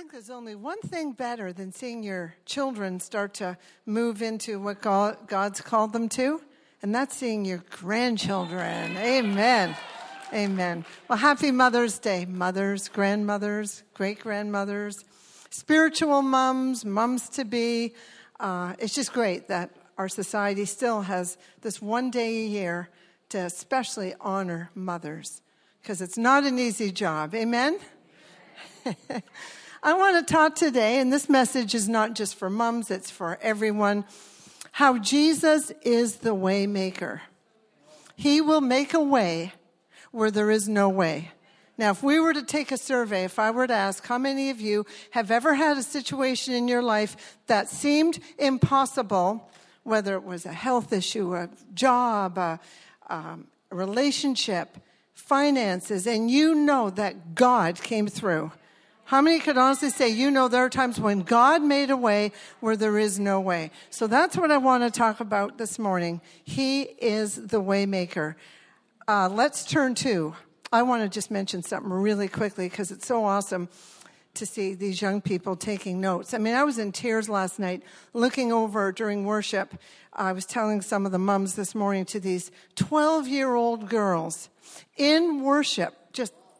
think 0.00 0.12
there's 0.12 0.30
only 0.30 0.54
one 0.54 0.80
thing 0.80 1.12
better 1.12 1.52
than 1.52 1.70
seeing 1.70 2.02
your 2.02 2.34
children 2.46 2.98
start 2.98 3.34
to 3.34 3.58
move 3.84 4.22
into 4.22 4.58
what 4.58 4.80
God, 4.80 5.18
God's 5.26 5.60
called 5.60 5.92
them 5.92 6.08
to, 6.10 6.40
and 6.80 6.94
that's 6.94 7.14
seeing 7.14 7.44
your 7.44 7.62
grandchildren. 7.68 8.96
Amen. 8.96 9.76
Amen. 10.32 10.86
Well, 11.06 11.18
happy 11.18 11.50
Mother's 11.50 11.98
Day, 11.98 12.24
mothers, 12.24 12.88
grandmothers, 12.88 13.82
great 13.92 14.20
grandmothers, 14.20 15.04
spiritual 15.50 16.22
moms, 16.22 16.82
moms 16.82 17.28
to 17.28 17.44
be. 17.44 17.92
Uh, 18.38 18.72
it's 18.78 18.94
just 18.94 19.12
great 19.12 19.48
that 19.48 19.68
our 19.98 20.08
society 20.08 20.64
still 20.64 21.02
has 21.02 21.36
this 21.60 21.82
one 21.82 22.10
day 22.10 22.46
a 22.46 22.46
year 22.46 22.88
to 23.28 23.36
especially 23.36 24.14
honor 24.18 24.70
mothers 24.74 25.42
because 25.82 26.00
it's 26.00 26.16
not 26.16 26.44
an 26.44 26.58
easy 26.58 26.90
job. 26.90 27.34
Amen? 27.34 27.78
I 29.82 29.94
want 29.94 30.28
to 30.28 30.30
talk 30.30 30.56
today, 30.56 31.00
and 31.00 31.10
this 31.10 31.30
message 31.30 31.74
is 31.74 31.88
not 31.88 32.14
just 32.14 32.34
for 32.34 32.50
moms, 32.50 32.90
it's 32.90 33.10
for 33.10 33.38
everyone, 33.40 34.04
how 34.72 34.98
Jesus 34.98 35.72
is 35.80 36.16
the 36.16 36.34
way 36.34 36.66
maker. 36.66 37.22
He 38.14 38.42
will 38.42 38.60
make 38.60 38.92
a 38.92 39.00
way 39.00 39.54
where 40.10 40.30
there 40.30 40.50
is 40.50 40.68
no 40.68 40.90
way. 40.90 41.30
Now, 41.78 41.92
if 41.92 42.02
we 42.02 42.20
were 42.20 42.34
to 42.34 42.42
take 42.42 42.72
a 42.72 42.76
survey, 42.76 43.24
if 43.24 43.38
I 43.38 43.52
were 43.52 43.66
to 43.66 43.72
ask 43.72 44.06
how 44.06 44.18
many 44.18 44.50
of 44.50 44.60
you 44.60 44.84
have 45.12 45.30
ever 45.30 45.54
had 45.54 45.78
a 45.78 45.82
situation 45.82 46.52
in 46.52 46.68
your 46.68 46.82
life 46.82 47.38
that 47.46 47.70
seemed 47.70 48.18
impossible, 48.38 49.48
whether 49.84 50.14
it 50.14 50.24
was 50.24 50.44
a 50.44 50.52
health 50.52 50.92
issue, 50.92 51.34
a 51.34 51.48
job, 51.72 52.36
a, 52.36 52.60
um, 53.08 53.46
a 53.70 53.76
relationship, 53.76 54.76
finances, 55.14 56.06
and 56.06 56.30
you 56.30 56.54
know 56.54 56.90
that 56.90 57.34
God 57.34 57.82
came 57.82 58.08
through. 58.08 58.52
How 59.10 59.20
many 59.20 59.40
could 59.40 59.58
honestly 59.58 59.90
say, 59.90 60.08
you 60.08 60.30
know, 60.30 60.46
there 60.46 60.64
are 60.64 60.70
times 60.70 61.00
when 61.00 61.22
God 61.22 61.64
made 61.64 61.90
a 61.90 61.96
way 61.96 62.30
where 62.60 62.76
there 62.76 62.96
is 62.96 63.18
no 63.18 63.40
way? 63.40 63.72
So 63.90 64.06
that's 64.06 64.36
what 64.36 64.52
I 64.52 64.58
want 64.58 64.84
to 64.84 64.90
talk 64.96 65.18
about 65.18 65.58
this 65.58 65.80
morning. 65.80 66.20
He 66.44 66.82
is 66.82 67.34
the 67.34 67.60
waymaker. 67.60 68.36
Uh, 69.08 69.28
let's 69.28 69.64
turn 69.64 69.96
to, 69.96 70.36
I 70.72 70.82
want 70.82 71.02
to 71.02 71.08
just 71.08 71.28
mention 71.28 71.64
something 71.64 71.90
really 71.90 72.28
quickly 72.28 72.68
because 72.68 72.92
it's 72.92 73.04
so 73.04 73.24
awesome 73.24 73.68
to 74.34 74.46
see 74.46 74.74
these 74.74 75.02
young 75.02 75.20
people 75.20 75.56
taking 75.56 76.00
notes. 76.00 76.32
I 76.32 76.38
mean, 76.38 76.54
I 76.54 76.62
was 76.62 76.78
in 76.78 76.92
tears 76.92 77.28
last 77.28 77.58
night 77.58 77.82
looking 78.14 78.52
over 78.52 78.92
during 78.92 79.24
worship. 79.24 79.74
I 80.12 80.30
was 80.30 80.46
telling 80.46 80.82
some 80.82 81.04
of 81.04 81.10
the 81.10 81.18
mums 81.18 81.56
this 81.56 81.74
morning 81.74 82.04
to 82.04 82.20
these 82.20 82.52
12 82.76 83.26
year 83.26 83.56
old 83.56 83.88
girls 83.88 84.50
in 84.96 85.42
worship, 85.42 85.96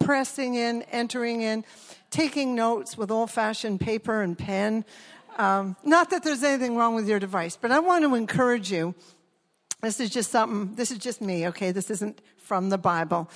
pressing 0.00 0.54
in, 0.56 0.82
entering 0.90 1.42
in 1.42 1.64
taking 2.10 2.54
notes 2.54 2.98
with 2.98 3.10
old 3.10 3.30
fashioned 3.30 3.80
paper 3.80 4.22
and 4.22 4.36
pen. 4.36 4.84
Um, 5.38 5.76
not 5.84 6.10
that 6.10 6.22
there's 6.22 6.42
anything 6.42 6.76
wrong 6.76 6.94
with 6.94 7.08
your 7.08 7.18
device, 7.18 7.56
but 7.56 7.70
I 7.70 7.78
want 7.78 8.04
to 8.04 8.14
encourage 8.14 8.70
you. 8.70 8.94
This 9.80 10.00
is 10.00 10.10
just 10.10 10.30
something, 10.30 10.74
this 10.74 10.90
is 10.90 10.98
just 10.98 11.22
me, 11.22 11.48
okay? 11.48 11.72
This 11.72 11.90
isn't 11.90 12.20
from 12.36 12.68
the 12.68 12.76
Bible. 12.76 13.30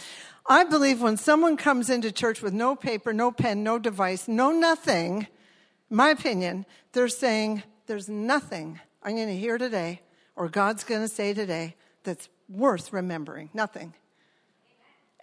I 0.47 0.65
believe 0.65 1.01
when 1.01 1.17
someone 1.17 1.57
comes 1.57 1.89
into 1.89 2.13
church 2.13 2.43
with 2.43 2.53
no 2.53 2.77
paper, 2.77 3.15
no 3.15 3.33
pen, 3.33 3.63
no 3.63 3.79
device, 3.79 4.29
no 4.29 4.51
nothing, 4.51 5.27
my 5.89 6.11
opinion, 6.11 6.67
they're 6.93 7.09
saying, 7.09 7.63
there's 7.87 8.09
nothing 8.09 8.81
I'm 9.03 9.15
going 9.17 9.29
to 9.29 9.37
hear 9.37 9.57
today 9.57 10.01
or 10.37 10.49
God's 10.49 10.85
going 10.85 11.01
to 11.01 11.09
say 11.09 11.33
today 11.33 11.77
that's 12.03 12.29
worth 12.49 12.93
remembering. 12.93 13.49
Nothing. 13.55 13.95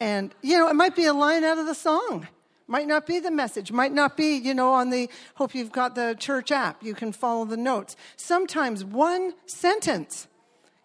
And, 0.02 0.33
you 0.41 0.57
know, 0.57 0.67
it 0.67 0.73
might 0.73 0.95
be 0.95 1.05
a 1.05 1.13
line 1.13 1.44
out 1.44 1.59
of 1.59 1.67
the 1.67 1.75
song. 1.75 2.27
Might 2.66 2.88
not 2.88 3.05
be 3.05 3.19
the 3.19 3.30
message, 3.30 3.71
might 3.71 3.91
not 3.91 4.17
be, 4.17 4.35
you 4.35 4.53
know, 4.53 4.73
on 4.73 4.89
the, 4.89 5.09
hope 5.35 5.53
you've 5.53 5.71
got 5.71 5.93
the 5.93 6.16
church 6.17 6.52
app, 6.52 6.81
you 6.81 6.95
can 6.95 7.11
follow 7.11 7.45
the 7.45 7.58
notes. 7.58 7.95
Sometimes 8.16 8.83
one 8.83 9.33
sentence 9.45 10.27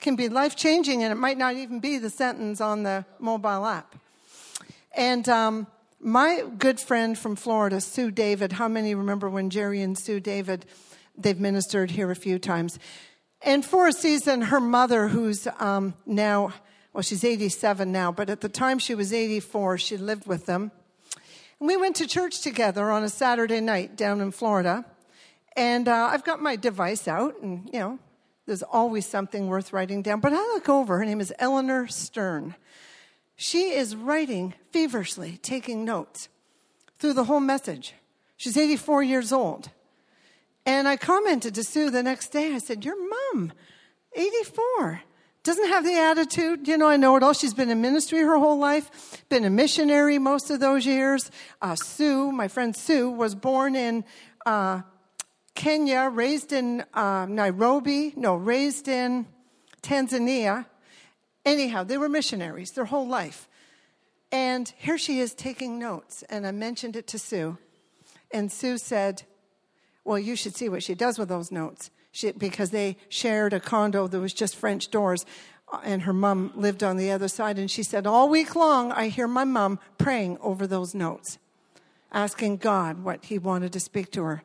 can 0.00 0.16
be 0.16 0.28
life 0.28 0.54
changing, 0.56 1.02
and 1.02 1.12
it 1.12 1.14
might 1.14 1.38
not 1.38 1.54
even 1.54 1.80
be 1.80 1.96
the 1.96 2.10
sentence 2.10 2.60
on 2.60 2.82
the 2.82 3.06
mobile 3.18 3.64
app. 3.64 3.94
And 4.96 5.28
um, 5.28 5.66
my 6.00 6.42
good 6.58 6.78
friend 6.78 7.16
from 7.16 7.36
Florida, 7.36 7.80
Sue 7.80 8.10
David, 8.10 8.52
how 8.52 8.68
many 8.68 8.94
remember 8.94 9.30
when 9.30 9.48
Jerry 9.48 9.80
and 9.80 9.96
Sue 9.96 10.20
David, 10.20 10.66
they've 11.16 11.40
ministered 11.40 11.92
here 11.92 12.10
a 12.10 12.16
few 12.16 12.38
times. 12.38 12.78
And 13.42 13.64
for 13.64 13.86
a 13.86 13.92
season, 13.92 14.42
her 14.42 14.60
mother, 14.60 15.08
who's 15.08 15.46
um, 15.58 15.94
now, 16.04 16.52
well, 16.96 17.02
she's 17.02 17.24
87 17.24 17.92
now, 17.92 18.10
but 18.10 18.30
at 18.30 18.40
the 18.40 18.48
time 18.48 18.78
she 18.78 18.94
was 18.94 19.12
84, 19.12 19.76
she 19.76 19.98
lived 19.98 20.26
with 20.26 20.46
them. 20.46 20.72
And 21.60 21.68
we 21.68 21.76
went 21.76 21.96
to 21.96 22.06
church 22.06 22.40
together 22.40 22.90
on 22.90 23.04
a 23.04 23.10
Saturday 23.10 23.60
night 23.60 23.96
down 23.96 24.22
in 24.22 24.30
Florida. 24.30 24.82
And 25.54 25.88
uh, 25.88 26.08
I've 26.10 26.24
got 26.24 26.40
my 26.40 26.56
device 26.56 27.06
out, 27.06 27.42
and, 27.42 27.68
you 27.70 27.80
know, 27.80 27.98
there's 28.46 28.62
always 28.62 29.04
something 29.04 29.46
worth 29.46 29.74
writing 29.74 30.00
down. 30.00 30.20
But 30.20 30.32
I 30.32 30.38
look 30.38 30.70
over, 30.70 30.96
her 30.96 31.04
name 31.04 31.20
is 31.20 31.34
Eleanor 31.38 31.86
Stern. 31.86 32.54
She 33.36 33.72
is 33.72 33.94
writing 33.94 34.54
feverishly, 34.70 35.38
taking 35.42 35.84
notes 35.84 36.30
through 36.98 37.12
the 37.12 37.24
whole 37.24 37.40
message. 37.40 37.92
She's 38.38 38.56
84 38.56 39.02
years 39.02 39.32
old. 39.34 39.68
And 40.64 40.88
I 40.88 40.96
commented 40.96 41.54
to 41.56 41.62
Sue 41.62 41.90
the 41.90 42.02
next 42.02 42.28
day, 42.28 42.54
I 42.54 42.58
said, 42.58 42.86
Your 42.86 42.96
mom, 43.34 43.52
84 44.14 45.02
doesn't 45.46 45.68
have 45.68 45.84
the 45.84 45.96
attitude, 45.96 46.66
you 46.66 46.76
know, 46.76 46.88
I 46.88 46.96
know 46.96 47.14
it 47.14 47.22
all. 47.22 47.32
She's 47.32 47.54
been 47.54 47.70
in 47.70 47.80
ministry 47.80 48.18
her 48.18 48.36
whole 48.36 48.58
life, 48.58 49.24
been 49.28 49.44
a 49.44 49.50
missionary 49.50 50.18
most 50.18 50.50
of 50.50 50.58
those 50.58 50.84
years. 50.84 51.30
Uh, 51.62 51.76
Sue, 51.76 52.32
my 52.32 52.48
friend 52.48 52.74
Sue, 52.74 53.08
was 53.08 53.36
born 53.36 53.76
in 53.76 54.04
uh, 54.44 54.82
Kenya, 55.54 56.10
raised 56.12 56.52
in 56.52 56.84
uh, 56.92 57.26
Nairobi, 57.26 58.12
no, 58.16 58.34
raised 58.34 58.88
in 58.88 59.28
Tanzania. 59.82 60.66
Anyhow, 61.44 61.84
they 61.84 61.96
were 61.96 62.08
missionaries 62.08 62.72
their 62.72 62.86
whole 62.86 63.06
life. 63.06 63.48
And 64.32 64.72
here 64.76 64.98
she 64.98 65.20
is 65.20 65.32
taking 65.32 65.78
notes, 65.78 66.24
and 66.28 66.44
I 66.44 66.50
mentioned 66.50 66.96
it 66.96 67.06
to 67.08 67.20
Sue. 67.20 67.56
And 68.32 68.50
Sue 68.50 68.78
said, 68.78 69.22
Well, 70.04 70.18
you 70.18 70.34
should 70.34 70.56
see 70.56 70.68
what 70.68 70.82
she 70.82 70.96
does 70.96 71.20
with 71.20 71.28
those 71.28 71.52
notes 71.52 71.92
she, 72.16 72.32
because 72.32 72.70
they 72.70 72.96
shared 73.10 73.52
a 73.52 73.60
condo 73.60 74.06
that 74.06 74.18
was 74.18 74.32
just 74.32 74.56
French 74.56 74.88
doors. 74.88 75.26
Uh, 75.70 75.80
and 75.84 76.02
her 76.02 76.14
mom 76.14 76.50
lived 76.56 76.82
on 76.82 76.96
the 76.96 77.10
other 77.10 77.28
side. 77.28 77.58
And 77.58 77.70
she 77.70 77.82
said, 77.82 78.06
All 78.06 78.30
week 78.30 78.56
long, 78.56 78.90
I 78.90 79.08
hear 79.08 79.28
my 79.28 79.44
mom 79.44 79.78
praying 79.98 80.38
over 80.40 80.66
those 80.66 80.94
notes, 80.94 81.38
asking 82.10 82.56
God 82.56 83.04
what 83.04 83.26
he 83.26 83.38
wanted 83.38 83.70
to 83.74 83.80
speak 83.80 84.10
to 84.12 84.22
her. 84.22 84.42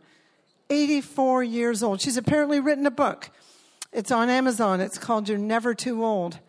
84 0.69 1.43
years 1.43 1.81
old. 1.81 2.01
She's 2.01 2.17
apparently 2.17 2.59
written 2.59 2.85
a 2.85 2.91
book. 2.91 3.29
It's 3.93 4.11
on 4.11 4.29
Amazon. 4.29 4.81
It's 4.81 4.97
called 4.97 5.29
You're 5.29 5.37
Never 5.37 5.73
Too 5.73 6.03
Old. 6.03 6.39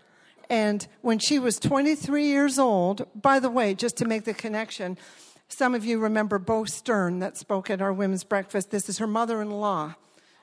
And 0.51 0.87
when 1.03 1.21
she 1.21 1.39
was 1.39 1.61
23 1.61 2.27
years 2.27 2.59
old, 2.59 3.07
by 3.15 3.39
the 3.39 3.49
way, 3.49 3.75
just 3.75 3.97
to 3.99 4.05
make 4.05 4.25
the 4.25 4.35
connection, 4.35 4.99
some 5.47 5.75
of 5.75 5.85
you 5.85 6.01
remember 6.01 6.41
Bo 6.41 6.65
Stern 6.65 7.21
that 7.21 7.37
spoke 7.37 7.71
at 7.71 7.81
our 7.81 7.93
women's 7.93 8.25
breakfast. 8.25 8.71
This 8.73 8.89
is 8.89 8.99
her 8.99 9.07
mother 9.07 9.41
in 9.41 9.51
law. 9.51 9.95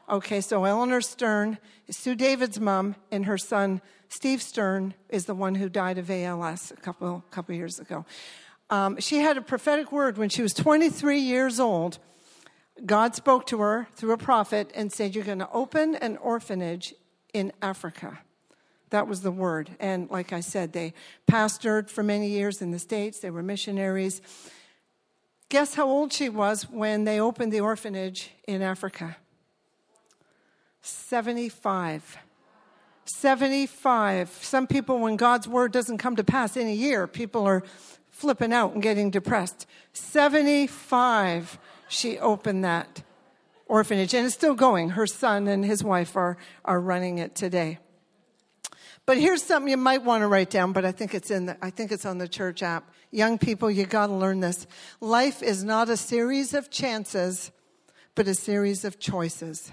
Okay, 0.10 0.42
so 0.42 0.66
Eleanor 0.66 1.02
Stern 1.02 1.60
is 1.86 1.96
Sue 1.96 2.16
David's 2.16 2.60
mom, 2.60 2.96
and 3.12 3.28
her 3.28 3.38
son 3.38 3.80
Steve 4.08 4.42
Stern 4.42 4.96
is 5.08 5.26
the 5.26 5.36
one 5.36 5.54
who 5.54 5.70
died 5.70 6.00
of 6.00 6.10
ALS 6.10 6.72
a 6.72 6.82
couple 6.82 7.24
couple 7.30 7.54
years 7.54 7.80
ago. 7.80 8.06
Um, 8.72 9.00
she 9.00 9.20
had 9.20 9.38
a 9.38 9.42
prophetic 9.42 9.92
word 9.92 10.18
when 10.18 10.30
she 10.30 10.42
was 10.42 10.56
23 10.56 11.20
years 11.20 11.60
old. 11.60 12.00
God 12.84 13.14
spoke 13.14 13.46
to 13.48 13.60
her 13.60 13.88
through 13.94 14.14
a 14.14 14.18
prophet 14.18 14.72
and 14.74 14.92
said, 14.92 15.14
"You're 15.14 15.24
going 15.24 15.40
to 15.40 15.52
open 15.52 15.94
an 15.94 16.18
orphanage 16.18 16.96
in 17.32 17.54
Africa." 17.62 18.18
That 18.90 19.08
was 19.08 19.22
the 19.22 19.32
word. 19.32 19.70
And 19.80 20.10
like 20.10 20.34
I 20.34 20.40
said, 20.40 20.74
they 20.74 20.96
pastored 21.30 21.88
for 21.92 22.02
many 22.02 22.30
years 22.30 22.64
in 22.64 22.72
the 22.72 22.80
States. 22.80 23.20
They 23.20 23.30
were 23.30 23.44
missionaries. 23.44 24.24
Guess 25.50 25.76
how 25.76 25.88
old 25.88 26.12
she 26.14 26.30
was 26.30 26.64
when 26.68 27.04
they 27.04 27.20
opened 27.20 27.54
the 27.54 27.62
orphanage 27.62 28.32
in 28.48 28.64
Africa? 28.64 29.18
75. 30.82 32.18
75. 33.06 34.30
Some 34.30 34.68
people, 34.68 35.00
when 35.00 35.16
God's 35.16 35.48
word 35.48 35.72
doesn't 35.72 35.98
come 35.98 36.16
to 36.16 36.24
pass 36.24 36.56
in 36.56 36.68
a 36.68 36.74
year, 36.74 37.08
people 37.08 37.46
are 37.46 37.64
flipping 38.12 38.54
out 38.54 38.74
and 38.74 38.84
getting 38.84 39.10
depressed. 39.10 39.66
75, 39.94 41.58
she 41.88 42.20
opened 42.20 42.64
that 42.64 43.04
orphanage, 43.66 44.14
and 44.14 44.26
it's 44.26 44.36
still 44.36 44.56
going. 44.56 44.90
Her 44.90 45.08
son 45.08 45.48
and 45.48 45.64
his 45.64 45.84
wife 45.84 46.16
are, 46.16 46.38
are 46.66 46.80
running 46.80 47.18
it 47.18 47.36
today. 47.36 47.80
But 49.06 49.18
here's 49.18 49.42
something 49.42 49.72
you 49.72 49.78
might 49.78 50.04
want 50.04 50.22
to 50.22 50.28
write 50.28 50.52
down, 50.52 50.72
but 50.72 50.86
I 50.86 50.92
think 50.92 51.16
it's 51.16 51.32
in 51.32 51.48
the, 51.48 51.58
I 51.64 51.72
think 51.72 51.92
it's 51.92 52.06
on 52.06 52.20
the 52.20 52.28
church 52.28 52.62
app. 52.62 52.92
Young 53.10 53.40
people, 53.40 53.72
you 53.72 53.86
got 53.86 54.08
to 54.08 54.14
learn 54.14 54.40
this. 54.40 54.68
Life 55.02 55.42
is 55.42 55.64
not 55.64 55.90
a 55.90 55.98
series 55.98 56.54
of 56.54 56.70
chances, 56.70 57.52
but 58.14 58.28
a 58.28 58.36
series 58.36 58.86
of 58.86 59.00
choices. 59.00 59.72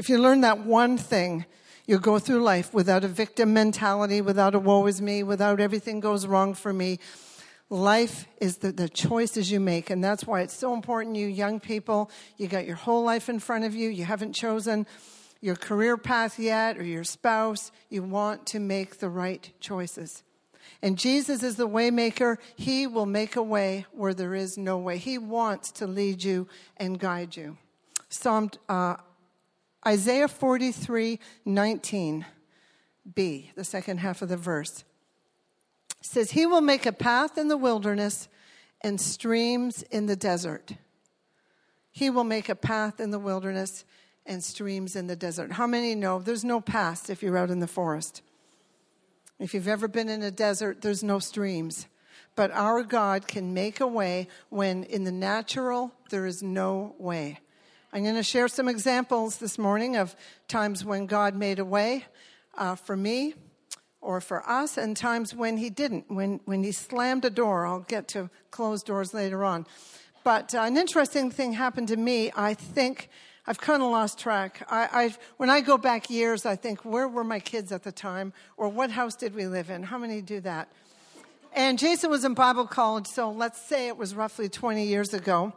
If 0.00 0.08
you 0.08 0.16
learn 0.16 0.40
that 0.40 0.64
one 0.64 0.96
thing, 0.96 1.44
you'll 1.84 2.00
go 2.00 2.18
through 2.18 2.42
life 2.42 2.72
without 2.72 3.04
a 3.04 3.06
victim 3.06 3.52
mentality, 3.52 4.22
without 4.22 4.54
a 4.54 4.58
woe 4.58 4.86
is 4.86 5.02
me, 5.02 5.22
without 5.22 5.60
everything 5.60 6.00
goes 6.00 6.26
wrong 6.26 6.54
for 6.54 6.72
me. 6.72 7.00
Life 7.68 8.26
is 8.40 8.56
the, 8.56 8.72
the 8.72 8.88
choices 8.88 9.52
you 9.52 9.60
make, 9.60 9.90
and 9.90 10.02
that's 10.02 10.26
why 10.26 10.40
it's 10.40 10.56
so 10.56 10.72
important, 10.72 11.16
you 11.16 11.26
young 11.26 11.60
people. 11.60 12.10
You 12.38 12.48
got 12.48 12.64
your 12.64 12.76
whole 12.76 13.04
life 13.04 13.28
in 13.28 13.40
front 13.40 13.64
of 13.64 13.74
you. 13.74 13.90
You 13.90 14.06
haven't 14.06 14.32
chosen 14.32 14.86
your 15.42 15.54
career 15.54 15.98
path 15.98 16.38
yet 16.38 16.78
or 16.78 16.82
your 16.82 17.04
spouse. 17.04 17.70
You 17.90 18.02
want 18.02 18.46
to 18.46 18.58
make 18.58 19.00
the 19.00 19.10
right 19.10 19.52
choices. 19.60 20.22
And 20.80 20.96
Jesus 20.96 21.42
is 21.42 21.56
the 21.56 21.68
waymaker. 21.68 22.38
He 22.56 22.86
will 22.86 23.04
make 23.04 23.36
a 23.36 23.42
way 23.42 23.84
where 23.92 24.14
there 24.14 24.34
is 24.34 24.56
no 24.56 24.78
way. 24.78 24.96
He 24.96 25.18
wants 25.18 25.70
to 25.72 25.86
lead 25.86 26.24
you 26.24 26.48
and 26.78 26.98
guide 26.98 27.36
you. 27.36 27.58
Psalm 28.08 28.50
uh, 28.66 28.96
Isaiah 29.86 30.28
43, 30.28 31.18
19b, 31.46 32.24
the 33.54 33.64
second 33.64 33.98
half 33.98 34.22
of 34.22 34.28
the 34.28 34.36
verse 34.36 34.84
says, 36.02 36.32
He 36.32 36.46
will 36.46 36.60
make 36.60 36.86
a 36.86 36.92
path 36.92 37.38
in 37.38 37.48
the 37.48 37.56
wilderness 37.56 38.28
and 38.82 39.00
streams 39.00 39.82
in 39.84 40.06
the 40.06 40.16
desert. 40.16 40.72
He 41.90 42.10
will 42.10 42.24
make 42.24 42.48
a 42.48 42.54
path 42.54 43.00
in 43.00 43.10
the 43.10 43.18
wilderness 43.18 43.84
and 44.26 44.42
streams 44.44 44.96
in 44.96 45.06
the 45.06 45.16
desert. 45.16 45.52
How 45.52 45.66
many 45.66 45.94
know 45.94 46.20
there's 46.20 46.44
no 46.44 46.60
path 46.60 47.10
if 47.10 47.22
you're 47.22 47.36
out 47.36 47.50
in 47.50 47.60
the 47.60 47.66
forest? 47.66 48.22
If 49.38 49.54
you've 49.54 49.68
ever 49.68 49.88
been 49.88 50.08
in 50.08 50.22
a 50.22 50.30
desert, 50.30 50.82
there's 50.82 51.02
no 51.02 51.18
streams. 51.18 51.86
But 52.36 52.50
our 52.52 52.82
God 52.82 53.26
can 53.26 53.54
make 53.54 53.80
a 53.80 53.86
way 53.86 54.28
when 54.50 54.84
in 54.84 55.04
the 55.04 55.12
natural 55.12 55.92
there 56.10 56.26
is 56.26 56.42
no 56.42 56.94
way. 56.98 57.40
I'm 57.92 58.04
going 58.04 58.14
to 58.14 58.22
share 58.22 58.46
some 58.46 58.68
examples 58.68 59.38
this 59.38 59.58
morning 59.58 59.96
of 59.96 60.14
times 60.46 60.84
when 60.84 61.06
God 61.06 61.34
made 61.34 61.58
a 61.58 61.64
way 61.64 62.04
uh, 62.56 62.76
for 62.76 62.96
me 62.96 63.34
or 64.00 64.20
for 64.20 64.48
us, 64.48 64.78
and 64.78 64.96
times 64.96 65.34
when 65.34 65.56
He 65.56 65.70
didn't, 65.70 66.08
when, 66.08 66.38
when 66.44 66.62
He 66.62 66.70
slammed 66.70 67.24
a 67.24 67.30
door. 67.30 67.66
I'll 67.66 67.80
get 67.80 68.06
to 68.08 68.30
closed 68.52 68.86
doors 68.86 69.12
later 69.12 69.44
on. 69.44 69.66
But 70.22 70.54
uh, 70.54 70.60
an 70.60 70.76
interesting 70.76 71.32
thing 71.32 71.54
happened 71.54 71.88
to 71.88 71.96
me. 71.96 72.30
I 72.36 72.54
think 72.54 73.08
I've 73.44 73.60
kind 73.60 73.82
of 73.82 73.90
lost 73.90 74.20
track. 74.20 74.64
I, 74.70 75.12
when 75.38 75.50
I 75.50 75.60
go 75.60 75.76
back 75.76 76.08
years, 76.08 76.46
I 76.46 76.54
think, 76.54 76.84
where 76.84 77.08
were 77.08 77.24
my 77.24 77.40
kids 77.40 77.72
at 77.72 77.82
the 77.82 77.90
time? 77.90 78.32
Or 78.56 78.68
what 78.68 78.92
house 78.92 79.16
did 79.16 79.34
we 79.34 79.48
live 79.48 79.68
in? 79.68 79.82
How 79.82 79.98
many 79.98 80.22
do 80.22 80.38
that? 80.42 80.70
And 81.52 81.76
Jason 81.76 82.08
was 82.08 82.24
in 82.24 82.34
Bible 82.34 82.68
college, 82.68 83.08
so 83.08 83.32
let's 83.32 83.60
say 83.60 83.88
it 83.88 83.96
was 83.96 84.14
roughly 84.14 84.48
20 84.48 84.84
years 84.86 85.12
ago. 85.12 85.52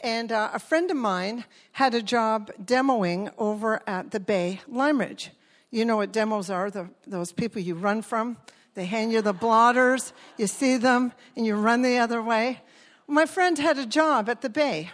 And 0.00 0.30
uh, 0.30 0.50
a 0.52 0.58
friend 0.58 0.90
of 0.90 0.96
mine 0.96 1.44
had 1.72 1.94
a 1.94 2.02
job 2.02 2.52
demoing 2.62 3.32
over 3.36 3.82
at 3.86 4.12
the 4.12 4.20
Bay, 4.20 4.60
Lime 4.68 5.00
Ridge. 5.00 5.30
You 5.70 5.84
know 5.84 5.96
what 5.96 6.12
demos 6.12 6.50
are, 6.50 6.70
the, 6.70 6.88
those 7.06 7.32
people 7.32 7.60
you 7.60 7.74
run 7.74 8.02
from. 8.02 8.36
They 8.74 8.86
hand 8.86 9.10
you 9.10 9.22
the 9.22 9.32
blotters, 9.32 10.12
you 10.36 10.46
see 10.46 10.76
them, 10.76 11.12
and 11.36 11.44
you 11.44 11.56
run 11.56 11.82
the 11.82 11.98
other 11.98 12.22
way. 12.22 12.60
My 13.08 13.26
friend 13.26 13.58
had 13.58 13.76
a 13.76 13.86
job 13.86 14.28
at 14.28 14.40
the 14.40 14.48
Bay, 14.48 14.90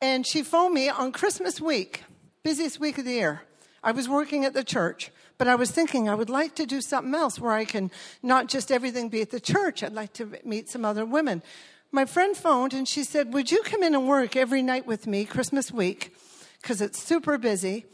and 0.00 0.26
she 0.26 0.42
phoned 0.42 0.72
me 0.72 0.88
on 0.88 1.12
Christmas 1.12 1.60
week, 1.60 2.02
busiest 2.42 2.80
week 2.80 2.96
of 2.96 3.04
the 3.04 3.12
year. 3.12 3.42
I 3.82 3.92
was 3.92 4.08
working 4.08 4.46
at 4.46 4.54
the 4.54 4.64
church, 4.64 5.10
but 5.36 5.46
I 5.46 5.56
was 5.56 5.70
thinking 5.70 6.08
I 6.08 6.14
would 6.14 6.30
like 6.30 6.54
to 6.54 6.64
do 6.64 6.80
something 6.80 7.14
else 7.14 7.38
where 7.38 7.52
I 7.52 7.66
can 7.66 7.90
not 8.22 8.46
just 8.46 8.72
everything 8.72 9.10
be 9.10 9.20
at 9.20 9.30
the 9.30 9.40
church. 9.40 9.82
I'd 9.82 9.92
like 9.92 10.14
to 10.14 10.38
meet 10.44 10.70
some 10.70 10.84
other 10.84 11.04
women 11.04 11.42
my 11.92 12.04
friend 12.04 12.36
phoned 12.36 12.72
and 12.72 12.86
she 12.86 13.04
said, 13.04 13.32
Would 13.32 13.50
you 13.50 13.62
come 13.62 13.82
in 13.82 13.94
and 13.94 14.06
work 14.06 14.36
every 14.36 14.62
night 14.62 14.86
with 14.86 15.06
me 15.06 15.24
Christmas 15.24 15.72
week? 15.72 16.14
Because 16.60 16.80
it's 16.80 17.02
super 17.02 17.38
busy. 17.38 17.86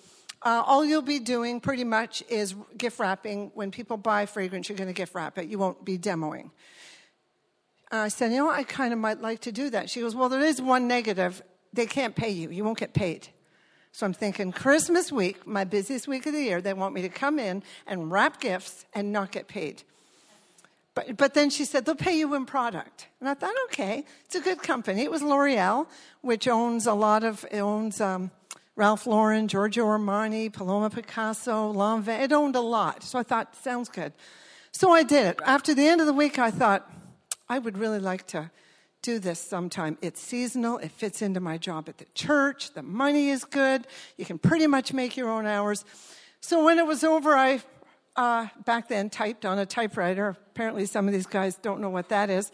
Uh, 0.43 0.62
all 0.66 0.84
you'll 0.84 1.02
be 1.02 1.19
doing 1.19 1.60
pretty 1.60 1.84
much 1.84 2.22
is 2.28 2.54
gift 2.76 2.98
wrapping. 2.98 3.50
When 3.54 3.70
people 3.70 3.96
buy 3.96 4.26
fragrance, 4.26 4.69
you're 4.69 4.78
going 4.78 4.88
to 4.88 4.94
gift 4.94 5.14
wrap 5.14 5.38
it. 5.38 5.48
You 5.48 5.58
won't 5.58 5.84
be 5.84 5.98
demoing. 5.98 6.50
I 7.90 8.08
said, 8.08 8.32
You 8.32 8.38
know, 8.38 8.50
I 8.50 8.64
kind 8.64 8.93
of 8.93 8.98
might 8.98 9.20
like 9.20 9.40
to 9.43 9.52
do 9.52 9.70
that. 9.70 9.88
She 9.88 10.00
goes, 10.00 10.14
Well, 10.14 10.28
there 10.28 10.40
is 10.40 10.60
one 10.60 10.88
negative. 10.88 11.42
They 11.72 11.87
can't 11.87 12.14
pay 12.14 12.31
you. 12.31 12.50
You 12.50 12.64
won't 12.64 12.78
get 12.78 12.92
paid. 12.92 13.28
So 13.92 14.04
I'm 14.04 14.12
thinking, 14.12 14.52
Christmas 14.52 15.10
week, 15.10 15.46
my 15.46 15.64
busiest 15.64 16.06
week 16.06 16.26
of 16.26 16.34
the 16.34 16.42
year, 16.42 16.60
they 16.60 16.75
want 16.75 16.94
me 16.94 17.00
to 17.02 17.08
come 17.08 17.38
in 17.38 17.62
and 17.87 18.10
wrap 18.10 18.40
gifts 18.42 18.84
and 18.92 19.10
not 19.10 19.32
get 19.32 19.49
paid. 19.49 19.84
But, 20.96 21.19
but 21.19 21.34
then 21.34 21.50
she 21.50 21.66
said, 21.66 21.84
they'll 21.84 21.94
pay 21.94 22.19
you 22.19 22.34
in 22.34 22.46
product. 22.46 23.06
And 23.20 23.28
I 23.28 23.34
thought, 23.34 23.54
okay, 23.66 24.06
it's 24.25 24.34
a 24.34 24.40
good 24.40 24.62
company. 24.62 25.02
It 25.02 25.10
was 25.10 25.22
L'Oreal, 25.22 25.87
which 26.22 26.48
owns 26.48 26.87
a 26.87 26.94
lot 26.94 27.22
of, 27.22 27.44
owns 27.52 28.00
um, 28.00 28.31
Ralph 28.76 29.06
Lauren, 29.06 29.46
Giorgio 29.46 29.84
Armani, 29.84 30.50
Paloma 30.50 30.88
Picasso, 30.88 31.70
Lanvin. 31.75 32.22
It 32.22 32.32
owned 32.32 32.56
a 32.56 32.62
lot. 32.62 33.02
So 33.02 33.19
I 33.19 33.22
thought, 33.22 33.54
sounds 33.56 33.90
good. 33.90 34.14
So 34.72 34.90
I 34.90 35.02
did 35.02 35.26
it. 35.26 35.38
After 35.44 35.75
the 35.75 35.87
end 35.87 36.00
of 36.00 36.06
the 36.06 36.14
week, 36.14 36.38
I 36.38 36.50
thought, 36.50 36.90
I 37.46 37.58
would 37.58 37.76
really 37.76 38.00
like 38.00 38.26
to 38.28 38.50
do 39.02 39.19
this 39.19 39.38
sometime. 39.38 39.99
It's 40.00 40.20
seasonal. 40.20 40.78
It 40.78 40.92
fits 40.92 41.20
into 41.20 41.40
my 41.40 41.58
job 41.58 41.90
at 41.90 41.99
the 41.99 42.06
church. 42.14 42.72
The 42.72 42.82
money 42.82 43.28
is 43.28 43.44
good. 43.44 43.87
You 44.16 44.25
can 44.25 44.38
pretty 44.38 44.66
much 44.66 44.94
make 44.94 45.14
your 45.14 45.28
own 45.28 45.46
hours. 45.46 45.84
So 46.40 46.64
when 46.64 46.78
it 46.78 46.87
was 46.87 47.04
over, 47.04 47.34
I 47.34 47.60
uh, 48.16 48.46
back 48.64 48.88
then 48.88 49.10
typed 49.10 49.44
on 49.44 49.58
a 49.58 49.66
typewriter. 49.66 50.36
Apparently, 50.50 50.86
some 50.86 51.06
of 51.06 51.12
these 51.12 51.26
guys 51.26 51.56
don't 51.56 51.80
know 51.80 51.90
what 51.90 52.08
that 52.08 52.30
is. 52.30 52.50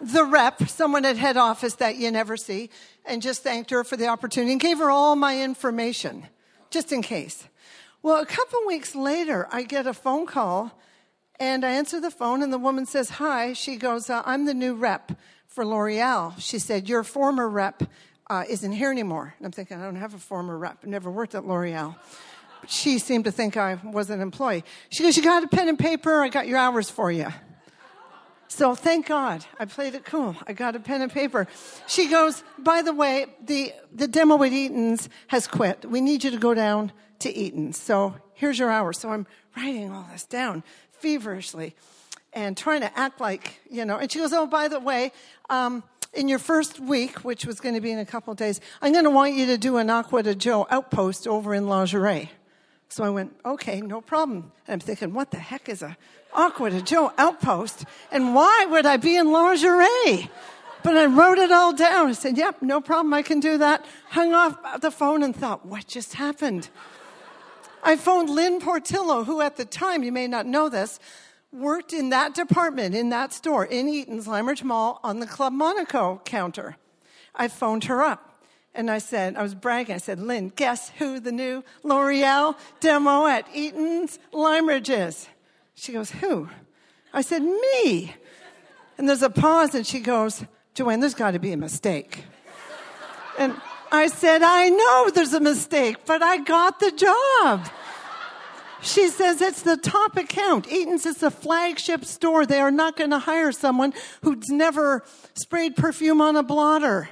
The 0.00 0.24
rep, 0.24 0.68
someone 0.68 1.04
at 1.04 1.16
head 1.16 1.36
office 1.36 1.74
that 1.76 1.96
you 1.96 2.10
never 2.10 2.36
see, 2.36 2.70
and 3.04 3.22
just 3.22 3.42
thanked 3.42 3.70
her 3.70 3.82
for 3.84 3.96
the 3.96 4.08
opportunity 4.08 4.52
and 4.52 4.60
gave 4.60 4.78
her 4.78 4.90
all 4.90 5.16
my 5.16 5.40
information, 5.40 6.26
just 6.70 6.92
in 6.92 7.02
case. 7.02 7.48
Well, 8.02 8.20
a 8.20 8.26
couple 8.26 8.58
weeks 8.66 8.94
later, 8.94 9.48
I 9.50 9.62
get 9.62 9.86
a 9.86 9.94
phone 9.94 10.26
call, 10.26 10.78
and 11.40 11.64
I 11.64 11.72
answer 11.72 11.98
the 11.98 12.10
phone, 12.10 12.42
and 12.42 12.52
the 12.52 12.58
woman 12.58 12.84
says, 12.84 13.10
Hi. 13.10 13.52
She 13.54 13.76
goes, 13.76 14.10
uh, 14.10 14.22
I'm 14.26 14.44
the 14.44 14.54
new 14.54 14.74
rep 14.74 15.12
for 15.46 15.64
L'Oreal. 15.64 16.34
She 16.38 16.58
said, 16.58 16.88
Your 16.88 17.02
former 17.02 17.48
rep 17.48 17.82
uh, 18.28 18.44
isn't 18.48 18.72
here 18.72 18.90
anymore. 18.90 19.34
And 19.38 19.46
I'm 19.46 19.52
thinking, 19.52 19.78
I 19.78 19.84
don't 19.84 19.96
have 19.96 20.14
a 20.14 20.18
former 20.18 20.58
rep, 20.58 20.84
never 20.84 21.10
worked 21.10 21.34
at 21.34 21.46
L'Oreal 21.46 21.96
she 22.68 22.98
seemed 22.98 23.24
to 23.24 23.32
think 23.32 23.56
I 23.56 23.78
was 23.84 24.10
an 24.10 24.20
employee. 24.20 24.64
She 24.90 25.02
goes, 25.02 25.16
You 25.16 25.22
got 25.22 25.42
a 25.42 25.48
pen 25.48 25.68
and 25.68 25.78
paper? 25.78 26.22
I 26.22 26.28
got 26.28 26.46
your 26.46 26.58
hours 26.58 26.90
for 26.90 27.10
you. 27.10 27.28
So 28.48 28.74
thank 28.74 29.06
God 29.06 29.44
I 29.58 29.64
played 29.64 29.94
it 29.94 30.04
cool. 30.04 30.36
I 30.46 30.52
got 30.52 30.76
a 30.76 30.80
pen 30.80 31.02
and 31.02 31.12
paper. 31.12 31.46
She 31.86 32.08
goes, 32.08 32.42
By 32.58 32.82
the 32.82 32.92
way, 32.92 33.26
the, 33.44 33.72
the 33.92 34.08
demo 34.08 34.42
at 34.42 34.52
Eaton's 34.52 35.08
has 35.28 35.46
quit. 35.46 35.84
We 35.84 36.00
need 36.00 36.24
you 36.24 36.30
to 36.30 36.38
go 36.38 36.54
down 36.54 36.92
to 37.20 37.34
Eaton's. 37.34 37.80
So 37.80 38.14
here's 38.34 38.58
your 38.58 38.70
hours. 38.70 38.98
So 38.98 39.10
I'm 39.10 39.26
writing 39.56 39.90
all 39.90 40.06
this 40.12 40.24
down 40.24 40.62
feverishly 40.90 41.74
and 42.32 42.56
trying 42.56 42.82
to 42.82 42.98
act 42.98 43.20
like, 43.20 43.60
you 43.70 43.84
know. 43.84 43.96
And 43.96 44.10
she 44.10 44.18
goes, 44.18 44.32
Oh, 44.32 44.46
by 44.46 44.68
the 44.68 44.80
way, 44.80 45.12
um, 45.50 45.82
in 46.12 46.28
your 46.28 46.38
first 46.38 46.80
week, 46.80 47.24
which 47.24 47.46
was 47.46 47.60
going 47.60 47.74
to 47.74 47.80
be 47.80 47.90
in 47.90 47.98
a 47.98 48.06
couple 48.06 48.32
days, 48.34 48.60
I'm 48.80 48.92
going 48.92 49.04
to 49.04 49.10
want 49.10 49.34
you 49.34 49.46
to 49.46 49.58
do 49.58 49.76
an 49.76 49.90
Acqua 49.90 50.22
di 50.22 50.34
Gio 50.34 50.66
outpost 50.70 51.26
over 51.26 51.54
in 51.54 51.68
lingerie. 51.68 52.30
So 52.88 53.04
I 53.04 53.10
went, 53.10 53.34
okay, 53.44 53.80
no 53.80 54.00
problem. 54.00 54.52
And 54.66 54.74
I'm 54.74 54.80
thinking, 54.80 55.12
what 55.12 55.30
the 55.30 55.38
heck 55.38 55.68
is 55.68 55.82
a 55.82 55.96
Aqua 56.32 56.70
Joe 56.82 57.12
outpost? 57.18 57.84
And 58.10 58.34
why 58.34 58.66
would 58.70 58.86
I 58.86 58.96
be 58.96 59.16
in 59.16 59.32
lingerie? 59.32 60.30
But 60.82 60.96
I 60.96 61.06
wrote 61.06 61.38
it 61.38 61.50
all 61.50 61.74
down. 61.74 62.08
I 62.08 62.12
said, 62.12 62.38
yep, 62.38 62.62
no 62.62 62.80
problem, 62.80 63.12
I 63.12 63.22
can 63.22 63.40
do 63.40 63.58
that. 63.58 63.84
Hung 64.10 64.34
off 64.34 64.80
the 64.80 64.90
phone 64.90 65.22
and 65.22 65.34
thought, 65.34 65.66
what 65.66 65.86
just 65.86 66.14
happened? 66.14 66.68
I 67.82 67.96
phoned 67.96 68.30
Lynn 68.30 68.60
Portillo, 68.60 69.24
who 69.24 69.40
at 69.40 69.56
the 69.56 69.64
time, 69.64 70.02
you 70.02 70.12
may 70.12 70.26
not 70.26 70.46
know 70.46 70.68
this, 70.68 71.00
worked 71.52 71.92
in 71.92 72.10
that 72.10 72.34
department, 72.34 72.94
in 72.94 73.10
that 73.10 73.32
store, 73.32 73.64
in 73.64 73.88
Eaton's 73.88 74.26
Lime 74.26 74.48
Ridge 74.48 74.62
Mall 74.62 75.00
on 75.02 75.20
the 75.20 75.26
Club 75.26 75.52
Monaco 75.52 76.20
counter. 76.24 76.76
I 77.34 77.48
phoned 77.48 77.84
her 77.84 78.02
up. 78.02 78.25
And 78.76 78.90
I 78.90 78.98
said, 78.98 79.36
I 79.36 79.42
was 79.42 79.54
bragging. 79.54 79.94
I 79.94 79.98
said, 79.98 80.20
Lynn, 80.20 80.52
guess 80.54 80.90
who 80.98 81.18
the 81.18 81.32
new 81.32 81.64
L'Oreal 81.82 82.56
demo 82.80 83.26
at 83.26 83.46
Eaton's 83.54 84.18
Lime 84.32 84.68
Ridge 84.68 84.90
is? 84.90 85.28
She 85.74 85.92
goes, 85.92 86.10
Who? 86.10 86.50
I 87.12 87.22
said, 87.22 87.42
Me. 87.42 88.14
And 88.98 89.08
there's 89.08 89.22
a 89.22 89.30
pause, 89.30 89.74
and 89.74 89.86
she 89.86 90.00
goes, 90.00 90.44
Joanne, 90.74 91.00
there's 91.00 91.14
got 91.14 91.30
to 91.30 91.38
be 91.38 91.52
a 91.52 91.56
mistake. 91.56 92.24
And 93.38 93.54
I 93.90 94.08
said, 94.08 94.42
I 94.42 94.68
know 94.68 95.10
there's 95.10 95.32
a 95.32 95.40
mistake, 95.40 96.04
but 96.04 96.22
I 96.22 96.36
got 96.36 96.78
the 96.78 96.90
job. 96.90 97.68
She 98.82 99.08
says 99.08 99.40
it's 99.40 99.62
the 99.62 99.78
top 99.78 100.16
account. 100.16 100.70
Eaton's 100.70 101.06
is 101.06 101.16
the 101.18 101.30
flagship 101.30 102.04
store. 102.04 102.44
They 102.44 102.60
are 102.60 102.70
not 102.70 102.96
going 102.96 103.10
to 103.10 103.18
hire 103.18 103.52
someone 103.52 103.94
who's 104.22 104.50
never 104.50 105.02
sprayed 105.34 105.76
perfume 105.76 106.20
on 106.20 106.36
a 106.36 106.42
blotter. 106.42 107.08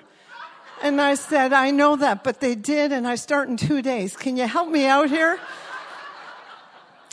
And 0.82 1.00
I 1.00 1.14
said, 1.14 1.52
I 1.52 1.70
know 1.70 1.96
that, 1.96 2.24
but 2.24 2.40
they 2.40 2.54
did, 2.54 2.92
and 2.92 3.06
I 3.06 3.14
start 3.14 3.48
in 3.48 3.56
two 3.56 3.80
days. 3.80 4.16
Can 4.16 4.36
you 4.36 4.46
help 4.46 4.68
me 4.68 4.86
out 4.86 5.08
here? 5.08 5.38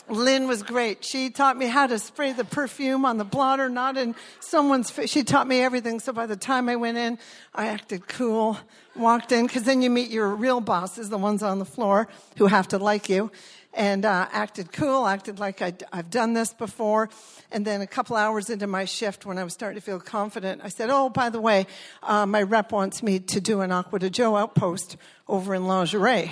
Lynn 0.09 0.45
was 0.45 0.61
great. 0.61 1.05
She 1.05 1.29
taught 1.29 1.55
me 1.55 1.67
how 1.67 1.87
to 1.87 1.97
spray 1.97 2.33
the 2.33 2.43
perfume 2.43 3.05
on 3.05 3.17
the 3.17 3.23
blotter, 3.23 3.69
not 3.69 3.95
in 3.95 4.13
someone's 4.41 4.91
face. 4.91 5.09
She 5.09 5.23
taught 5.23 5.47
me 5.47 5.61
everything. 5.61 6.01
So 6.01 6.11
by 6.11 6.25
the 6.25 6.35
time 6.35 6.67
I 6.67 6.75
went 6.75 6.97
in, 6.97 7.17
I 7.55 7.67
acted 7.67 8.09
cool, 8.09 8.57
walked 8.93 9.31
in, 9.31 9.47
because 9.47 9.63
then 9.63 9.81
you 9.81 9.89
meet 9.89 10.09
your 10.09 10.27
real 10.27 10.59
bosses, 10.59 11.09
the 11.09 11.17
ones 11.17 11.41
on 11.41 11.59
the 11.59 11.65
floor 11.65 12.09
who 12.37 12.47
have 12.47 12.67
to 12.69 12.77
like 12.77 13.07
you. 13.07 13.31
And 13.73 14.03
uh, 14.03 14.27
acted 14.31 14.73
cool, 14.73 15.07
acted 15.07 15.39
like 15.39 15.61
i 15.61 15.73
have 15.93 16.09
done 16.09 16.33
this 16.33 16.53
before. 16.53 17.09
And 17.51 17.65
then 17.65 17.79
a 17.79 17.87
couple 17.87 18.17
hours 18.17 18.49
into 18.49 18.67
my 18.67 18.83
shift, 18.83 19.25
when 19.25 19.37
I 19.37 19.45
was 19.45 19.53
starting 19.53 19.79
to 19.79 19.85
feel 19.85 19.99
confident, 19.99 20.61
I 20.63 20.69
said, 20.69 20.89
Oh, 20.89 21.09
by 21.09 21.29
the 21.29 21.39
way, 21.39 21.67
uh, 22.03 22.25
my 22.25 22.41
rep 22.41 22.73
wants 22.73 23.01
me 23.01 23.19
to 23.19 23.39
do 23.39 23.61
an 23.61 23.71
Acqua 23.71 23.99
di 23.99 24.09
Gio 24.09 24.37
outpost 24.37 24.97
over 25.27 25.55
in 25.55 25.67
lingerie. 25.67 26.31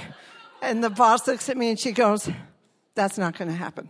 And 0.62 0.84
the 0.84 0.89
boss 0.89 1.27
looks 1.27 1.48
at 1.48 1.55
me 1.55 1.69
and 1.69 1.79
she 1.79 1.93
goes, 1.93 2.29
That's 2.96 3.17
not 3.17 3.38
going 3.38 3.50
to 3.50 3.55
happen. 3.55 3.89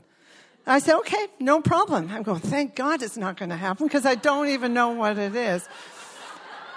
I 0.68 0.78
said, 0.78 0.98
Okay, 0.98 1.26
no 1.40 1.60
problem. 1.60 2.10
I'm 2.12 2.22
going, 2.22 2.42
Thank 2.42 2.76
God 2.76 3.02
it's 3.02 3.18
not 3.18 3.38
going 3.38 3.50
to 3.50 3.58
happen 3.58 3.88
because 3.88 4.06
I 4.06 4.14
don't 4.14 4.50
even 4.50 4.76
know 4.76 4.92
what 4.92 5.18
it 5.18 5.36
is. 5.36 5.68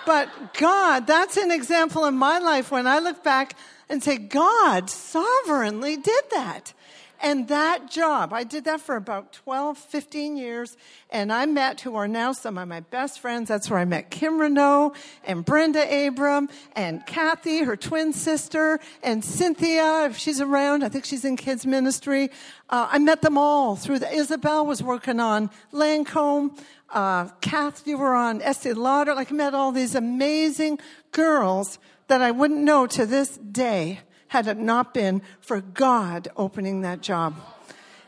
But 0.07 0.55
God, 0.55 1.07
that's 1.07 1.37
an 1.37 1.51
example 1.51 2.07
in 2.07 2.15
my 2.15 2.39
life 2.39 2.71
when 2.71 2.87
I 2.87 2.99
look 2.99 3.23
back 3.23 3.57
and 3.93 4.03
say, 4.03 4.17
God 4.17 4.89
sovereignly 4.89 5.99
did 5.99 6.25
that. 6.31 6.73
And 7.21 7.47
that 7.49 7.89
job, 7.89 8.33
I 8.33 8.43
did 8.43 8.65
that 8.65 8.81
for 8.81 8.97
about 8.97 9.33
12, 9.35 9.79
15 9.79 10.37
years, 10.37 10.77
and 11.11 11.33
I 11.33 11.47
met 11.47 11.83
who 11.83 11.95
are 11.95 12.09
now 12.09 12.33
some 12.33 12.59
of 12.59 12.67
my 12.67 12.81
best 12.81 13.21
friends. 13.21 13.49
That's 13.49 13.71
where 13.71 13.79
I 13.79 13.85
met 13.85 14.11
Kim 14.11 14.41
Renault 14.41 14.95
and 15.25 15.45
Brenda 15.45 16.09
Abram 16.09 16.49
and 16.75 17.07
Kathy, 17.07 17.63
her 17.63 17.77
twin 17.77 18.13
sister, 18.13 18.81
and 19.05 19.23
Cynthia, 19.25 20.07
if 20.07 20.17
she's 20.17 20.41
around. 20.41 20.83
I 20.83 20.89
think 20.89 21.05
she's 21.05 21.25
in 21.25 21.37
kids 21.37 21.65
ministry. 21.65 22.31
Uh, 22.71 22.89
I 22.91 22.99
met 22.99 23.21
them 23.21 23.39
all 23.39 23.77
through 23.77 24.01
the, 24.01 24.13
Isabel 24.13 24.67
was 24.67 24.83
working 24.83 25.21
on 25.21 25.51
Lancome. 25.73 26.59
Uh, 26.91 27.29
Kath, 27.41 27.87
were 27.87 28.15
on 28.15 28.43
Estee 28.43 28.73
Lauder. 28.73 29.15
Like 29.15 29.31
I 29.31 29.35
met 29.35 29.55
all 29.55 29.71
these 29.71 29.95
amazing 29.95 30.79
girls 31.13 31.79
that 32.09 32.23
I 32.23 32.31
wouldn't 32.31 32.61
know 32.61 32.87
to 32.87 33.07
this 33.07 33.37
day 33.37 34.01
had 34.29 34.47
it 34.47 34.57
not 34.57 34.95
been 34.95 35.23
for 35.41 35.61
God 35.61 36.29
opening 36.37 36.81
that 36.83 37.01
job. 37.03 37.35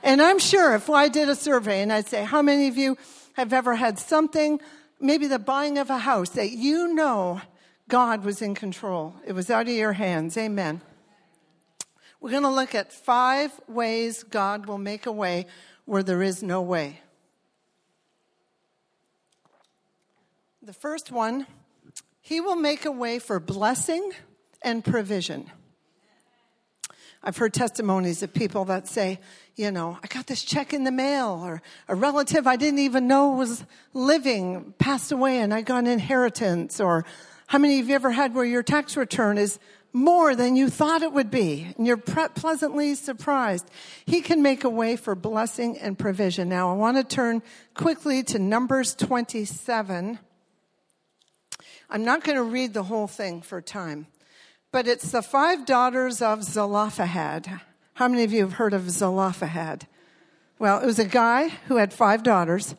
And 0.03 0.21
I'm 0.21 0.39
sure 0.39 0.75
if 0.75 0.91
I 0.91 1.09
did 1.09 1.29
a 1.29 1.35
survey 1.35 1.83
and 1.83 1.93
I'd 1.93 2.07
say, 2.07 2.25
how 2.25 2.43
many 2.43 2.69
of 2.69 2.77
you 2.77 2.97
have 3.35 3.53
ever 3.53 3.75
had 3.75 3.99
something, 3.99 4.61
maybe 5.01 5.27
the 5.27 5.39
buying 5.39 5.79
of 5.79 5.91
a 5.91 5.99
house, 5.99 6.31
that 6.31 6.51
you 6.51 6.95
know 6.95 7.41
God 7.89 8.25
was 8.25 8.43
in 8.43 8.55
control? 8.55 9.15
It 9.27 9.33
was 9.33 9.51
out 9.51 9.69
of 9.69 9.75
your 9.75 9.93
hands. 9.95 10.37
Amen. 10.37 10.81
We're 12.21 12.31
going 12.31 12.43
to 12.43 12.51
look 12.51 12.75
at 12.75 12.93
five 12.93 13.53
ways 13.69 14.23
God 14.23 14.67
will 14.67 14.79
make 14.79 15.05
a 15.05 15.13
way 15.13 15.47
where 15.85 16.03
there 16.03 16.23
is 16.23 16.43
no 16.43 16.63
way. 16.63 17.01
The 20.63 20.73
first 20.73 21.13
one, 21.13 21.47
He 22.26 22.40
will 22.40 22.57
make 22.57 22.87
a 22.87 22.90
way 22.90 23.19
for 23.19 23.38
blessing 23.38 24.12
and 24.62 24.83
provision. 24.83 25.50
I've 27.23 27.37
heard 27.37 27.52
testimonies 27.52 28.23
of 28.23 28.33
people 28.33 28.64
that 28.64 28.88
say, 28.88 29.21
you 29.57 29.71
know, 29.71 29.99
I 30.02 30.07
got 30.07 30.26
this 30.26 30.43
check 30.43 30.73
in 30.73 30.85
the 30.85 30.90
mail, 30.90 31.43
or 31.45 31.61
a 31.87 31.95
relative 31.95 32.47
I 32.47 32.57
didn't 32.57 32.78
even 32.78 33.07
know 33.09 33.33
was 33.33 33.66
living 33.93 34.73
passed 34.78 35.12
away 35.12 35.40
and 35.40 35.52
I 35.52 35.61
got 35.61 35.81
an 35.81 35.87
inheritance, 35.87 36.81
or 36.81 37.04
how 37.47 37.59
many 37.59 37.78
of 37.78 37.90
you 37.90 37.95
ever 37.95 38.11
had 38.11 38.35
where 38.35 38.47
your 38.47 38.62
tax 38.62 38.97
return 38.97 39.37
is 39.37 39.59
more 39.93 40.35
than 40.35 40.57
you 40.57 40.71
thought 40.71 41.02
it 41.02 41.12
would 41.12 41.31
be, 41.31 41.75
and 41.76 41.87
you're 41.87 41.99
pleasantly 41.99 42.95
surprised. 42.95 43.71
He 44.07 44.23
can 44.23 44.40
make 44.40 44.64
a 44.64 44.71
way 44.71 44.97
for 44.97 45.14
blessing 45.14 45.76
and 45.76 45.99
provision. 45.99 46.49
Now, 46.49 46.71
I 46.71 46.75
want 46.75 46.97
to 46.97 47.04
turn 47.04 47.43
quickly 47.75 48.23
to 48.23 48.38
Numbers 48.38 48.95
27. 48.95 50.21
I'm 51.95 52.05
not 52.05 52.25
going 52.25 52.35
to 52.35 52.43
read 52.43 52.75
the 52.75 52.83
whole 52.83 53.07
thing 53.07 53.41
for 53.41 53.61
time. 53.61 54.09
But 54.73 54.89
it's 54.89 55.13
the 55.13 55.23
five 55.23 55.65
daughters 55.65 56.21
of 56.21 56.43
Zelophehad. 56.43 57.61
How 57.93 58.09
many 58.09 58.25
of 58.25 58.33
you 58.33 58.41
have 58.41 58.55
heard 58.55 58.75
of 58.75 58.91
Zelophehad? 58.91 59.87
Well, 60.59 60.81
it 60.81 60.87
was 60.87 60.99
a 60.99 61.05
guy 61.05 61.51
who 61.69 61.77
had 61.77 61.95
five 61.95 62.25
daughters, 62.25 62.75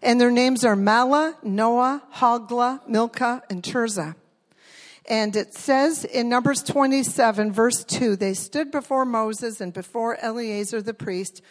and 0.00 0.20
their 0.20 0.30
names 0.30 0.64
are 0.64 0.76
Mahlah, 0.76 1.42
Noah, 1.42 2.04
Hoglah, 2.14 2.88
Milcah, 2.88 3.42
and 3.50 3.64
Tirzah. 3.64 4.14
And 5.08 5.34
it 5.34 5.54
says 5.54 6.04
in 6.04 6.28
Numbers 6.28 6.62
27, 6.62 7.50
verse 7.50 7.82
2, 7.82 8.14
they 8.14 8.32
stood 8.32 8.70
before 8.70 9.04
Moses 9.04 9.60
and 9.60 9.72
before 9.72 10.16
Eleazar 10.20 10.80
the 10.80 10.94
priest 10.94 11.42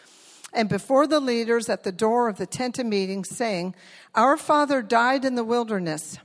and 0.53 0.69
before 0.69 1.07
the 1.07 1.19
leaders 1.19 1.67
at 1.67 1.83
the 1.83 1.91
door 1.91 2.29
of 2.29 2.37
the 2.37 2.45
tent 2.45 2.79
of 2.79 2.85
meeting, 2.85 3.25
saying, 3.25 3.75
Our 4.15 4.37
father 4.37 4.81
died 4.81 5.25
in 5.25 5.35
the 5.35 5.43
wilderness 5.43 6.17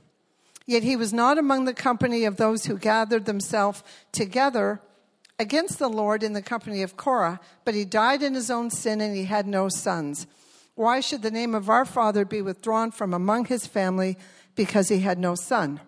Yet 0.67 0.83
he 0.83 0.97
was 0.97 1.13
not 1.13 1.37
among 1.37 1.63
the 1.63 1.73
company 1.73 2.25
of 2.25 2.35
those 2.35 2.65
who 2.65 2.77
gathered 2.77 3.25
themselves 3.25 3.83
together 4.11 4.81
against 5.39 5.79
the 5.79 5.87
Lord 5.87 6.23
in 6.23 6.33
the 6.33 6.41
company 6.41 6.83
of 6.83 6.97
Korah, 6.97 7.39
but 7.63 7.73
he 7.73 7.85
died 7.85 8.21
in 8.21 8.33
his 8.33 8.51
own 8.51 8.69
sin 8.69 8.99
and 8.99 9.15
he 9.15 9.23
had 9.23 9.47
no 9.47 9.69
sons. 9.69 10.27
Why 10.75 10.99
should 10.99 11.21
the 11.21 11.31
name 11.31 11.55
of 11.55 11.69
our 11.69 11.85
father 11.85 12.25
be 12.25 12.41
withdrawn 12.41 12.91
from 12.91 13.13
among 13.13 13.45
his 13.45 13.65
family 13.65 14.17
because 14.55 14.89
he 14.89 14.99
had 14.99 15.17
no 15.17 15.35
son? 15.35 15.79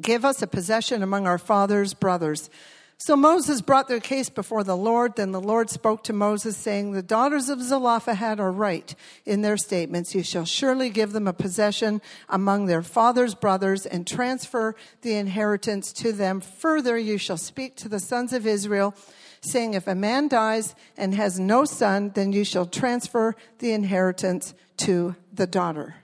Give 0.00 0.24
us 0.24 0.42
a 0.42 0.46
possession 0.46 1.02
among 1.02 1.26
our 1.26 1.38
father's 1.38 1.92
brothers. 1.92 2.50
So 2.98 3.14
Moses 3.14 3.60
brought 3.60 3.88
their 3.88 4.00
case 4.00 4.30
before 4.30 4.64
the 4.64 4.76
Lord. 4.76 5.16
Then 5.16 5.30
the 5.30 5.40
Lord 5.40 5.68
spoke 5.68 6.02
to 6.04 6.14
Moses, 6.14 6.56
saying, 6.56 6.92
The 6.92 7.02
daughters 7.02 7.50
of 7.50 7.60
Zelophehad 7.60 8.40
are 8.40 8.50
right 8.50 8.94
in 9.26 9.42
their 9.42 9.58
statements. 9.58 10.14
You 10.14 10.22
shall 10.22 10.46
surely 10.46 10.88
give 10.88 11.12
them 11.12 11.28
a 11.28 11.34
possession 11.34 12.00
among 12.26 12.66
their 12.66 12.82
father's 12.82 13.34
brothers 13.34 13.84
and 13.84 14.06
transfer 14.06 14.74
the 15.02 15.14
inheritance 15.14 15.92
to 15.94 16.10
them. 16.10 16.40
Further, 16.40 16.96
you 16.96 17.18
shall 17.18 17.36
speak 17.36 17.76
to 17.76 17.88
the 17.90 18.00
sons 18.00 18.32
of 18.32 18.46
Israel, 18.46 18.94
saying, 19.42 19.74
If 19.74 19.86
a 19.86 19.94
man 19.94 20.28
dies 20.28 20.74
and 20.96 21.14
has 21.14 21.38
no 21.38 21.66
son, 21.66 22.12
then 22.14 22.32
you 22.32 22.44
shall 22.44 22.66
transfer 22.66 23.36
the 23.58 23.72
inheritance 23.72 24.54
to 24.78 25.16
the 25.34 25.46
daughter. 25.46 25.96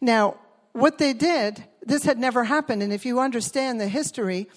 Now, 0.00 0.38
what 0.72 0.98
they 0.98 1.12
did, 1.12 1.64
this 1.82 2.02
had 2.02 2.18
never 2.18 2.44
happened. 2.44 2.82
And 2.82 2.92
if 2.92 3.06
you 3.06 3.20
understand 3.20 3.80
the 3.80 3.88
history, 3.88 4.48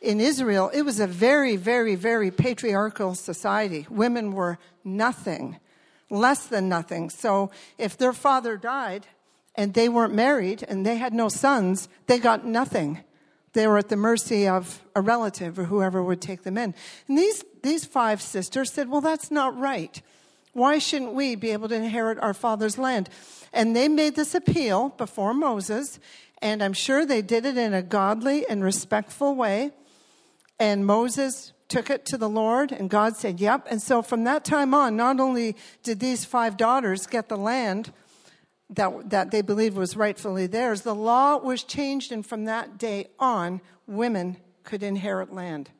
in 0.00 0.20
Israel, 0.20 0.70
it 0.72 0.82
was 0.82 1.00
a 1.00 1.06
very, 1.06 1.56
very, 1.56 1.94
very 1.94 2.30
patriarchal 2.30 3.14
society. 3.14 3.86
Women 3.90 4.32
were 4.32 4.58
nothing, 4.84 5.58
less 6.08 6.46
than 6.46 6.68
nothing. 6.68 7.10
So 7.10 7.50
if 7.78 7.96
their 7.96 8.12
father 8.12 8.56
died 8.56 9.06
and 9.56 9.74
they 9.74 9.88
weren't 9.88 10.14
married 10.14 10.64
and 10.68 10.86
they 10.86 10.96
had 10.96 11.12
no 11.12 11.28
sons, 11.28 11.88
they 12.06 12.18
got 12.18 12.46
nothing. 12.46 13.00
They 13.54 13.66
were 13.66 13.78
at 13.78 13.88
the 13.88 13.96
mercy 13.96 14.46
of 14.46 14.84
a 14.94 15.00
relative 15.00 15.58
or 15.58 15.64
whoever 15.64 16.02
would 16.02 16.20
take 16.20 16.44
them 16.44 16.56
in. 16.56 16.74
And 17.08 17.18
these, 17.18 17.44
these 17.62 17.84
five 17.84 18.22
sisters 18.22 18.72
said, 18.72 18.88
Well, 18.88 19.00
that's 19.00 19.30
not 19.30 19.58
right. 19.58 20.00
Why 20.52 20.78
shouldn't 20.78 21.14
we 21.14 21.34
be 21.34 21.50
able 21.50 21.68
to 21.68 21.74
inherit 21.74 22.18
our 22.18 22.34
father's 22.34 22.78
land? 22.78 23.08
And 23.52 23.74
they 23.74 23.88
made 23.88 24.16
this 24.16 24.34
appeal 24.34 24.90
before 24.90 25.34
Moses, 25.34 25.98
and 26.40 26.62
I'm 26.62 26.72
sure 26.72 27.04
they 27.04 27.22
did 27.22 27.46
it 27.46 27.56
in 27.56 27.74
a 27.74 27.82
godly 27.82 28.46
and 28.48 28.62
respectful 28.62 29.34
way. 29.34 29.72
And 30.58 30.84
Moses 30.84 31.52
took 31.68 31.90
it 31.90 32.04
to 32.06 32.16
the 32.16 32.28
Lord, 32.28 32.72
and 32.72 32.90
God 32.90 33.16
said, 33.16 33.40
Yep. 33.40 33.66
And 33.70 33.80
so 33.80 34.02
from 34.02 34.24
that 34.24 34.44
time 34.44 34.74
on, 34.74 34.96
not 34.96 35.20
only 35.20 35.56
did 35.82 36.00
these 36.00 36.24
five 36.24 36.56
daughters 36.56 37.06
get 37.06 37.28
the 37.28 37.36
land 37.36 37.92
that, 38.70 39.10
that 39.10 39.30
they 39.30 39.42
believed 39.42 39.76
was 39.76 39.96
rightfully 39.96 40.46
theirs, 40.46 40.82
the 40.82 40.94
law 40.94 41.36
was 41.36 41.62
changed, 41.62 42.10
and 42.10 42.24
from 42.24 42.44
that 42.46 42.78
day 42.78 43.08
on, 43.18 43.60
women 43.86 44.38
could 44.64 44.82
inherit 44.82 45.32
land. 45.32 45.70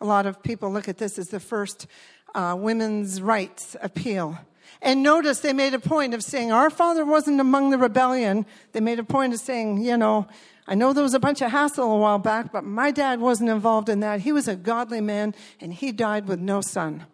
A 0.00 0.04
lot 0.04 0.26
of 0.26 0.42
people 0.42 0.72
look 0.72 0.88
at 0.88 0.98
this 0.98 1.18
as 1.18 1.28
the 1.28 1.40
first 1.40 1.86
uh, 2.34 2.56
women's 2.58 3.22
rights 3.22 3.76
appeal. 3.80 4.38
And 4.82 5.02
notice 5.02 5.40
they 5.40 5.52
made 5.52 5.72
a 5.72 5.78
point 5.78 6.14
of 6.14 6.22
saying, 6.22 6.52
Our 6.52 6.68
father 6.68 7.04
wasn't 7.04 7.40
among 7.40 7.70
the 7.70 7.78
rebellion. 7.78 8.44
They 8.72 8.80
made 8.80 8.98
a 8.98 9.04
point 9.04 9.32
of 9.32 9.40
saying, 9.40 9.82
You 9.82 9.96
know, 9.96 10.26
I 10.66 10.74
know 10.74 10.92
there 10.92 11.02
was 11.02 11.14
a 11.14 11.20
bunch 11.20 11.42
of 11.42 11.50
hassle 11.50 11.92
a 11.92 11.98
while 11.98 12.18
back, 12.18 12.50
but 12.50 12.64
my 12.64 12.90
dad 12.90 13.20
wasn't 13.20 13.50
involved 13.50 13.88
in 13.88 14.00
that. 14.00 14.20
He 14.20 14.32
was 14.32 14.48
a 14.48 14.56
godly 14.56 15.00
man 15.00 15.34
and 15.60 15.74
he 15.74 15.92
died 15.92 16.26
with 16.26 16.40
no 16.40 16.60
son. 16.60 17.04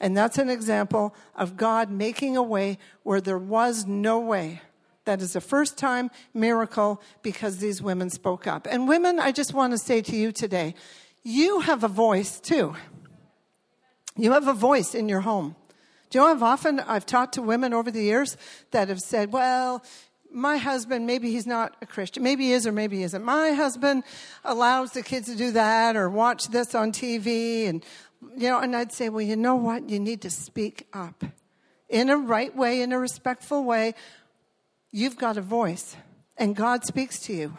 And 0.00 0.16
that's 0.16 0.38
an 0.38 0.50
example 0.50 1.14
of 1.34 1.56
God 1.56 1.90
making 1.90 2.36
a 2.36 2.42
way 2.42 2.78
where 3.02 3.20
there 3.20 3.38
was 3.38 3.86
no 3.86 4.20
way. 4.20 4.60
That 5.04 5.22
is 5.22 5.34
a 5.34 5.40
first 5.40 5.78
time 5.78 6.10
miracle 6.34 7.00
because 7.22 7.58
these 7.58 7.80
women 7.80 8.10
spoke 8.10 8.46
up. 8.46 8.66
And 8.70 8.88
women, 8.88 9.18
I 9.18 9.32
just 9.32 9.54
want 9.54 9.72
to 9.72 9.78
say 9.78 10.02
to 10.02 10.16
you 10.16 10.32
today, 10.32 10.74
you 11.22 11.60
have 11.60 11.82
a 11.82 11.88
voice 11.88 12.38
too. 12.38 12.76
You 14.16 14.32
have 14.32 14.48
a 14.48 14.54
voice 14.54 14.94
in 14.94 15.08
your 15.08 15.20
home. 15.20 15.56
Do 16.10 16.18
you 16.18 16.24
know 16.24 16.38
how 16.38 16.46
often 16.46 16.80
I've 16.80 17.06
talked 17.06 17.34
to 17.34 17.42
women 17.42 17.72
over 17.72 17.90
the 17.90 18.02
years 18.02 18.36
that 18.70 18.88
have 18.88 19.00
said, 19.00 19.32
well, 19.32 19.82
my 20.32 20.56
husband, 20.56 21.06
maybe 21.06 21.30
he's 21.30 21.46
not 21.46 21.76
a 21.80 21.86
Christian. 21.86 22.22
Maybe 22.22 22.46
he 22.46 22.52
is 22.52 22.66
or 22.66 22.72
maybe 22.72 22.98
he 22.98 23.02
isn't. 23.04 23.24
My 23.24 23.52
husband 23.52 24.04
allows 24.44 24.92
the 24.92 25.02
kids 25.02 25.28
to 25.28 25.36
do 25.36 25.52
that 25.52 25.96
or 25.96 26.10
watch 26.10 26.48
this 26.48 26.74
on 26.74 26.92
TV. 26.92 27.68
And, 27.68 27.84
you 28.36 28.48
know, 28.48 28.60
and 28.60 28.76
I'd 28.76 28.92
say, 28.92 29.08
well, 29.08 29.22
you 29.22 29.36
know 29.36 29.56
what? 29.56 29.88
You 29.88 29.98
need 29.98 30.20
to 30.22 30.30
speak 30.30 30.86
up 30.92 31.24
in 31.88 32.10
a 32.10 32.16
right 32.16 32.54
way, 32.54 32.82
in 32.82 32.92
a 32.92 32.98
respectful 32.98 33.64
way. 33.64 33.94
You've 34.90 35.16
got 35.16 35.36
a 35.36 35.42
voice 35.42 35.96
and 36.36 36.54
God 36.54 36.84
speaks 36.84 37.18
to 37.20 37.32
you. 37.32 37.58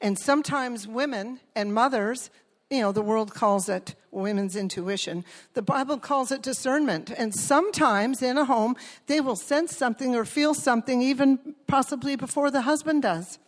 And 0.00 0.18
sometimes 0.18 0.86
women 0.86 1.40
and 1.54 1.74
mothers 1.74 2.30
you 2.70 2.80
know, 2.80 2.92
the 2.92 3.02
world 3.02 3.34
calls 3.34 3.68
it 3.68 3.94
women's 4.10 4.54
intuition. 4.54 5.24
The 5.54 5.62
Bible 5.62 5.98
calls 5.98 6.30
it 6.30 6.42
discernment. 6.42 7.10
And 7.10 7.34
sometimes 7.34 8.22
in 8.22 8.36
a 8.36 8.44
home, 8.44 8.76
they 9.06 9.20
will 9.20 9.36
sense 9.36 9.76
something 9.76 10.14
or 10.14 10.24
feel 10.24 10.52
something 10.52 11.00
even 11.00 11.54
possibly 11.66 12.14
before 12.14 12.50
the 12.50 12.62
husband 12.62 13.02
does. 13.02 13.38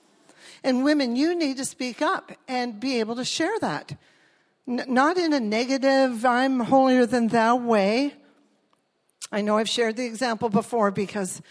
And 0.64 0.84
women, 0.84 1.16
you 1.16 1.34
need 1.34 1.58
to 1.58 1.64
speak 1.64 2.00
up 2.00 2.32
and 2.48 2.80
be 2.80 3.00
able 3.00 3.16
to 3.16 3.24
share 3.24 3.58
that. 3.60 3.96
N- 4.66 4.84
not 4.88 5.18
in 5.18 5.32
a 5.32 5.40
negative, 5.40 6.24
I'm 6.24 6.60
holier 6.60 7.06
than 7.06 7.28
thou 7.28 7.56
way. 7.56 8.14
I 9.32 9.42
know 9.42 9.58
I've 9.58 9.68
shared 9.68 9.96
the 9.96 10.06
example 10.06 10.48
before 10.48 10.90
because 10.90 11.42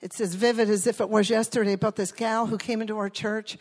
it's 0.00 0.20
as 0.20 0.34
vivid 0.34 0.70
as 0.70 0.86
if 0.86 1.00
it 1.00 1.08
was 1.08 1.28
yesterday 1.28 1.72
about 1.72 1.96
this 1.96 2.12
gal 2.12 2.46
who 2.46 2.58
came 2.58 2.80
into 2.80 2.98
our 2.98 3.10
church 3.10 3.58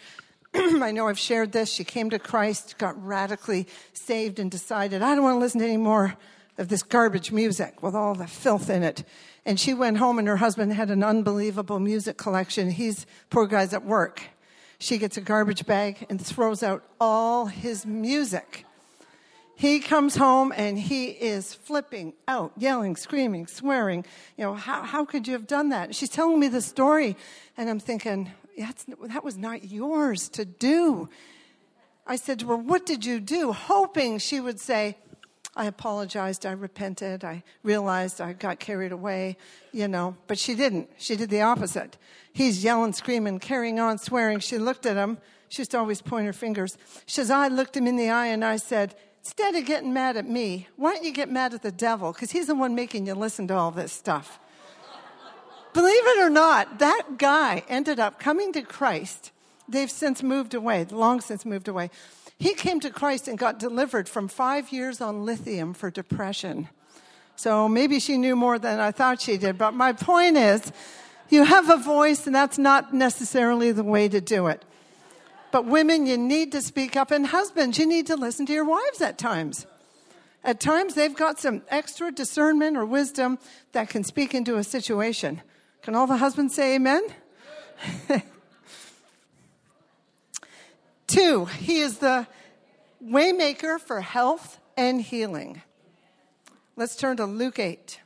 I 0.82 0.92
know 0.92 1.08
I've 1.08 1.20
shared 1.20 1.52
this. 1.52 1.70
She 1.70 1.84
came 1.84 2.10
to 2.12 2.20
Christ, 2.20 2.78
got 2.78 3.02
radically 3.04 3.68
saved, 3.92 4.40
and 4.40 4.50
decided, 4.50 5.02
I 5.02 5.14
don't 5.14 5.24
want 5.24 5.36
to 5.36 5.40
listen 5.40 5.60
to 5.60 5.66
any 5.66 5.76
more 5.76 6.16
of 6.58 6.70
this 6.70 6.82
garbage 6.82 7.32
music 7.32 7.84
with 7.84 7.94
all 7.94 8.16
the 8.16 8.28
filth 8.28 8.70
in 8.70 8.82
it. 8.82 9.04
And 9.46 9.60
she 9.60 9.74
went 9.74 9.98
home, 9.98 10.18
and 10.18 10.28
her 10.30 10.38
husband 10.38 10.72
had 10.72 10.92
an 10.92 11.04
unbelievable 11.04 11.80
music 11.80 12.16
collection. 12.16 12.72
He's, 12.72 13.06
poor 13.30 13.48
guy's 13.48 13.74
at 13.74 13.84
work. 13.84 14.22
She 14.80 14.98
gets 14.98 15.18
a 15.18 15.22
garbage 15.22 15.66
bag 15.66 16.06
and 16.10 16.26
throws 16.26 16.64
out 16.64 16.84
all 17.02 17.48
his 17.48 17.86
music. 17.86 18.66
He 19.58 19.80
comes 19.80 20.16
home 20.16 20.54
and 20.56 20.78
he 20.78 21.08
is 21.08 21.54
flipping 21.54 22.14
out, 22.28 22.52
yelling, 22.58 22.98
screaming, 22.98 23.48
swearing. 23.48 24.06
You 24.38 24.46
know, 24.46 24.54
how, 24.54 24.84
how 24.84 25.06
could 25.06 25.28
you 25.28 25.34
have 25.34 25.48
done 25.48 25.70
that? 25.70 25.96
She's 25.96 26.10
telling 26.10 26.40
me 26.40 26.50
the 26.50 26.62
story, 26.62 27.16
and 27.58 27.70
I'm 27.70 27.80
thinking, 27.80 28.32
that's, 28.58 28.86
that 29.08 29.24
was 29.24 29.38
not 29.38 29.66
yours 29.66 30.30
to 30.30 30.46
do. 30.46 31.10
I 32.08 32.16
said 32.16 32.40
to 32.40 32.48
her, 32.48 32.58
What 32.58 32.86
did 32.86 33.06
you 33.06 33.20
do? 33.20 33.52
Hoping 33.52 34.20
she 34.20 34.40
would 34.40 34.60
say, 34.60 34.98
I 35.56 35.66
apologized, 35.66 36.46
I 36.46 36.52
repented, 36.52 37.24
I 37.24 37.44
realized 37.64 38.20
I 38.20 38.34
got 38.34 38.60
carried 38.60 38.92
away, 38.92 39.38
you 39.72 39.88
know. 39.88 40.18
But 40.28 40.38
she 40.38 40.54
didn't. 40.54 40.90
She 40.98 41.16
did 41.16 41.30
the 41.30 41.42
opposite. 41.42 41.98
He's 42.34 42.64
yelling, 42.64 42.94
screaming, 42.94 43.40
carrying 43.40 43.80
on, 43.80 43.98
swearing. 43.98 44.40
She 44.40 44.58
looked 44.58 44.86
at 44.86 44.98
him. 44.98 45.18
She 45.48 45.62
used 45.62 45.72
to 45.72 45.80
always 45.80 46.02
point 46.02 46.26
her 46.26 46.34
fingers. 46.34 46.78
She 47.06 47.16
says, 47.16 47.32
I 47.32 47.48
looked 47.48 47.78
him 47.78 47.88
in 47.88 47.96
the 47.96 48.10
eye 48.10 48.28
and 48.28 48.44
I 48.44 48.58
said, 48.58 48.96
Instead 49.20 49.56
of 49.56 49.66
getting 49.66 49.92
mad 49.92 50.18
at 50.18 50.30
me, 50.30 50.68
why 50.76 50.94
don't 50.94 51.04
you 51.04 51.12
get 51.12 51.32
mad 51.32 51.56
at 51.56 51.64
the 51.64 51.72
devil? 51.72 52.12
Because 52.12 52.30
he's 52.30 52.46
the 52.46 52.54
one 52.54 52.76
making 52.76 53.08
you 53.08 53.16
listen 53.16 53.48
to 53.48 53.56
all 53.56 53.72
this 53.72 53.92
stuff. 53.92 54.40
Believe 55.76 56.08
it 56.08 56.20
or 56.20 56.30
not, 56.30 56.80
that 56.80 57.18
guy 57.18 57.62
ended 57.68 58.00
up 58.00 58.18
coming 58.18 58.54
to 58.54 58.62
Christ. 58.62 59.32
They've 59.68 59.92
since 59.92 60.24
moved 60.24 60.54
away, 60.54 60.86
long 60.86 61.20
since 61.20 61.46
moved 61.46 61.68
away. 61.68 61.90
He 62.40 62.54
came 62.54 62.80
to 62.80 62.90
Christ 62.90 63.28
and 63.28 63.38
got 63.38 63.60
delivered 63.60 64.08
from 64.08 64.30
five 64.30 64.72
years 64.72 65.02
on 65.02 65.26
lithium 65.26 65.74
for 65.74 65.92
depression. 65.92 66.70
So 67.36 67.68
maybe 67.68 68.00
she 68.00 68.16
knew 68.18 68.38
more 68.38 68.58
than 68.58 68.80
I 68.80 68.92
thought 68.92 69.20
she 69.20 69.36
did. 69.36 69.58
But 69.58 69.74
my 69.74 69.92
point 69.92 70.38
is, 70.38 70.72
you 71.28 71.44
have 71.44 71.70
a 71.70 71.76
voice, 71.76 72.26
and 72.26 72.34
that's 72.34 72.58
not 72.58 72.94
necessarily 72.94 73.74
the 73.74 73.84
way 73.84 74.08
to 74.08 74.22
do 74.22 74.48
it. 74.48 74.64
But 75.52 75.66
women, 75.66 76.06
you 76.06 76.18
need 76.18 76.54
to 76.54 76.62
speak 76.62 76.96
up, 76.96 77.12
and 77.12 77.28
husbands, 77.28 77.78
you 77.78 77.86
need 77.86 78.08
to 78.08 78.16
listen 78.16 78.46
to 78.46 78.54
your 78.54 78.64
wives 78.64 79.02
at 79.02 79.18
times. 79.18 79.66
At 80.42 80.62
times, 80.62 80.94
they've 80.94 81.14
got 81.14 81.38
some 81.38 81.64
extra 81.68 82.14
discernment 82.14 82.78
or 82.78 82.86
wisdom 82.86 83.40
that 83.74 83.90
can 83.90 84.06
speak 84.06 84.34
into 84.34 84.56
a 84.56 84.64
situation. 84.64 85.42
Can 85.86 85.94
all 85.94 86.08
the 86.08 86.18
husbands 86.18 86.56
say 86.56 86.74
amen? 86.78 87.04
Two, 91.06 91.46
he 91.46 91.78
is 91.78 92.00
the 92.00 92.26
waymaker 93.04 93.80
for 93.80 94.02
health 94.02 94.58
and 94.76 95.00
healing. 95.00 95.62
Let's 96.76 96.96
turn 96.96 97.18
to 97.18 97.26
Luke 97.26 97.60
8. 97.60 98.00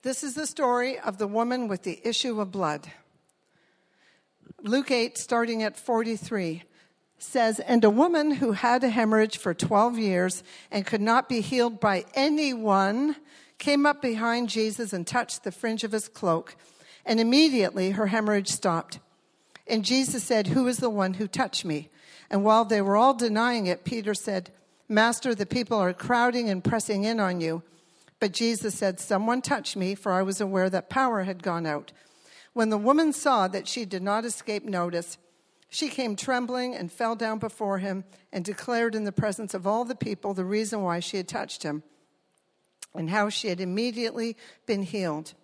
This 0.00 0.24
is 0.24 0.34
the 0.34 0.46
story 0.46 0.98
of 0.98 1.18
the 1.18 1.26
woman 1.26 1.68
with 1.68 1.82
the 1.82 2.00
issue 2.02 2.40
of 2.40 2.50
blood. 2.50 2.90
Luke 4.62 4.90
8, 4.90 5.18
starting 5.18 5.62
at 5.62 5.76
43, 5.76 6.62
says, 7.18 7.60
And 7.60 7.84
a 7.84 7.90
woman 7.90 8.30
who 8.30 8.52
had 8.52 8.82
a 8.84 8.88
hemorrhage 8.88 9.36
for 9.36 9.52
12 9.52 9.98
years 9.98 10.42
and 10.70 10.86
could 10.86 11.02
not 11.02 11.28
be 11.28 11.42
healed 11.42 11.78
by 11.78 12.06
anyone 12.14 13.16
came 13.64 13.86
up 13.86 14.02
behind 14.02 14.50
Jesus 14.50 14.92
and 14.92 15.06
touched 15.06 15.42
the 15.42 15.50
fringe 15.50 15.84
of 15.84 15.92
his 15.92 16.06
cloak, 16.06 16.54
and 17.06 17.18
immediately 17.18 17.92
her 17.92 18.08
hemorrhage 18.08 18.48
stopped. 18.48 18.98
And 19.66 19.86
Jesus 19.86 20.22
said, 20.22 20.48
Who 20.48 20.68
is 20.68 20.76
the 20.76 20.90
one 20.90 21.14
who 21.14 21.26
touched 21.26 21.64
me? 21.64 21.88
And 22.30 22.44
while 22.44 22.66
they 22.66 22.82
were 22.82 22.98
all 22.98 23.14
denying 23.14 23.66
it, 23.66 23.86
Peter 23.86 24.12
said, 24.12 24.50
Master, 24.86 25.34
the 25.34 25.46
people 25.46 25.78
are 25.78 25.94
crowding 25.94 26.50
and 26.50 26.62
pressing 26.62 27.04
in 27.04 27.18
on 27.18 27.40
you. 27.40 27.62
But 28.20 28.32
Jesus 28.32 28.74
said, 28.74 29.00
Someone 29.00 29.40
touched 29.40 29.76
me, 29.76 29.94
for 29.94 30.12
I 30.12 30.20
was 30.20 30.42
aware 30.42 30.68
that 30.68 30.90
power 30.90 31.22
had 31.22 31.42
gone 31.42 31.64
out. 31.64 31.90
When 32.52 32.68
the 32.68 32.76
woman 32.76 33.14
saw 33.14 33.48
that 33.48 33.66
she 33.66 33.86
did 33.86 34.02
not 34.02 34.26
escape 34.26 34.64
notice, 34.64 35.16
she 35.70 35.88
came 35.88 36.16
trembling 36.16 36.74
and 36.74 36.92
fell 36.92 37.16
down 37.16 37.38
before 37.38 37.78
him 37.78 38.04
and 38.30 38.44
declared 38.44 38.94
in 38.94 39.04
the 39.04 39.10
presence 39.10 39.54
of 39.54 39.66
all 39.66 39.86
the 39.86 39.94
people 39.94 40.34
the 40.34 40.44
reason 40.44 40.82
why 40.82 41.00
she 41.00 41.16
had 41.16 41.28
touched 41.28 41.62
him 41.62 41.82
and 42.94 43.10
how 43.10 43.28
she 43.28 43.48
had 43.48 43.60
immediately 43.60 44.36
been 44.66 44.82
healed. 44.82 45.34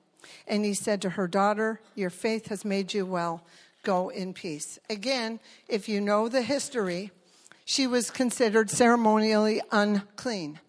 And 0.46 0.64
he 0.64 0.74
said 0.74 1.02
to 1.02 1.10
her, 1.10 1.26
Daughter, 1.26 1.80
your 1.94 2.10
faith 2.10 2.48
has 2.48 2.64
made 2.64 2.94
you 2.94 3.06
well. 3.06 3.44
Go 3.82 4.10
in 4.10 4.34
peace. 4.34 4.78
Again, 4.88 5.40
if 5.68 5.88
you 5.88 6.00
know 6.00 6.28
the 6.28 6.42
history, 6.42 7.10
she 7.64 7.86
was 7.86 8.10
considered 8.10 8.70
ceremonially 8.70 9.62
unclean. 9.72 10.60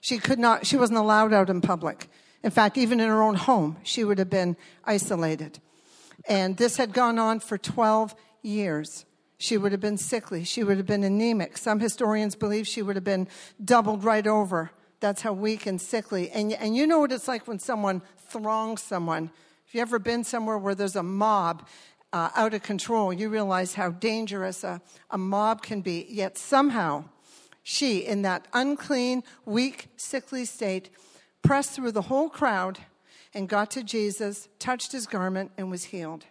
She 0.00 0.18
could 0.18 0.38
not, 0.38 0.66
she 0.66 0.76
wasn't 0.76 0.98
allowed 0.98 1.32
out 1.32 1.50
in 1.50 1.60
public. 1.60 2.08
In 2.42 2.50
fact, 2.50 2.78
even 2.78 3.00
in 3.00 3.08
her 3.08 3.22
own 3.22 3.34
home, 3.34 3.76
she 3.82 4.04
would 4.04 4.18
have 4.18 4.30
been 4.30 4.56
isolated. 4.84 5.58
And 6.28 6.56
this 6.56 6.76
had 6.76 6.92
gone 6.92 7.18
on 7.18 7.40
for 7.40 7.58
12 7.58 8.14
years. 8.42 9.04
She 9.36 9.56
would 9.56 9.72
have 9.72 9.80
been 9.80 9.98
sickly. 9.98 10.44
She 10.44 10.62
would 10.62 10.76
have 10.76 10.86
been 10.86 11.04
anemic. 11.04 11.56
Some 11.56 11.80
historians 11.80 12.34
believe 12.34 12.66
she 12.66 12.82
would 12.82 12.96
have 12.96 13.04
been 13.04 13.28
doubled 13.62 14.04
right 14.04 14.26
over. 14.26 14.70
That's 15.00 15.22
how 15.22 15.32
weak 15.32 15.66
and 15.66 15.80
sickly. 15.80 16.30
And, 16.30 16.52
and 16.52 16.76
you 16.76 16.86
know 16.86 17.00
what 17.00 17.12
it's 17.12 17.26
like 17.26 17.48
when 17.48 17.58
someone 17.58 18.02
throngs 18.28 18.82
someone. 18.82 19.30
If 19.66 19.74
you 19.74 19.80
ever 19.80 19.98
been 19.98 20.24
somewhere 20.24 20.58
where 20.58 20.74
there's 20.74 20.96
a 20.96 21.02
mob 21.02 21.66
uh, 22.12 22.30
out 22.36 22.54
of 22.54 22.62
control, 22.62 23.12
you 23.12 23.28
realize 23.28 23.74
how 23.74 23.90
dangerous 23.90 24.62
a, 24.62 24.80
a 25.10 25.18
mob 25.18 25.62
can 25.62 25.80
be. 25.80 26.06
Yet 26.08 26.36
somehow, 26.36 27.04
she, 27.62 27.98
in 27.98 28.22
that 28.22 28.46
unclean, 28.52 29.22
weak, 29.46 29.88
sickly 29.96 30.44
state, 30.44 30.90
pressed 31.42 31.72
through 31.72 31.92
the 31.92 32.02
whole 32.02 32.28
crowd 32.28 32.78
and 33.32 33.48
got 33.48 33.70
to 33.70 33.82
Jesus, 33.82 34.48
touched 34.58 34.92
his 34.92 35.06
garment, 35.06 35.52
and 35.56 35.70
was 35.70 35.84
healed. 35.84 36.26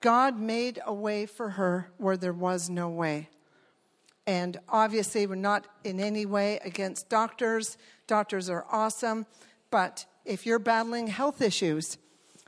God 0.00 0.38
made 0.38 0.80
a 0.86 0.94
way 0.94 1.26
for 1.26 1.50
her 1.50 1.90
where 1.98 2.16
there 2.16 2.32
was 2.32 2.70
no 2.70 2.88
way. 2.88 3.28
And 4.26 4.58
obviously, 4.68 5.26
we're 5.26 5.36
not 5.36 5.66
in 5.84 6.00
any 6.00 6.26
way 6.26 6.58
against 6.64 7.08
doctors. 7.08 7.78
Doctors 8.06 8.50
are 8.50 8.66
awesome. 8.70 9.26
But 9.70 10.06
if 10.24 10.44
you're 10.44 10.58
battling 10.58 11.06
health 11.06 11.40
issues, 11.40 11.98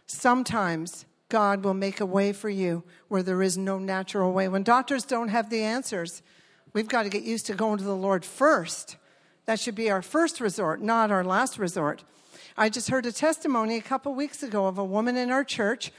sometimes 0.07 1.07
God 1.29 1.63
will 1.63 1.75
make 1.75 2.01
a 2.01 2.07
way 2.07 2.33
for 2.33 2.49
you 2.49 2.83
where 3.09 3.23
there 3.23 3.43
is 3.43 3.57
no 3.59 3.79
natural 3.79 4.33
way. 4.33 4.49
When 4.49 4.63
doctors 4.63 5.05
don't 5.05 5.29
have 5.29 5.51
the 5.51 5.63
answers, 5.63 6.23
we've 6.73 6.89
got 6.89 7.05
to 7.05 7.11
get 7.11 7.23
used 7.23 7.47
to 7.47 7.55
going 7.55 7.79
to 7.79 7.85
the 7.85 7.95
Lord 7.95 8.25
first. 8.25 8.97
That 9.45 9.61
should 9.61 9.75
be 9.75 9.91
our 9.91 10.03
first 10.03 10.41
resort, 10.41 10.83
not 10.83 11.11
our 11.11 11.25
last 11.25 11.59
resort. 11.59 12.03
I 12.57 12.69
just 12.69 12.91
heard 12.91 13.07
a 13.07 13.13
testimony 13.13 13.77
a 13.77 13.83
couple 13.83 14.15
weeks 14.15 14.43
ago 14.43 14.67
of 14.67 14.79
a 14.79 14.85
woman 14.85 15.17
in 15.17 15.31
our 15.31 15.45
church, 15.45 15.93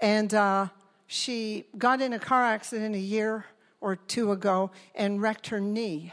and 0.00 0.32
uh, 0.32 0.68
she 1.06 1.66
got 1.76 2.00
in 2.00 2.12
a 2.12 2.18
car 2.18 2.44
accident 2.44 2.94
a 2.94 2.98
year 2.98 3.44
or 3.84 3.96
two 3.96 4.32
ago 4.32 4.70
and 4.94 5.20
wrecked 5.20 5.48
her 5.48 5.60
knee. 5.60 6.10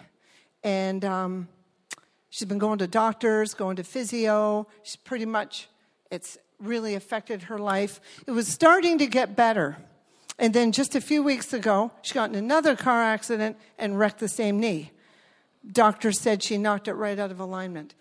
And 0.61 1.05
um, 1.05 1.47
she's 2.29 2.45
been 2.45 2.57
going 2.57 2.79
to 2.79 2.87
doctors, 2.87 3.53
going 3.53 3.77
to 3.77 3.83
physio. 3.83 4.67
She's 4.83 4.97
pretty 4.97 5.25
much, 5.25 5.69
it's 6.11 6.37
really 6.59 6.95
affected 6.95 7.43
her 7.43 7.57
life. 7.57 8.01
It 8.27 8.31
was 8.31 8.49
starting 8.49 8.97
to 8.97 9.07
get 9.07 9.37
better. 9.37 9.77
And 10.37 10.53
then 10.53 10.73
just 10.73 10.95
a 10.95 11.01
few 11.01 11.23
weeks 11.23 11.53
ago, 11.53 11.91
she 12.01 12.13
got 12.13 12.29
in 12.29 12.35
another 12.35 12.75
car 12.75 13.01
accident 13.01 13.55
and 13.79 13.97
wrecked 13.97 14.19
the 14.19 14.27
same 14.27 14.59
knee. 14.59 14.91
Doctor 15.71 16.11
said 16.11 16.43
she 16.43 16.57
knocked 16.57 16.89
it 16.89 16.93
right 16.93 17.17
out 17.17 17.31
of 17.31 17.39
alignment. 17.39 17.95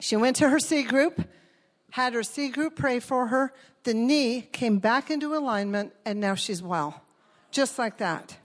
She 0.00 0.16
went 0.16 0.34
to 0.36 0.48
her 0.48 0.58
C 0.58 0.82
group, 0.82 1.28
had 1.90 2.14
her 2.14 2.24
C 2.24 2.48
group 2.48 2.74
pray 2.74 2.98
for 2.98 3.28
her. 3.28 3.52
The 3.84 3.94
knee 3.94 4.48
came 4.50 4.78
back 4.78 5.08
into 5.08 5.36
alignment, 5.36 5.92
and 6.04 6.18
now 6.18 6.34
she's 6.34 6.62
well. 6.62 7.02
Just 7.52 7.78
like 7.78 7.98
that. 7.98 8.38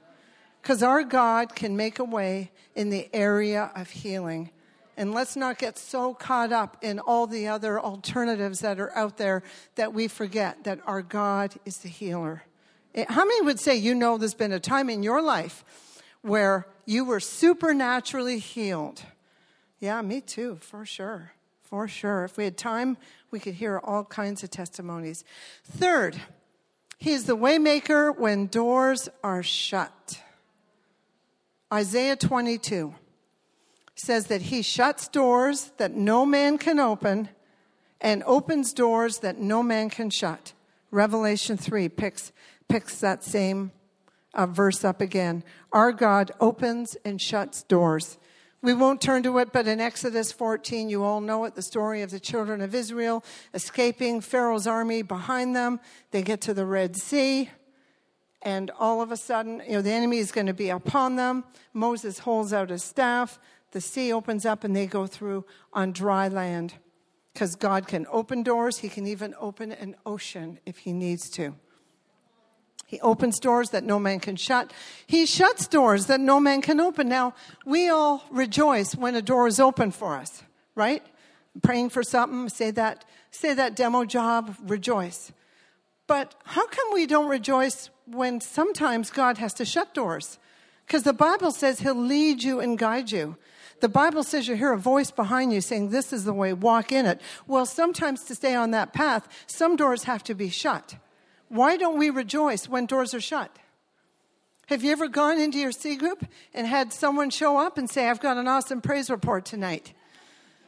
Because 0.68 0.84
our 0.84 1.06
God 1.06 1.56
can 1.56 1.78
make 1.78 1.98
a 1.98 2.04
way 2.04 2.52
in 2.76 2.90
the 2.90 3.08
area 3.14 3.72
of 3.74 3.90
healing. 3.90 4.50
And 4.98 5.14
let's 5.14 5.38
not 5.38 5.60
get 5.60 5.78
so 5.78 6.14
caught 6.14 6.52
up 6.52 6.76
in 6.82 7.00
all 7.00 7.26
the 7.26 7.48
other 7.48 7.80
alternatives 7.80 8.60
that 8.60 8.78
are 8.78 8.94
out 8.94 9.16
there 9.16 9.44
that 9.76 9.94
we 9.94 10.10
forget 10.10 10.66
that 10.66 10.82
our 10.86 11.02
God 11.02 11.56
is 11.64 11.78
the 11.78 11.88
healer. 11.88 12.44
Eh, 12.96 13.06
how 13.08 13.24
many 13.24 13.46
would 13.46 13.62
say, 13.62 13.78
you 13.78 13.96
know, 13.96 14.18
there's 14.18 14.34
been 14.34 14.52
a 14.52 14.60
time 14.60 14.90
in 14.90 15.04
your 15.04 15.22
life 15.22 15.64
where 16.22 16.68
you 16.86 17.06
were 17.06 17.22
supernaturally 17.22 18.38
healed. 18.38 19.04
Yeah, 19.80 20.02
me 20.02 20.20
too, 20.20 20.58
for 20.60 20.86
sure. 20.86 21.32
For 21.62 21.88
sure. 21.88 22.26
If 22.26 22.36
we 22.36 22.44
had 22.44 22.58
time, 22.58 22.98
we 23.32 23.40
could 23.40 23.54
hear 23.54 23.80
all 23.82 24.04
kinds 24.04 24.44
of 24.44 24.50
testimonies. 24.50 25.24
Third, 25.64 26.18
he 26.98 27.14
is 27.14 27.24
the 27.24 27.38
waymaker 27.38 28.14
when 28.14 28.48
doors 28.48 29.08
are 29.24 29.42
shut. 29.44 30.24
Isaiah 31.74 32.16
22 32.16 32.96
says 33.96 34.28
that 34.28 34.44
he 34.44 34.62
shuts 34.62 35.08
doors 35.08 35.72
that 35.78 35.92
no 35.92 36.26
man 36.26 36.58
can 36.58 36.80
open 36.80 37.30
and 38.00 38.24
opens 38.26 38.74
doors 38.74 39.20
that 39.20 39.40
no 39.40 39.62
man 39.62 39.90
can 39.90 40.10
shut. 40.10 40.54
Revelation 40.92 41.58
3 41.58 41.90
picks, 41.90 42.32
picks 42.70 43.00
that 43.00 43.24
same 43.24 43.72
uh, 44.34 44.46
verse 44.46 44.86
up 44.86 45.02
again. 45.02 45.44
Our 45.74 45.92
God 45.92 46.32
opens 46.40 46.96
and 47.04 47.22
shuts 47.22 47.64
doors. 47.64 48.18
We 48.62 48.74
won't 48.74 49.02
turn 49.02 49.24
to 49.24 49.38
it, 49.40 49.52
but 49.52 49.68
in 49.68 49.82
Exodus 49.82 50.32
14, 50.32 50.90
you 50.90 51.04
all 51.04 51.22
know 51.22 51.44
it 51.46 51.56
the 51.56 51.62
story 51.62 52.02
of 52.02 52.12
the 52.12 52.20
children 52.20 52.62
of 52.62 52.74
Israel 52.74 53.24
escaping 53.54 54.22
Pharaoh's 54.22 54.68
army 54.68 55.02
behind 55.02 55.56
them. 55.56 55.80
They 56.12 56.22
get 56.22 56.42
to 56.42 56.54
the 56.54 56.66
Red 56.66 56.96
Sea, 56.96 57.50
and 58.42 58.72
all 58.80 59.02
of 59.02 59.12
a 59.12 59.18
sudden, 59.18 59.62
you 59.66 59.74
know, 59.74 59.82
the 59.82 59.92
enemy 59.92 60.20
is 60.20 60.32
going 60.32 60.48
to 60.48 60.54
be 60.54 60.70
upon 60.70 61.16
them. 61.16 61.44
Moses 61.74 62.20
holds 62.20 62.54
out 62.54 62.70
his 62.70 62.84
staff. 62.84 63.40
The 63.72 63.82
sea 63.82 64.14
opens 64.14 64.46
up, 64.46 64.64
and 64.64 64.76
they 64.76 64.86
go 64.86 65.08
through 65.08 65.46
on 65.74 65.92
dry 65.92 66.28
land 66.28 66.76
because 67.34 67.56
God 67.56 67.88
can 67.88 68.08
open 68.12 68.44
doors. 68.44 68.80
He 68.80 68.90
can 68.90 69.06
even 69.06 69.36
open 69.40 69.72
an 69.72 69.96
ocean 70.06 70.60
if 70.66 70.80
he 70.80 70.94
needs 70.94 71.30
to. 71.32 71.56
He 72.88 73.02
opens 73.02 73.38
doors 73.40 73.72
that 73.72 73.84
no 73.84 74.00
man 74.00 74.22
can 74.22 74.38
shut. 74.38 74.72
He 75.06 75.26
shuts 75.26 75.68
doors 75.68 76.06
that 76.06 76.22
no 76.22 76.40
man 76.40 76.62
can 76.62 76.80
open. 76.80 77.10
Now, 77.10 77.34
we 77.66 77.90
all 77.90 78.24
rejoice 78.32 78.96
when 78.96 79.14
a 79.14 79.22
door 79.22 79.46
is 79.46 79.60
open 79.60 79.92
for 79.92 80.16
us, 80.16 80.42
right? 80.74 81.04
Praying 81.62 81.90
for 81.90 82.02
something, 82.02 82.48
say 82.48 82.72
that, 82.72 83.04
say 83.30 83.54
that 83.54 83.76
demo 83.76 84.06
job, 84.06 84.56
rejoice. 84.64 85.34
But 86.08 86.34
how 86.46 86.66
come 86.66 86.94
we 86.94 87.06
don't 87.06 87.28
rejoice 87.28 87.90
when 88.10 88.42
sometimes 88.42 89.10
God 89.10 89.38
has 89.38 89.54
to 89.56 89.66
shut 89.66 89.94
doors? 89.94 90.40
Because 90.86 91.04
the 91.04 91.14
Bible 91.14 91.52
says 91.52 91.80
he'll 91.80 91.96
lead 91.96 92.44
you 92.44 92.60
and 92.60 92.78
guide 92.78 93.12
you. 93.12 93.38
The 93.80 93.90
Bible 93.90 94.24
says 94.24 94.48
you 94.48 94.56
hear 94.56 94.74
a 94.74 94.78
voice 94.78 95.12
behind 95.12 95.54
you 95.54 95.62
saying, 95.62 95.90
This 95.90 96.12
is 96.12 96.24
the 96.24 96.34
way, 96.34 96.54
walk 96.54 96.92
in 96.92 97.06
it. 97.06 97.22
Well, 97.46 97.66
sometimes 97.66 98.24
to 98.24 98.36
stay 98.36 98.56
on 98.56 98.72
that 98.72 98.94
path, 98.94 99.28
some 99.46 99.76
doors 99.76 100.06
have 100.06 100.24
to 100.24 100.34
be 100.34 100.50
shut. 100.50 100.96
Why 101.50 101.78
don't 101.78 102.00
we 102.00 102.10
rejoice 102.10 102.68
when 102.68 102.86
doors 102.86 103.14
are 103.14 103.22
shut? 103.22 103.56
Have 104.68 104.84
you 104.84 104.92
ever 104.92 105.08
gone 105.08 105.40
into 105.40 105.60
your 105.60 105.72
C 105.72 105.96
group 105.96 106.26
and 106.54 106.68
had 106.68 106.92
someone 106.92 107.30
show 107.30 107.58
up 107.58 107.78
and 107.78 107.90
say, 107.90 108.10
I've 108.10 108.20
got 108.20 108.38
an 108.38 108.48
awesome 108.48 108.82
praise 108.82 109.10
report 109.10 109.46
tonight? 109.46 109.94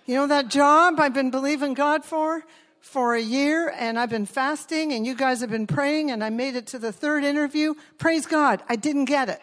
You 0.05 0.15
know 0.15 0.27
that 0.27 0.47
job 0.47 0.99
I've 0.99 1.13
been 1.13 1.31
believing 1.31 1.73
God 1.73 2.05
for 2.05 2.43
for 2.81 3.15
a 3.15 3.21
year 3.21 3.73
and 3.77 3.99
I've 3.99 4.09
been 4.09 4.25
fasting 4.25 4.93
and 4.93 5.05
you 5.05 5.15
guys 5.15 5.41
have 5.41 5.49
been 5.49 5.67
praying 5.67 6.11
and 6.11 6.23
I 6.23 6.29
made 6.29 6.55
it 6.55 6.67
to 6.67 6.79
the 6.79 6.91
third 6.91 7.23
interview. 7.23 7.73
Praise 7.97 8.25
God, 8.25 8.61
I 8.69 8.75
didn't 8.75 9.05
get 9.05 9.29
it. 9.29 9.41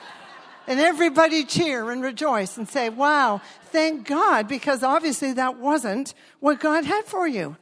and 0.66 0.80
everybody 0.80 1.44
cheer 1.44 1.90
and 1.90 2.02
rejoice 2.02 2.56
and 2.56 2.68
say, 2.68 2.88
wow, 2.88 3.40
thank 3.66 4.06
God, 4.06 4.48
because 4.48 4.82
obviously 4.82 5.32
that 5.34 5.58
wasn't 5.58 6.14
what 6.40 6.60
God 6.60 6.84
had 6.84 7.04
for 7.04 7.26
you. 7.26 7.56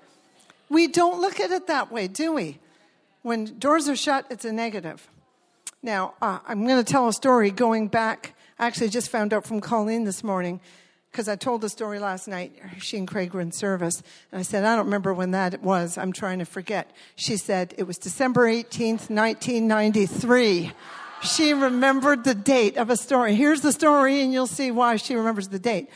We 0.68 0.88
don't 0.88 1.20
look 1.20 1.38
at 1.38 1.50
it 1.50 1.68
that 1.68 1.92
way, 1.92 2.08
do 2.08 2.32
we? 2.32 2.58
When 3.22 3.58
doors 3.58 3.88
are 3.88 3.96
shut, 3.96 4.26
it's 4.30 4.44
a 4.44 4.52
negative. 4.52 5.08
Now, 5.82 6.14
uh, 6.20 6.40
I'm 6.46 6.66
going 6.66 6.82
to 6.82 6.92
tell 6.92 7.06
a 7.08 7.12
story 7.12 7.50
going 7.50 7.88
back. 7.88 8.34
I 8.58 8.66
actually 8.66 8.88
just 8.88 9.10
found 9.10 9.32
out 9.32 9.44
from 9.44 9.60
Colleen 9.60 10.04
this 10.04 10.24
morning 10.24 10.60
because 11.16 11.28
I 11.30 11.36
told 11.36 11.62
the 11.62 11.70
story 11.70 11.98
last 11.98 12.28
night. 12.28 12.52
She 12.78 12.98
and 12.98 13.08
Craig 13.08 13.32
were 13.32 13.40
in 13.40 13.50
service. 13.50 14.02
And 14.30 14.38
I 14.38 14.42
said, 14.42 14.66
I 14.66 14.76
don't 14.76 14.84
remember 14.84 15.14
when 15.14 15.30
that 15.30 15.62
was. 15.62 15.96
I'm 15.96 16.12
trying 16.12 16.40
to 16.40 16.44
forget. 16.44 16.90
She 17.14 17.38
said, 17.38 17.72
it 17.78 17.84
was 17.84 17.96
December 17.96 18.46
18th, 18.46 19.08
1993. 19.08 20.72
She 21.22 21.54
remembered 21.54 22.24
the 22.24 22.34
date 22.34 22.76
of 22.76 22.90
a 22.90 22.98
story. 22.98 23.34
Here's 23.34 23.62
the 23.62 23.72
story, 23.72 24.20
and 24.20 24.30
you'll 24.30 24.46
see 24.46 24.70
why 24.70 24.96
she 24.96 25.14
remembers 25.14 25.48
the 25.48 25.58
date. 25.58 25.88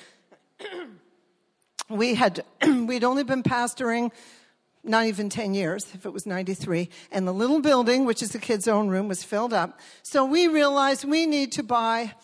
we 1.91 2.15
had, 2.15 2.43
we'd 2.67 3.05
only 3.05 3.23
been 3.23 3.43
pastoring 3.43 4.13
not 4.83 5.05
even 5.05 5.29
10 5.29 5.53
years, 5.53 5.87
if 5.93 6.07
it 6.07 6.15
was 6.15 6.25
93. 6.25 6.89
And 7.13 7.29
the 7.29 7.35
little 7.35 7.61
building, 7.61 8.07
which 8.07 8.23
is 8.23 8.31
the 8.31 8.39
kids' 8.39 8.67
own 8.67 8.89
room, 8.89 9.07
was 9.07 9.23
filled 9.23 9.53
up. 9.53 9.81
So 10.03 10.25
we 10.25 10.49
realized 10.49 11.05
we 11.05 11.27
need 11.27 11.53
to 11.53 11.63
buy 11.63 12.15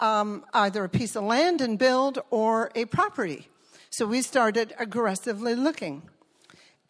um, 0.00 0.44
either 0.54 0.84
a 0.84 0.88
piece 0.88 1.16
of 1.16 1.24
land 1.24 1.60
and 1.60 1.78
build 1.78 2.18
or 2.30 2.70
a 2.74 2.84
property. 2.86 3.48
So 3.90 4.06
we 4.06 4.22
started 4.22 4.74
aggressively 4.78 5.54
looking. 5.54 6.02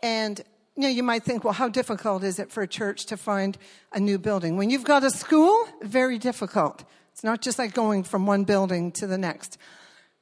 And 0.03 0.41
you 0.77 0.83
know, 0.83 0.89
you 0.89 1.03
might 1.03 1.25
think, 1.25 1.43
well, 1.43 1.55
how 1.55 1.69
difficult 1.69 2.23
is 2.23 2.39
it 2.39 2.53
for 2.53 2.63
a 2.63 2.69
church 2.69 3.07
to 3.07 3.17
find 3.17 3.59
a 3.93 3.99
new 3.99 4.19
building? 4.19 4.57
When 4.57 4.71
you've 4.71 4.85
got 4.85 5.03
a 5.03 5.11
school, 5.11 5.67
very 5.83 6.19
difficult. 6.19 6.85
It's 7.13 7.25
not 7.25 7.43
just 7.43 7.59
like 7.59 7.75
going 7.75 8.05
from 8.05 8.27
one 8.27 8.45
building 8.45 8.93
to 8.93 9.07
the 9.09 9.19
next. 9.19 9.59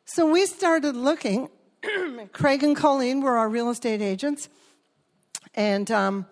So 0.07 0.31
we 0.31 0.46
started 0.46 0.96
looking. 0.96 1.51
Craig 2.33 2.62
and 2.62 2.75
Colleen 2.75 3.20
were 3.20 3.37
our 3.37 3.51
real 3.51 3.68
estate 3.68 4.01
agents. 4.01 4.49
And 5.55 5.90
um, 5.90 6.27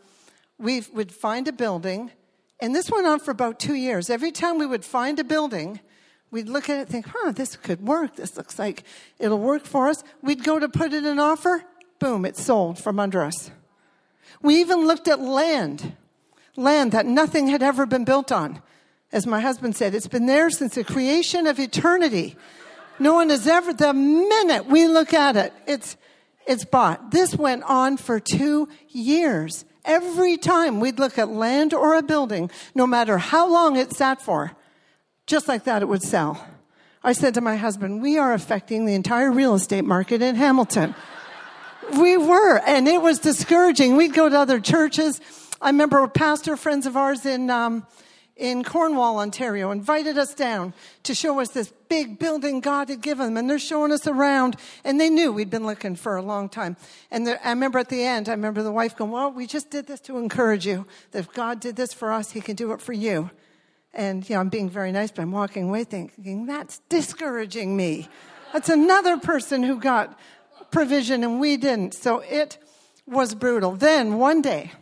we 0.59 0.83
would 0.93 1.13
find 1.13 1.49
a 1.49 1.53
building, 1.53 2.11
and 2.61 2.75
this 2.75 2.91
went 2.91 3.07
on 3.07 3.21
for 3.21 3.31
about 3.31 3.59
two 3.59 3.75
years. 3.75 4.09
Every 4.09 4.31
time 4.31 4.59
we 4.59 4.67
would 4.67 4.85
find 4.85 5.19
a 5.19 5.25
building, 5.25 5.81
we'd 6.35 6.49
look 6.49 6.69
at 6.69 6.79
it 6.79 6.81
and 6.81 6.89
think, 6.89 7.07
huh, 7.07 7.31
this 7.31 7.55
could 7.55 7.81
work. 7.81 8.17
This 8.17 8.37
looks 8.37 8.59
like 8.59 8.83
it'll 9.21 9.39
work 9.39 9.65
for 9.65 9.89
us. 9.89 10.03
We'd 10.21 10.43
go 10.43 10.59
to 10.59 10.69
put 10.69 10.93
in 10.93 11.07
an 11.07 11.21
offer, 11.21 11.63
boom, 12.01 12.25
it's 12.25 12.43
sold 12.43 12.77
from 12.77 12.99
under 12.99 13.23
us. 13.23 13.53
We 14.43 14.57
even 14.57 14.85
looked 14.85 15.07
at 15.07 15.21
land, 15.21 15.95
land 16.57 16.91
that 16.91 17.07
nothing 17.07 17.47
had 17.47 17.63
ever 17.63 17.87
been 17.87 18.05
built 18.05 18.33
on. 18.33 18.61
As 19.13 19.29
my 19.29 19.39
husband 19.39 19.77
said, 19.77 19.95
it's 19.95 20.09
been 20.09 20.27
there 20.27 20.51
since 20.51 20.75
the 20.75 20.83
creation 20.83 21.47
of 21.47 21.61
eternity. 21.61 22.35
No 22.99 23.15
one 23.15 23.31
has 23.31 23.47
ever, 23.47 23.73
the 23.73 23.95
minute 23.95 24.67
we 24.67 24.89
look 24.89 25.15
at 25.15 25.37
it, 25.37 25.53
it's, 25.69 25.97
it's 26.49 26.65
bought. 26.65 27.13
This 27.13 27.37
went 27.37 27.63
on 27.63 27.97
for 27.97 28.19
two 28.19 28.69
years. 28.89 29.65
Every 29.85 30.37
time 30.37 30.81
we'd 30.81 30.99
look 30.99 31.17
at 31.17 31.29
land 31.29 31.73
or 31.73 31.95
a 31.95 32.03
building, 32.03 32.51
no 32.75 32.89
matter 32.89 33.19
how 33.19 33.49
long 33.49 33.77
it 33.77 33.93
sat 33.93 34.21
for, 34.21 34.57
just 35.27 35.49
like 35.49 35.65
that, 35.65 35.83
it 35.83 35.87
would 35.87 36.03
sell. 36.03 36.47
I 37.03 37.13
said 37.13 37.35
to 37.35 37.41
my 37.41 37.57
husband, 37.57 38.01
we 38.01 38.19
are 38.19 38.33
affecting 38.33 38.87
the 38.87 38.95
entire 38.95 39.31
real 39.31 39.55
estate 39.55 39.85
market 39.85 40.23
in 40.23 40.37
Hamilton. 40.37 40.95
we 41.99 42.17
were, 42.17 42.59
and 42.61 42.89
it 42.89 43.03
was 43.03 43.19
discouraging. 43.19 43.97
We'd 43.97 44.15
go 44.15 44.29
to 44.29 44.39
other 44.39 44.61
churches. 44.61 45.21
I 45.61 45.69
remember 45.69 46.03
a 46.03 46.09
pastor 46.09 46.57
friends 46.57 46.87
of 46.87 46.97
ours 46.97 47.27
in, 47.27 47.51
um, 47.51 47.87
in 48.37 48.65
Cornwall, 48.65 49.19
Ontario, 49.19 49.71
invited 49.71 50.19
us 50.19 50.35
down 50.35 50.75
to 51.05 51.15
show 51.15 51.41
us 51.41 51.51
this 51.51 51.73
big 51.89 52.19
building 52.19 52.61
God 52.61 52.89
had 52.89 53.01
given 53.01 53.27
them. 53.27 53.37
And 53.37 53.51
they're 53.51 53.59
showing 53.59 53.93
us 53.93 54.07
around. 54.07 54.57
And 54.83 55.01
they 55.01 55.11
knew 55.11 55.31
we'd 55.33 55.51
been 55.51 55.67
looking 55.67 55.97
for 55.97 56.17
a 56.17 56.23
long 56.23 56.49
time. 56.49 56.77
And 57.11 57.29
I 57.29 57.51
remember 57.51 57.79
at 57.79 57.89
the 57.89 58.03
end, 58.03 58.29
I 58.29 58.33
remember 58.33 58.63
the 58.63 58.73
wife 58.73 58.97
going, 58.97 59.11
Well, 59.11 59.31
we 59.31 59.47
just 59.47 59.71
did 59.71 59.87
this 59.87 60.01
to 60.01 60.19
encourage 60.19 60.67
you. 60.67 60.87
That 61.13 61.21
if 61.21 61.33
God 61.33 61.61
did 61.61 61.77
this 61.77 61.93
for 61.93 62.13
us, 62.13 62.31
He 62.31 62.41
can 62.41 62.57
do 62.57 62.73
it 62.73 62.81
for 62.81 62.93
you. 62.93 63.31
And, 63.95 64.29
you 64.29 64.35
know, 64.35 64.41
I'm 64.41 64.49
being 64.49 64.69
very 64.69 64.93
nice, 64.93 65.11
but 65.11 65.23
I'm 65.23 65.33
walking 65.33 65.69
away 65.69 65.85
thinking, 65.85 66.47
That's 66.47 66.81
discouraging 66.89 67.77
me. 67.77 68.09
That's 68.53 68.69
another 68.69 69.17
person 69.19 69.63
who 69.63 69.79
got 69.79 70.19
provision 70.71 71.25
and 71.25 71.41
we 71.41 71.57
didn't. 71.57 71.95
So 71.95 72.19
it 72.19 72.59
was 73.07 73.35
brutal. 73.35 73.73
Then 73.73 74.19
one 74.19 74.43
day, 74.43 74.73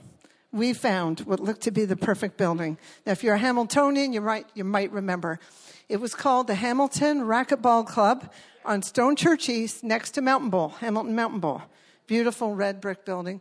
we 0.52 0.74
found 0.74 1.20
what 1.20 1.40
looked 1.40 1.62
to 1.62 1.70
be 1.70 1.84
the 1.84 1.96
perfect 1.96 2.36
building. 2.36 2.76
Now, 3.06 3.12
if 3.12 3.24
you're 3.24 3.34
a 3.34 3.38
Hamiltonian, 3.38 4.12
you 4.12 4.20
might, 4.20 4.46
you 4.54 4.64
might 4.64 4.92
remember. 4.92 5.40
It 5.88 5.96
was 6.00 6.14
called 6.14 6.46
the 6.46 6.54
Hamilton 6.54 7.22
Racquetball 7.22 7.86
Club 7.86 8.30
on 8.64 8.82
Stone 8.82 9.16
Church 9.16 9.48
East 9.48 9.82
next 9.82 10.12
to 10.12 10.20
Mountain 10.20 10.50
Bowl, 10.50 10.68
Hamilton 10.68 11.14
Mountain 11.14 11.40
Bowl. 11.40 11.62
Beautiful 12.06 12.54
red 12.54 12.80
brick 12.80 13.04
building. 13.04 13.40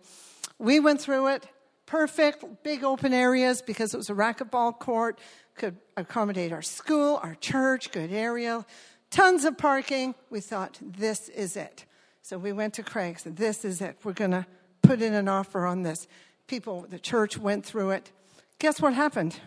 We 0.57 0.79
went 0.79 1.01
through 1.01 1.27
it. 1.27 1.47
Perfect, 1.85 2.63
big 2.63 2.85
open 2.85 3.13
areas 3.13 3.61
because 3.61 3.93
it 3.93 3.97
was 3.97 4.09
a 4.09 4.13
racquetball 4.13 4.79
court, 4.79 5.19
could 5.55 5.77
accommodate 5.97 6.51
our 6.51 6.61
school, 6.61 7.19
our 7.21 7.35
church, 7.35 7.91
good 7.91 8.11
area, 8.11 8.65
tons 9.09 9.45
of 9.45 9.57
parking. 9.57 10.15
We 10.29 10.39
thought, 10.39 10.79
this 10.81 11.29
is 11.29 11.55
it. 11.55 11.85
So 12.21 12.37
we 12.37 12.53
went 12.53 12.73
to 12.75 12.83
Craig, 12.83 13.19
said, 13.19 13.37
this 13.37 13.65
is 13.65 13.81
it. 13.81 13.97
We're 14.03 14.13
going 14.13 14.31
to 14.31 14.45
put 14.81 15.01
in 15.01 15.13
an 15.13 15.27
offer 15.27 15.65
on 15.65 15.83
this 15.83 16.07
people, 16.51 16.85
the 16.89 16.99
church 16.99 17.37
went 17.37 17.65
through 17.65 17.91
it. 17.91 18.11
Guess 18.59 18.81
what 18.81 18.93
happened? 18.93 19.39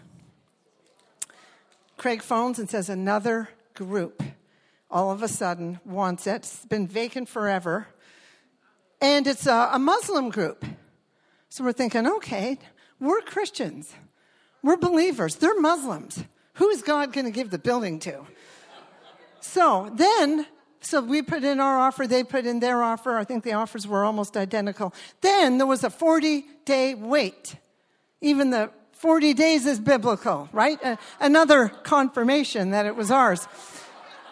Craig 1.98 2.22
phones 2.22 2.58
and 2.58 2.68
says, 2.68 2.88
Another 2.88 3.50
group 3.74 4.22
all 4.90 5.10
of 5.10 5.22
a 5.22 5.28
sudden 5.28 5.80
wants 5.84 6.26
it. 6.26 6.36
It's 6.36 6.64
been 6.64 6.86
vacant 6.88 7.28
forever. 7.28 7.88
And 9.02 9.26
it's 9.26 9.46
a, 9.46 9.68
a 9.72 9.78
Muslim 9.78 10.30
group. 10.30 10.64
So 11.50 11.62
we're 11.62 11.72
thinking, 11.72 12.06
okay, 12.06 12.58
we're 12.98 13.20
Christians, 13.20 13.92
we're 14.64 14.79
believers, 14.79 15.37
they're 15.37 15.61
Muslims. 15.61 16.24
Who's 16.55 16.83
God 16.83 17.12
going 17.12 17.27
to 17.27 17.31
give 17.31 17.50
the 17.50 17.59
building 17.59 18.00
to? 18.00 18.24
So 19.40 19.92
then, 19.94 20.46
so 20.81 21.03
we 21.03 21.20
put 21.20 21.44
in 21.44 21.61
our 21.61 21.79
offer, 21.79 22.07
they 22.07 22.24
put 22.24 22.46
in 22.46 22.61
their 22.61 22.83
offer. 22.83 23.16
I 23.16 23.24
think 23.24 23.44
the 23.44 23.53
offers 23.53 23.87
were 23.87 24.05
almost 24.05 24.37
identical. 24.37 24.94
Then 25.20 25.59
there 25.59 25.66
was 25.66 25.85
a 25.85 25.90
40 25.90 26.46
day 26.64 26.94
wait. 26.94 27.57
Even 28.20 28.50
the 28.50 28.70
40 28.92 29.35
days 29.35 29.66
is 29.66 29.79
biblical, 29.79 30.48
right? 30.53 30.79
Another 31.20 31.68
confirmation 31.68 32.70
that 32.70 32.87
it 32.87 32.96
was 32.96 33.11
ours. 33.11 33.46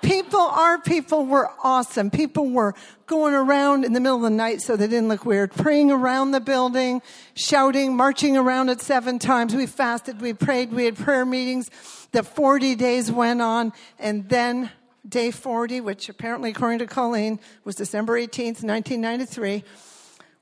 People, 0.02 0.40
our 0.40 0.80
people 0.80 1.24
were 1.26 1.48
awesome. 1.62 2.10
People 2.10 2.50
were 2.50 2.74
going 3.06 3.34
around 3.34 3.84
in 3.84 3.92
the 3.92 4.00
middle 4.00 4.16
of 4.16 4.22
the 4.22 4.30
night 4.30 4.60
so 4.60 4.76
they 4.76 4.88
didn't 4.88 5.08
look 5.08 5.24
weird, 5.24 5.52
praying 5.52 5.92
around 5.92 6.32
the 6.32 6.40
building, 6.40 7.00
shouting, 7.34 7.96
marching 7.96 8.36
around 8.36 8.68
it 8.68 8.80
seven 8.80 9.18
times. 9.18 9.54
We 9.54 9.66
fasted, 9.66 10.20
we 10.20 10.34
prayed, 10.34 10.72
we 10.72 10.86
had 10.86 10.96
prayer 10.96 11.24
meetings. 11.24 11.70
The 12.10 12.24
40 12.24 12.74
days 12.74 13.12
went 13.12 13.40
on, 13.40 13.72
and 13.98 14.28
then 14.28 14.70
day 15.08 15.30
40, 15.30 15.80
which 15.80 16.08
apparently, 16.08 16.50
according 16.50 16.80
to 16.80 16.86
Colleen, 16.86 17.38
was 17.64 17.76
December 17.76 18.18
18th, 18.18 18.64
1993, 18.64 19.64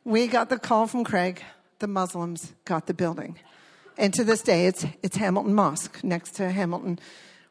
we 0.05 0.27
got 0.27 0.49
the 0.49 0.59
call 0.59 0.87
from 0.87 1.05
Craig. 1.05 1.43
The 1.81 1.87
Muslims 1.87 2.55
got 2.65 2.87
the 2.87 2.95
building. 2.95 3.39
And 3.99 4.15
to 4.15 4.25
this 4.25 4.43
day, 4.43 4.67
it's, 4.67 4.87
it's 5.03 5.17
Hamilton 5.17 5.55
Mosque 5.55 6.03
next 6.03 6.33
to 6.37 6.51
Hamilton 6.51 6.99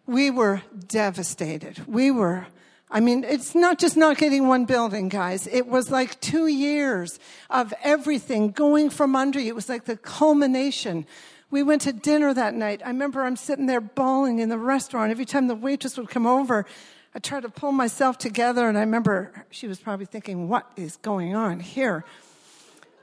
we 0.10 0.32
were 0.32 0.64
devastated. 0.88 1.84
We 1.88 2.10
were, 2.10 2.48
I 2.90 3.00
mean, 3.00 3.24
it's 3.24 3.54
not 3.54 3.78
just 3.78 3.96
not 3.96 4.18
getting 4.18 4.48
one 4.48 4.66
building, 4.66 5.08
guys. 5.08 5.46
It 5.46 5.68
was 5.68 5.92
like 5.92 6.20
two 6.20 6.48
years 6.48 7.20
of 7.52 7.76
everything 7.84 8.50
going 8.50 8.90
from 8.90 9.16
under 9.16 9.40
you. 9.40 9.50
It 9.50 9.56
was 9.56 9.70
like 9.70 9.86
the 9.86 9.98
culmination. 9.98 11.06
We 11.52 11.62
went 11.62 11.84
to 11.84 11.94
dinner 11.94 12.34
that 12.34 12.56
night. 12.56 12.82
I 12.84 12.88
remember 12.88 13.24
I'm 13.24 13.36
sitting 13.36 13.68
there 13.68 13.82
bawling 13.82 14.40
in 14.40 14.50
the 14.50 14.58
restaurant. 14.58 15.12
Every 15.12 15.26
time 15.26 15.48
the 15.48 15.54
waitress 15.54 15.96
would 15.96 16.10
come 16.10 16.26
over, 16.26 16.66
I 17.14 17.20
tried 17.20 17.44
to 17.44 17.50
pull 17.50 17.72
myself 17.72 18.18
together, 18.18 18.68
and 18.68 18.80
I 18.80 18.82
remember 18.82 19.46
she 19.52 19.68
was 19.68 19.80
probably 19.80 20.08
thinking, 20.08 20.50
What 20.50 20.68
is 20.76 20.98
going 20.98 21.36
on 21.36 21.60
here? 21.60 22.04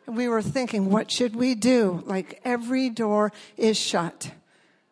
And 0.09 0.17
we 0.17 0.27
were 0.27 0.43
thinking, 0.43 0.91
What 0.91 1.13
should 1.13 1.37
we 1.37 1.55
do? 1.55 2.03
Like 2.05 2.41
every 2.45 2.91
door 2.91 3.33
is 3.57 3.79
shut. 3.79 4.33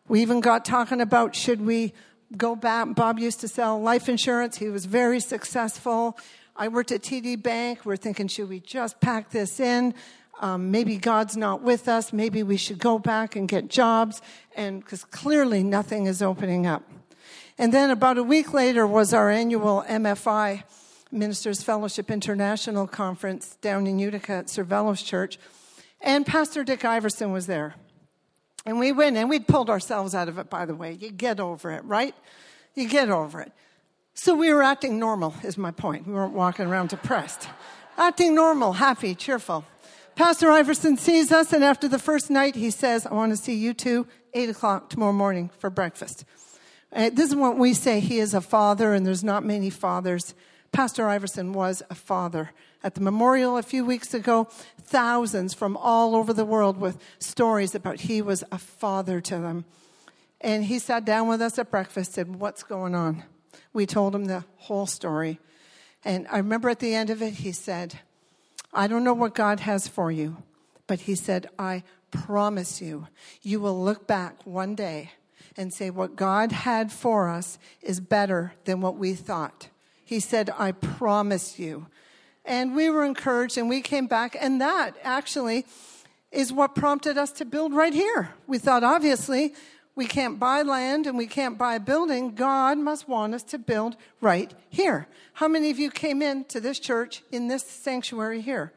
We 0.07 0.21
even 0.21 0.39
got 0.39 0.63
talking 0.63 1.01
about 1.01 1.35
should 1.35 1.65
we 1.65 1.93
go 2.37 2.55
back. 2.55 2.95
Bob 2.95 3.19
used 3.19 3.39
to 3.41 3.47
sell 3.47 3.81
life 3.81 4.09
insurance. 4.09 4.57
He 4.57 4.69
was 4.69 4.85
very 4.85 5.19
successful. 5.19 6.17
I 6.55 6.67
worked 6.69 6.91
at 6.91 7.01
TD 7.01 7.41
Bank. 7.41 7.85
We're 7.85 7.97
thinking, 7.97 8.27
should 8.27 8.49
we 8.49 8.59
just 8.59 8.99
pack 9.01 9.31
this 9.31 9.59
in? 9.59 9.93
Um, 10.39 10.71
maybe 10.71 10.97
God's 10.97 11.37
not 11.37 11.61
with 11.61 11.87
us. 11.87 12.11
Maybe 12.11 12.43
we 12.43 12.57
should 12.57 12.79
go 12.79 12.99
back 12.99 13.35
and 13.35 13.47
get 13.47 13.69
jobs. 13.69 14.21
And 14.55 14.79
because 14.81 15.03
clearly 15.03 15.63
nothing 15.63 16.07
is 16.07 16.21
opening 16.21 16.65
up. 16.65 16.83
And 17.57 17.73
then 17.73 17.89
about 17.89 18.17
a 18.17 18.23
week 18.23 18.53
later 18.53 18.85
was 18.85 19.13
our 19.13 19.29
annual 19.29 19.83
MFI, 19.87 20.63
Ministers 21.11 21.63
Fellowship 21.63 22.11
International 22.11 22.85
Conference 22.85 23.57
down 23.61 23.87
in 23.87 23.97
Utica 23.97 24.33
at 24.33 24.47
Cervelos 24.47 25.05
Church. 25.05 25.39
And 26.01 26.25
Pastor 26.25 26.63
Dick 26.63 26.83
Iverson 26.83 27.31
was 27.31 27.47
there. 27.47 27.75
And 28.65 28.79
we 28.79 28.91
went 28.91 29.15
and 29.15 29.29
we'd 29.29 29.47
pulled 29.47 29.69
ourselves 29.69 30.15
out 30.15 30.27
of 30.27 30.37
it, 30.39 30.49
by 30.49 30.65
the 30.65 30.75
way. 30.75 30.93
You 30.93 31.11
get 31.11 31.39
over 31.39 31.71
it, 31.71 31.83
right? 31.85 32.15
You 32.73 32.89
get 32.89 33.09
over 33.09 33.41
it. 33.41 33.51
So 34.13 34.33
we 34.33 34.53
were 34.53 34.63
acting 34.63 34.97
normal, 34.97 35.35
is 35.43 35.57
my 35.57 35.71
point. 35.71 36.07
We 36.07 36.13
weren't 36.13 36.33
walking 36.33 36.67
around 36.67 36.89
depressed. 36.89 37.47
acting 37.97 38.33
normal, 38.35 38.73
happy, 38.73 39.13
cheerful. 39.15 39.65
Pastor 40.15 40.49
Iverson 40.49 40.97
sees 40.97 41.31
us, 41.31 41.51
and 41.51 41.63
after 41.63 41.87
the 41.87 41.99
first 41.99 42.29
night, 42.29 42.55
he 42.55 42.71
says, 42.71 43.05
I 43.05 43.13
want 43.13 43.33
to 43.33 43.37
see 43.37 43.55
you 43.55 43.73
two, 43.73 44.07
8 44.33 44.49
o'clock 44.49 44.89
tomorrow 44.89 45.11
morning 45.11 45.49
for 45.57 45.69
breakfast. 45.69 46.23
And 46.91 47.15
this 47.15 47.29
is 47.29 47.35
what 47.35 47.57
we 47.57 47.73
say 47.73 47.99
he 47.99 48.19
is 48.19 48.33
a 48.33 48.39
father, 48.39 48.93
and 48.93 49.05
there's 49.05 49.23
not 49.23 49.43
many 49.43 49.69
fathers. 49.69 50.33
Pastor 50.75 51.07
Iverson 51.07 51.53
was 51.53 51.81
a 51.89 51.95
father. 51.95 52.51
At 52.83 52.95
the 52.95 53.01
memorial 53.01 53.55
a 53.55 53.63
few 53.63 53.85
weeks 53.85 54.13
ago, 54.13 54.49
thousands 54.77 55.53
from 55.53 55.77
all 55.77 56.17
over 56.17 56.33
the 56.33 56.43
world 56.43 56.75
with 56.81 57.01
stories 57.17 57.73
about 57.73 58.01
he 58.01 58.21
was 58.21 58.43
a 58.51 58.57
father 58.57 59.21
to 59.21 59.37
them. 59.37 59.63
And 60.41 60.65
he 60.65 60.79
sat 60.79 61.05
down 61.05 61.29
with 61.29 61.41
us 61.41 61.57
at 61.57 61.71
breakfast 61.71 62.17
and 62.17 62.27
said, 62.27 62.35
What's 62.41 62.61
going 62.61 62.93
on? 62.93 63.23
We 63.71 63.85
told 63.85 64.13
him 64.13 64.25
the 64.25 64.43
whole 64.57 64.85
story. 64.85 65.39
And 66.03 66.27
I 66.29 66.39
remember 66.39 66.67
at 66.67 66.79
the 66.79 66.93
end 66.93 67.09
of 67.09 67.21
it, 67.21 67.35
he 67.35 67.53
said, 67.53 68.01
I 68.73 68.87
don't 68.87 69.05
know 69.05 69.13
what 69.13 69.33
God 69.33 69.61
has 69.61 69.87
for 69.87 70.11
you, 70.11 70.43
but 70.87 70.99
he 70.99 71.15
said, 71.15 71.47
I 71.57 71.83
promise 72.11 72.81
you, 72.81 73.07
you 73.41 73.61
will 73.61 73.81
look 73.81 74.07
back 74.07 74.45
one 74.45 74.75
day 74.75 75.11
and 75.55 75.73
say, 75.73 75.89
What 75.89 76.17
God 76.17 76.51
had 76.51 76.91
for 76.91 77.29
us 77.29 77.59
is 77.81 78.01
better 78.01 78.55
than 78.65 78.81
what 78.81 78.97
we 78.97 79.13
thought. 79.13 79.69
He 80.05 80.19
said, 80.19 80.49
I 80.57 80.71
promise 80.71 81.59
you. 81.59 81.87
And 82.45 82.75
we 82.75 82.89
were 82.89 83.03
encouraged 83.03 83.57
and 83.57 83.67
we 83.67 83.81
came 83.81 84.07
back, 84.07 84.37
and 84.39 84.61
that 84.61 84.95
actually 85.03 85.65
is 86.31 86.53
what 86.53 86.75
prompted 86.75 87.17
us 87.17 87.31
to 87.33 87.45
build 87.45 87.73
right 87.73 87.93
here. 87.93 88.29
We 88.45 88.59
thought, 88.59 88.83
obviously, 88.83 89.53
we 89.95 90.05
can't 90.05 90.39
buy 90.39 90.61
land 90.61 91.07
and 91.07 91.17
we 91.17 91.27
can't 91.27 91.57
buy 91.57 91.75
a 91.75 91.79
building. 91.79 92.35
God 92.35 92.77
must 92.77 93.07
want 93.07 93.33
us 93.33 93.43
to 93.43 93.57
build 93.57 93.95
right 94.21 94.53
here. 94.69 95.07
How 95.33 95.47
many 95.47 95.71
of 95.71 95.79
you 95.79 95.89
came 95.89 96.21
in 96.21 96.43
to 96.45 96.59
this 96.59 96.79
church 96.79 97.23
in 97.31 97.47
this 97.47 97.63
sanctuary 97.63 98.41
here? 98.41 98.73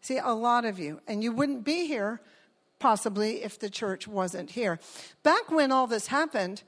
See, 0.00 0.18
a 0.18 0.32
lot 0.32 0.64
of 0.64 0.78
you. 0.78 1.00
And 1.06 1.22
you 1.22 1.32
wouldn't 1.32 1.64
be 1.64 1.86
here 1.86 2.20
possibly 2.78 3.42
if 3.42 3.58
the 3.58 3.68
church 3.68 4.08
wasn't 4.08 4.52
here. 4.52 4.78
Back 5.22 5.50
when 5.50 5.72
all 5.72 5.86
this 5.86 6.06
happened, 6.06 6.62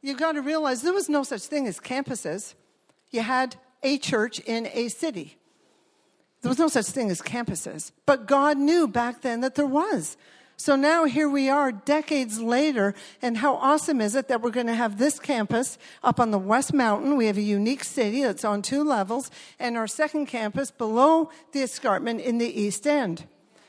you've 0.00 0.18
got 0.18 0.32
to 0.32 0.40
realize 0.40 0.82
there 0.82 0.92
was 0.92 1.08
no 1.08 1.24
such 1.24 1.42
thing 1.42 1.66
as 1.66 1.80
campuses. 1.80 2.54
You 3.10 3.22
had 3.22 3.56
a 3.82 3.98
church 3.98 4.38
in 4.40 4.68
a 4.72 4.88
city. 4.88 5.36
There 6.42 6.48
was 6.48 6.58
no 6.58 6.68
such 6.68 6.86
thing 6.86 7.10
as 7.10 7.20
campuses, 7.20 7.90
but 8.06 8.26
God 8.26 8.58
knew 8.58 8.86
back 8.86 9.22
then 9.22 9.40
that 9.40 9.54
there 9.54 9.66
was. 9.66 10.16
So 10.56 10.74
now 10.74 11.04
here 11.04 11.28
we 11.28 11.48
are 11.48 11.70
decades 11.70 12.40
later, 12.40 12.94
and 13.22 13.36
how 13.36 13.54
awesome 13.54 14.00
is 14.00 14.16
it 14.16 14.26
that 14.26 14.42
we're 14.42 14.50
going 14.50 14.66
to 14.66 14.74
have 14.74 14.98
this 14.98 15.20
campus 15.20 15.78
up 16.02 16.18
on 16.18 16.32
the 16.32 16.38
West 16.38 16.74
Mountain? 16.74 17.16
We 17.16 17.26
have 17.26 17.36
a 17.36 17.42
unique 17.42 17.84
city 17.84 18.22
that's 18.22 18.44
on 18.44 18.62
two 18.62 18.82
levels, 18.82 19.30
and 19.60 19.76
our 19.76 19.86
second 19.86 20.26
campus 20.26 20.72
below 20.72 21.30
the 21.52 21.62
escarpment 21.62 22.20
in 22.20 22.38
the 22.38 22.60
East 22.60 22.88
End. 22.88 23.24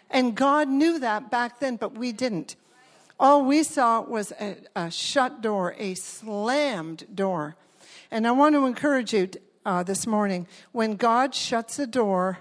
And 0.09 0.35
God 0.35 0.67
knew 0.67 0.97
that 0.97 1.29
back 1.29 1.59
then, 1.59 1.75
but 1.75 1.95
we 1.95 2.11
didn't. 2.11 2.55
All 3.19 3.45
we 3.45 3.61
saw 3.61 4.01
was 4.01 4.31
a, 4.39 4.57
a 4.75 4.89
shut 4.89 5.41
door, 5.41 5.75
a 5.77 5.93
slammed 5.93 7.05
door. 7.13 7.55
And 8.11 8.27
I 8.27 8.31
want 8.31 8.55
to 8.55 8.65
encourage 8.65 9.13
you 9.13 9.29
uh, 9.65 9.83
this 9.83 10.07
morning 10.07 10.47
when 10.71 10.95
God 10.95 11.35
shuts 11.35 11.77
a 11.77 11.85
door, 11.85 12.39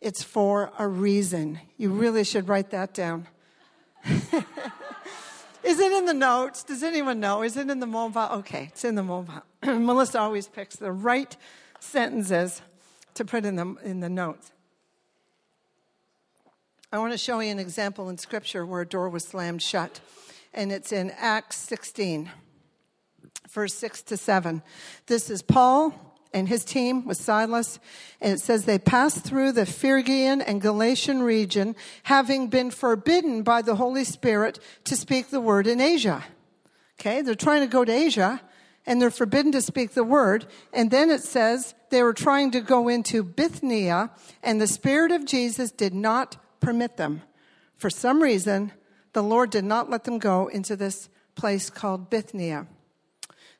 it's 0.00 0.22
for 0.22 0.72
a 0.78 0.88
reason. 0.88 1.60
You 1.76 1.90
really 1.90 2.24
should 2.24 2.48
write 2.48 2.70
that 2.70 2.92
down. 2.92 3.28
Is 4.04 5.80
it 5.80 5.92
in 5.92 6.06
the 6.06 6.14
notes? 6.14 6.64
Does 6.64 6.82
anyone 6.82 7.20
know? 7.20 7.42
Is 7.42 7.56
it 7.56 7.70
in 7.70 7.80
the 7.80 7.86
mobile? 7.86 8.28
Okay, 8.38 8.68
it's 8.72 8.84
in 8.84 8.94
the 8.94 9.02
mobile. 9.02 9.42
Melissa 9.64 10.20
always 10.20 10.48
picks 10.48 10.76
the 10.76 10.92
right 10.92 11.36
sentences 11.80 12.62
to 13.14 13.24
put 13.24 13.44
in 13.44 13.56
the, 13.56 13.76
in 13.84 14.00
the 14.00 14.08
notes. 14.08 14.52
I 16.92 16.98
want 16.98 17.12
to 17.12 17.18
show 17.18 17.40
you 17.40 17.50
an 17.50 17.58
example 17.58 18.08
in 18.08 18.18
Scripture 18.18 18.64
where 18.64 18.82
a 18.82 18.86
door 18.86 19.08
was 19.08 19.24
slammed 19.24 19.60
shut, 19.62 20.00
and 20.54 20.70
it's 20.70 20.92
in 20.92 21.10
Acts 21.18 21.56
16 21.58 22.30
verse 23.50 23.74
6 23.74 24.02
to 24.02 24.16
7. 24.16 24.62
This 25.06 25.30
is 25.30 25.42
Paul 25.42 25.94
and 26.32 26.48
his 26.48 26.64
team 26.64 27.06
with 27.06 27.16
Silas. 27.16 27.78
And 28.20 28.34
it 28.34 28.40
says 28.40 28.64
they 28.64 28.78
passed 28.78 29.24
through 29.24 29.52
the 29.52 29.66
Phrygian 29.66 30.42
and 30.42 30.60
Galatian 30.60 31.22
region, 31.22 31.74
having 32.04 32.48
been 32.48 32.70
forbidden 32.70 33.42
by 33.42 33.62
the 33.62 33.76
Holy 33.76 34.04
Spirit 34.04 34.58
to 34.84 34.96
speak 34.96 35.30
the 35.30 35.40
word 35.40 35.66
in 35.66 35.80
Asia. 35.80 36.24
Okay, 37.00 37.22
they're 37.22 37.34
trying 37.34 37.62
to 37.62 37.66
go 37.66 37.84
to 37.84 37.92
Asia 37.92 38.40
and 38.86 39.00
they're 39.00 39.10
forbidden 39.10 39.52
to 39.52 39.62
speak 39.62 39.92
the 39.92 40.04
word. 40.04 40.46
And 40.72 40.90
then 40.90 41.10
it 41.10 41.22
says 41.22 41.74
they 41.90 42.02
were 42.02 42.14
trying 42.14 42.50
to 42.52 42.60
go 42.60 42.88
into 42.88 43.22
Bithynia 43.22 44.10
and 44.42 44.60
the 44.60 44.66
Spirit 44.66 45.12
of 45.12 45.24
Jesus 45.24 45.70
did 45.70 45.94
not 45.94 46.36
permit 46.60 46.96
them. 46.96 47.22
For 47.76 47.90
some 47.90 48.22
reason, 48.22 48.72
the 49.12 49.22
Lord 49.22 49.50
did 49.50 49.64
not 49.64 49.90
let 49.90 50.04
them 50.04 50.18
go 50.18 50.48
into 50.48 50.76
this 50.76 51.08
place 51.34 51.70
called 51.70 52.10
Bithynia. 52.10 52.66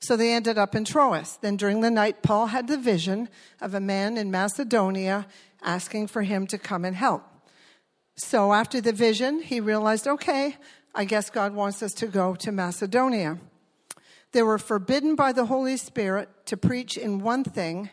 So 0.00 0.16
they 0.16 0.32
ended 0.32 0.58
up 0.58 0.74
in 0.74 0.84
Troas. 0.84 1.38
Then 1.40 1.56
during 1.56 1.80
the 1.80 1.90
night, 1.90 2.22
Paul 2.22 2.46
had 2.46 2.68
the 2.68 2.78
vision 2.78 3.28
of 3.60 3.74
a 3.74 3.80
man 3.80 4.16
in 4.16 4.30
Macedonia 4.30 5.26
asking 5.62 6.08
for 6.08 6.22
him 6.22 6.46
to 6.48 6.58
come 6.58 6.84
and 6.84 6.94
help. 6.94 7.24
So 8.16 8.52
after 8.52 8.80
the 8.80 8.92
vision, 8.92 9.42
he 9.42 9.60
realized, 9.60 10.06
okay, 10.06 10.56
I 10.94 11.04
guess 11.04 11.28
God 11.28 11.54
wants 11.54 11.82
us 11.82 11.92
to 11.94 12.06
go 12.06 12.34
to 12.36 12.52
Macedonia. 12.52 13.38
They 14.32 14.42
were 14.42 14.58
forbidden 14.58 15.14
by 15.14 15.32
the 15.32 15.46
Holy 15.46 15.76
Spirit 15.76 16.28
to 16.46 16.56
preach 16.56 16.96
in 16.96 17.20
one 17.20 17.44
thing, 17.44 17.90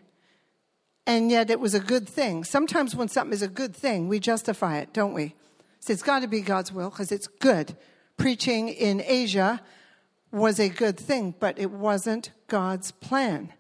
and 1.06 1.30
yet 1.30 1.50
it 1.50 1.60
was 1.60 1.74
a 1.74 1.80
good 1.80 2.08
thing. 2.08 2.44
Sometimes 2.44 2.96
when 2.96 3.10
something 3.10 3.34
is 3.34 3.42
a 3.42 3.48
good 3.48 3.76
thing, 3.76 4.08
we 4.08 4.20
justify 4.20 4.78
it, 4.78 4.94
don't 4.94 5.14
we? 5.14 5.36
So 5.80 5.92
it's 5.92 6.04
got 6.04 6.22
to 6.22 6.28
be 6.28 6.40
God's 6.40 6.72
will 6.72 6.90
because 6.90 7.12
it's 7.12 7.28
good. 7.28 7.76
Preaching 8.16 8.70
in 8.70 9.02
Asia 9.06 9.62
was 10.34 10.60
a 10.60 10.68
good 10.68 11.00
thing, 11.00 11.36
but 11.40 11.60
it 11.60 11.72
wasn't 11.72 12.32
God's 12.48 12.92
plan. 12.92 13.54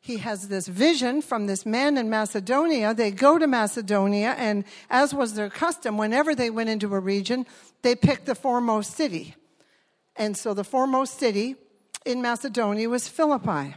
He 0.00 0.16
has 0.16 0.48
this 0.48 0.66
vision 0.66 1.22
from 1.22 1.46
this 1.46 1.64
man 1.64 1.96
in 1.96 2.10
Macedonia. 2.10 2.92
They 2.92 3.12
go 3.12 3.38
to 3.38 3.46
Macedonia, 3.46 4.34
and 4.36 4.64
as 4.90 5.14
was 5.14 5.34
their 5.34 5.50
custom, 5.50 5.96
whenever 5.96 6.34
they 6.34 6.50
went 6.50 6.70
into 6.70 6.92
a 6.92 6.98
region, 6.98 7.46
they 7.82 7.94
picked 7.94 8.26
the 8.26 8.34
foremost 8.34 8.96
city. 8.96 9.36
And 10.16 10.36
so 10.36 10.54
the 10.54 10.64
foremost 10.64 11.20
city 11.20 11.54
in 12.04 12.20
Macedonia 12.20 12.88
was 12.88 13.06
Philippi. 13.06 13.76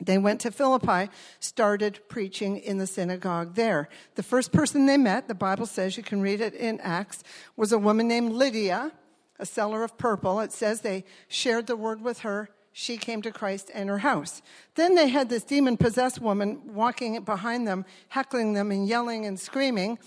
They 0.00 0.18
went 0.18 0.40
to 0.42 0.50
Philippi, 0.50 1.10
started 1.40 2.00
preaching 2.08 2.58
in 2.58 2.78
the 2.78 2.86
synagogue 2.86 3.54
there. 3.54 3.88
The 4.14 4.22
first 4.22 4.52
person 4.52 4.86
they 4.86 4.96
met, 4.96 5.28
the 5.28 5.34
Bible 5.34 5.66
says, 5.66 5.96
you 5.96 6.02
can 6.02 6.20
read 6.20 6.40
it 6.40 6.54
in 6.54 6.80
Acts, 6.80 7.22
was 7.56 7.72
a 7.72 7.78
woman 7.78 8.06
named 8.06 8.32
Lydia, 8.32 8.92
a 9.38 9.46
seller 9.46 9.82
of 9.84 9.98
purple. 9.98 10.40
It 10.40 10.52
says 10.52 10.80
they 10.80 11.04
shared 11.28 11.66
the 11.66 11.76
word 11.76 12.00
with 12.00 12.20
her. 12.20 12.50
She 12.72 12.96
came 12.98 13.22
to 13.22 13.32
Christ 13.32 13.70
and 13.74 13.88
her 13.88 13.98
house. 13.98 14.42
Then 14.74 14.94
they 14.94 15.08
had 15.08 15.28
this 15.28 15.44
demon 15.44 15.76
possessed 15.76 16.20
woman 16.20 16.74
walking 16.74 17.20
behind 17.22 17.66
them, 17.66 17.86
heckling 18.08 18.52
them 18.52 18.70
and 18.70 18.86
yelling 18.86 19.24
and 19.24 19.40
screaming. 19.40 19.98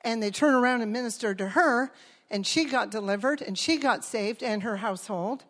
And 0.00 0.22
they 0.22 0.30
turned 0.30 0.56
around 0.56 0.80
and 0.80 0.92
ministered 0.92 1.38
to 1.38 1.50
her, 1.50 1.92
and 2.30 2.46
she 2.46 2.64
got 2.64 2.90
delivered 2.90 3.42
and 3.42 3.58
she 3.58 3.76
got 3.76 4.04
saved 4.04 4.42
and 4.42 4.62
her 4.62 4.78
household. 4.78 5.44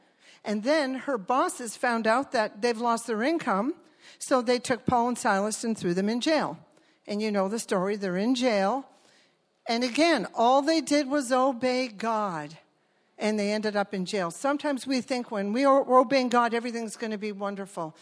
And 0.45 0.63
then 0.63 0.95
her 0.95 1.17
bosses 1.17 1.77
found 1.77 2.07
out 2.07 2.33
that 2.33 2.61
they've 2.61 2.77
lost 2.77 3.07
their 3.07 3.23
income 3.23 3.75
so 4.19 4.43
they 4.43 4.59
took 4.59 4.87
Paul 4.87 5.09
and 5.09 5.19
Silas 5.19 5.65
and 5.65 5.77
threw 5.77 5.95
them 5.95 6.09
in 6.09 6.21
jail. 6.21 6.59
And 7.07 7.21
you 7.23 7.31
know 7.31 7.49
the 7.49 7.59
story. 7.59 7.97
They're 7.97 8.17
in 8.17 8.35
jail. 8.35 8.87
And 9.69 9.83
again, 9.83 10.27
all 10.35 10.63
they 10.63 10.81
did 10.81 11.09
was 11.09 11.33
obey 11.33 11.89
God. 11.89 12.59
And 13.25 13.39
they 13.39 13.53
ended 13.53 13.75
up 13.75 13.95
in 13.95 14.05
jail. 14.05 14.31
Sometimes 14.31 14.87
we 14.87 15.01
think 15.01 15.31
when 15.31 15.55
we 15.55 15.65
are 15.65 15.83
obeying 15.99 16.29
God, 16.29 16.53
everything's 16.53 16.95
going 16.95 17.11
to 17.11 17.17
be 17.17 17.33
wonderful. 17.33 17.97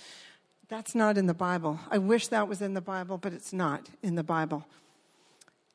That's 0.66 0.96
not 0.96 1.16
in 1.16 1.26
the 1.28 1.32
Bible. 1.32 1.78
I 1.92 1.98
wish 1.98 2.26
that 2.26 2.48
was 2.48 2.60
in 2.60 2.74
the 2.74 2.80
Bible, 2.80 3.18
but 3.18 3.32
it's 3.32 3.52
not 3.52 3.88
in 4.02 4.16
the 4.16 4.24
Bible. 4.24 4.66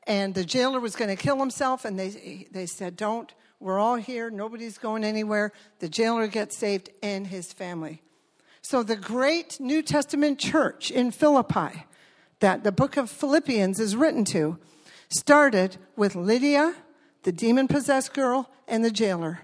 And 0.06 0.34
the 0.34 0.44
jailer 0.44 0.80
was 0.80 0.96
going 0.96 1.08
to 1.08 1.16
kill 1.16 1.38
himself, 1.38 1.86
and 1.86 1.98
they, 1.98 2.46
they 2.50 2.66
said, 2.66 2.94
Don't. 2.94 3.32
We're 3.58 3.78
all 3.78 3.96
here. 3.96 4.28
Nobody's 4.28 4.76
going 4.76 5.02
anywhere. 5.02 5.52
The 5.78 5.88
jailer 5.88 6.26
gets 6.26 6.54
saved 6.54 6.90
and 7.02 7.26
his 7.26 7.50
family. 7.50 8.02
So, 8.60 8.82
the 8.82 8.96
great 8.96 9.58
New 9.60 9.80
Testament 9.80 10.38
church 10.38 10.90
in 10.90 11.10
Philippi 11.10 11.86
that 12.40 12.64
the 12.64 12.72
book 12.72 12.98
of 12.98 13.08
Philippians 13.08 13.80
is 13.80 13.96
written 13.96 14.26
to 14.26 14.58
started 15.08 15.78
with 15.96 16.14
Lydia, 16.14 16.74
the 17.28 17.32
demon 17.32 17.68
possessed 17.68 18.14
girl, 18.14 18.48
and 18.66 18.82
the 18.82 18.90
jailer. 18.90 19.40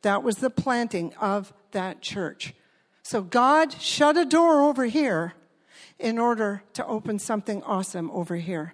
That 0.00 0.22
was 0.22 0.36
the 0.36 0.48
planting 0.48 1.12
of 1.20 1.52
that 1.72 2.00
church. 2.00 2.54
So, 3.02 3.20
God 3.20 3.74
shut 3.78 4.16
a 4.16 4.24
door 4.24 4.62
over 4.62 4.86
here 4.86 5.34
in 5.98 6.18
order 6.18 6.62
to 6.72 6.86
open 6.86 7.18
something 7.18 7.62
awesome 7.64 8.10
over 8.12 8.36
here. 8.36 8.72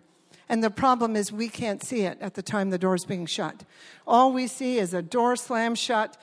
And 0.49 0.63
the 0.63 0.71
problem 0.71 1.17
is, 1.17 1.33
we 1.33 1.49
can't 1.49 1.83
see 1.83 2.03
it 2.03 2.19
at 2.21 2.35
the 2.35 2.43
time 2.43 2.71
the 2.71 2.79
door's 2.79 3.05
being 3.05 3.27
shut. 3.27 3.65
All 4.07 4.33
we 4.33 4.47
see 4.47 4.79
is 4.79 4.95
a 4.95 5.03
door 5.03 5.35
slammed 5.35 5.81
shut 5.81 6.17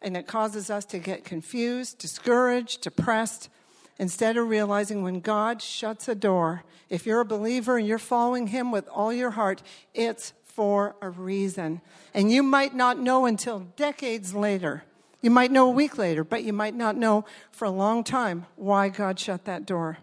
and 0.00 0.16
it 0.16 0.26
causes 0.26 0.70
us 0.70 0.86
to 0.86 0.98
get 0.98 1.26
confused, 1.26 1.98
discouraged, 1.98 2.80
depressed, 2.80 3.50
instead 3.98 4.38
of 4.38 4.48
realizing 4.48 5.02
when 5.02 5.20
God 5.20 5.60
shuts 5.60 6.08
a 6.08 6.14
door, 6.14 6.64
if 6.88 7.04
you're 7.04 7.20
a 7.20 7.26
believer 7.26 7.76
and 7.76 7.86
you're 7.86 7.98
following 7.98 8.46
Him 8.46 8.72
with 8.72 8.88
all 8.88 9.12
your 9.12 9.32
heart, 9.32 9.62
it's 9.92 10.32
for 10.54 10.96
a 11.00 11.10
reason. 11.10 11.80
And 12.14 12.30
you 12.30 12.42
might 12.42 12.74
not 12.74 12.98
know 12.98 13.26
until 13.26 13.60
decades 13.76 14.34
later. 14.34 14.84
You 15.20 15.30
might 15.30 15.52
know 15.52 15.68
a 15.68 15.72
week 15.72 15.98
later, 15.98 16.24
but 16.24 16.42
you 16.42 16.52
might 16.52 16.74
not 16.74 16.96
know 16.96 17.24
for 17.52 17.64
a 17.64 17.70
long 17.70 18.04
time 18.04 18.46
why 18.56 18.88
God 18.88 19.18
shut 19.18 19.44
that 19.44 19.66
door. 19.66 19.98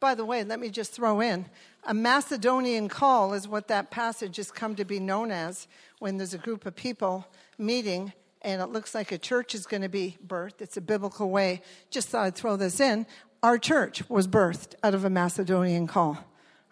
By 0.00 0.14
the 0.14 0.24
way, 0.24 0.44
let 0.44 0.60
me 0.60 0.70
just 0.70 0.92
throw 0.92 1.20
in 1.20 1.46
a 1.86 1.94
Macedonian 1.94 2.88
call 2.88 3.34
is 3.34 3.46
what 3.46 3.68
that 3.68 3.90
passage 3.90 4.36
has 4.36 4.50
come 4.50 4.74
to 4.76 4.84
be 4.84 4.98
known 4.98 5.30
as 5.30 5.68
when 5.98 6.16
there's 6.16 6.34
a 6.34 6.38
group 6.38 6.66
of 6.66 6.74
people 6.74 7.26
meeting 7.58 8.12
and 8.42 8.60
it 8.60 8.66
looks 8.66 8.94
like 8.94 9.10
a 9.10 9.18
church 9.18 9.54
is 9.54 9.66
going 9.66 9.82
to 9.82 9.88
be 9.88 10.18
birthed. 10.26 10.60
It's 10.60 10.76
a 10.76 10.82
biblical 10.82 11.30
way. 11.30 11.62
Just 11.90 12.08
thought 12.08 12.26
I'd 12.26 12.34
throw 12.34 12.56
this 12.56 12.78
in. 12.78 13.06
Our 13.42 13.58
church 13.58 14.08
was 14.10 14.28
birthed 14.28 14.74
out 14.82 14.94
of 14.94 15.04
a 15.04 15.10
Macedonian 15.10 15.86
call. 15.86 16.18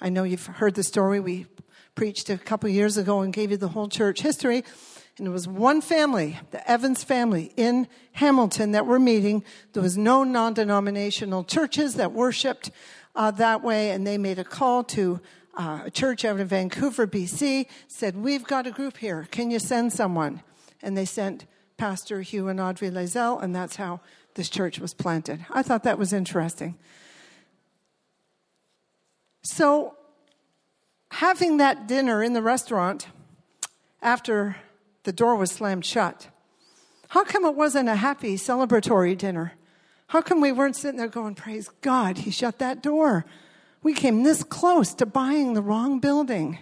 I 0.02 0.08
know 0.08 0.24
you've 0.24 0.46
heard 0.46 0.74
the 0.74 0.82
story. 0.82 1.20
We 1.20 1.46
preached 1.94 2.28
a 2.28 2.36
couple 2.36 2.68
years 2.68 2.96
ago 2.96 3.20
and 3.20 3.32
gave 3.32 3.52
you 3.52 3.56
the 3.56 3.68
whole 3.68 3.88
church 3.88 4.20
history. 4.20 4.64
And 5.16 5.28
it 5.28 5.30
was 5.30 5.46
one 5.46 5.80
family, 5.80 6.40
the 6.50 6.68
Evans 6.68 7.04
family 7.04 7.52
in 7.56 7.86
Hamilton, 8.10 8.72
that 8.72 8.84
were 8.84 8.98
meeting. 8.98 9.44
There 9.74 9.82
was 9.82 9.96
no 9.96 10.24
non 10.24 10.54
denominational 10.54 11.44
churches 11.44 11.94
that 11.94 12.10
worshiped 12.10 12.72
uh, 13.14 13.30
that 13.32 13.62
way. 13.62 13.90
And 13.90 14.04
they 14.04 14.18
made 14.18 14.40
a 14.40 14.44
call 14.44 14.82
to 14.84 15.20
uh, 15.54 15.82
a 15.84 15.90
church 15.90 16.24
out 16.24 16.40
in 16.40 16.48
Vancouver, 16.48 17.06
BC, 17.06 17.66
said, 17.86 18.16
We've 18.16 18.44
got 18.44 18.66
a 18.66 18.72
group 18.72 18.96
here. 18.96 19.28
Can 19.30 19.52
you 19.52 19.60
send 19.60 19.92
someone? 19.92 20.42
And 20.82 20.96
they 20.96 21.04
sent 21.04 21.46
Pastor 21.76 22.22
Hugh 22.22 22.48
and 22.48 22.58
Audrey 22.58 22.90
Lazelle, 22.90 23.40
and 23.40 23.54
that's 23.54 23.76
how 23.76 24.00
this 24.34 24.48
church 24.48 24.80
was 24.80 24.94
planted. 24.94 25.46
I 25.48 25.62
thought 25.62 25.84
that 25.84 25.96
was 25.96 26.12
interesting. 26.12 26.76
So, 29.42 29.96
having 31.10 31.56
that 31.56 31.88
dinner 31.88 32.22
in 32.22 32.32
the 32.32 32.42
restaurant 32.42 33.08
after 34.00 34.56
the 35.02 35.12
door 35.12 35.34
was 35.36 35.50
slammed 35.50 35.84
shut, 35.84 36.28
how 37.08 37.24
come 37.24 37.44
it 37.44 37.54
wasn't 37.54 37.88
a 37.88 37.96
happy 37.96 38.36
celebratory 38.36 39.18
dinner? 39.18 39.54
How 40.06 40.22
come 40.22 40.40
we 40.40 40.52
weren't 40.52 40.76
sitting 40.76 40.98
there 40.98 41.08
going, 41.08 41.34
Praise 41.34 41.68
God, 41.80 42.18
he 42.18 42.30
shut 42.30 42.58
that 42.60 42.82
door? 42.82 43.24
We 43.82 43.94
came 43.94 44.22
this 44.22 44.44
close 44.44 44.94
to 44.94 45.06
buying 45.06 45.54
the 45.54 45.62
wrong 45.62 45.98
building. 45.98 46.58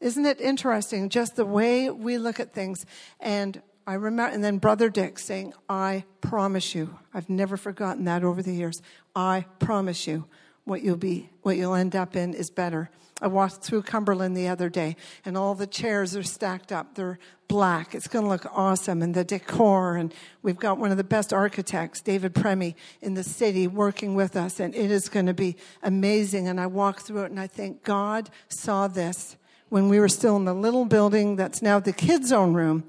Isn't 0.00 0.26
it 0.26 0.40
interesting 0.40 1.08
just 1.08 1.34
the 1.34 1.44
way 1.44 1.90
we 1.90 2.18
look 2.18 2.38
at 2.38 2.52
things? 2.52 2.86
And 3.18 3.60
I 3.86 3.94
remember, 3.94 4.32
and 4.32 4.44
then 4.44 4.58
Brother 4.58 4.90
Dick 4.90 5.18
saying, 5.18 5.54
I 5.68 6.04
promise 6.20 6.74
you. 6.74 6.98
I've 7.12 7.28
never 7.28 7.56
forgotten 7.56 8.04
that 8.04 8.22
over 8.22 8.42
the 8.42 8.52
years. 8.52 8.80
I 9.16 9.46
promise 9.58 10.06
you 10.06 10.26
what 10.64 10.82
you'll 10.82 10.96
be, 10.96 11.30
what 11.42 11.56
you'll 11.56 11.74
end 11.74 11.94
up 11.94 12.16
in 12.16 12.34
is 12.34 12.50
better. 12.50 12.90
I 13.20 13.28
walked 13.28 13.62
through 13.62 13.82
Cumberland 13.82 14.36
the 14.36 14.48
other 14.48 14.68
day, 14.68 14.96
and 15.24 15.36
all 15.36 15.54
the 15.54 15.66
chairs 15.66 16.16
are 16.16 16.22
stacked 16.22 16.72
up. 16.72 16.94
They're 16.94 17.18
black. 17.46 17.94
It's 17.94 18.08
going 18.08 18.24
to 18.24 18.28
look 18.28 18.46
awesome, 18.52 19.02
and 19.02 19.14
the 19.14 19.24
decor. 19.24 19.96
And 19.96 20.12
we've 20.42 20.58
got 20.58 20.78
one 20.78 20.90
of 20.90 20.96
the 20.96 21.04
best 21.04 21.32
architects, 21.32 22.00
David 22.00 22.34
Premi, 22.34 22.74
in 23.00 23.14
the 23.14 23.22
city 23.22 23.66
working 23.66 24.14
with 24.14 24.36
us, 24.36 24.58
and 24.58 24.74
it 24.74 24.90
is 24.90 25.08
going 25.08 25.26
to 25.26 25.34
be 25.34 25.56
amazing. 25.82 26.48
And 26.48 26.60
I 26.60 26.66
walk 26.66 27.02
through 27.02 27.22
it, 27.22 27.30
and 27.30 27.38
I 27.38 27.46
think 27.46 27.84
God 27.84 28.30
saw 28.48 28.88
this 28.88 29.36
when 29.68 29.88
we 29.88 30.00
were 30.00 30.08
still 30.08 30.36
in 30.36 30.44
the 30.44 30.54
little 30.54 30.84
building 30.84 31.36
that's 31.36 31.62
now 31.62 31.78
the 31.78 31.92
kids' 31.92 32.32
own 32.32 32.52
room. 32.54 32.84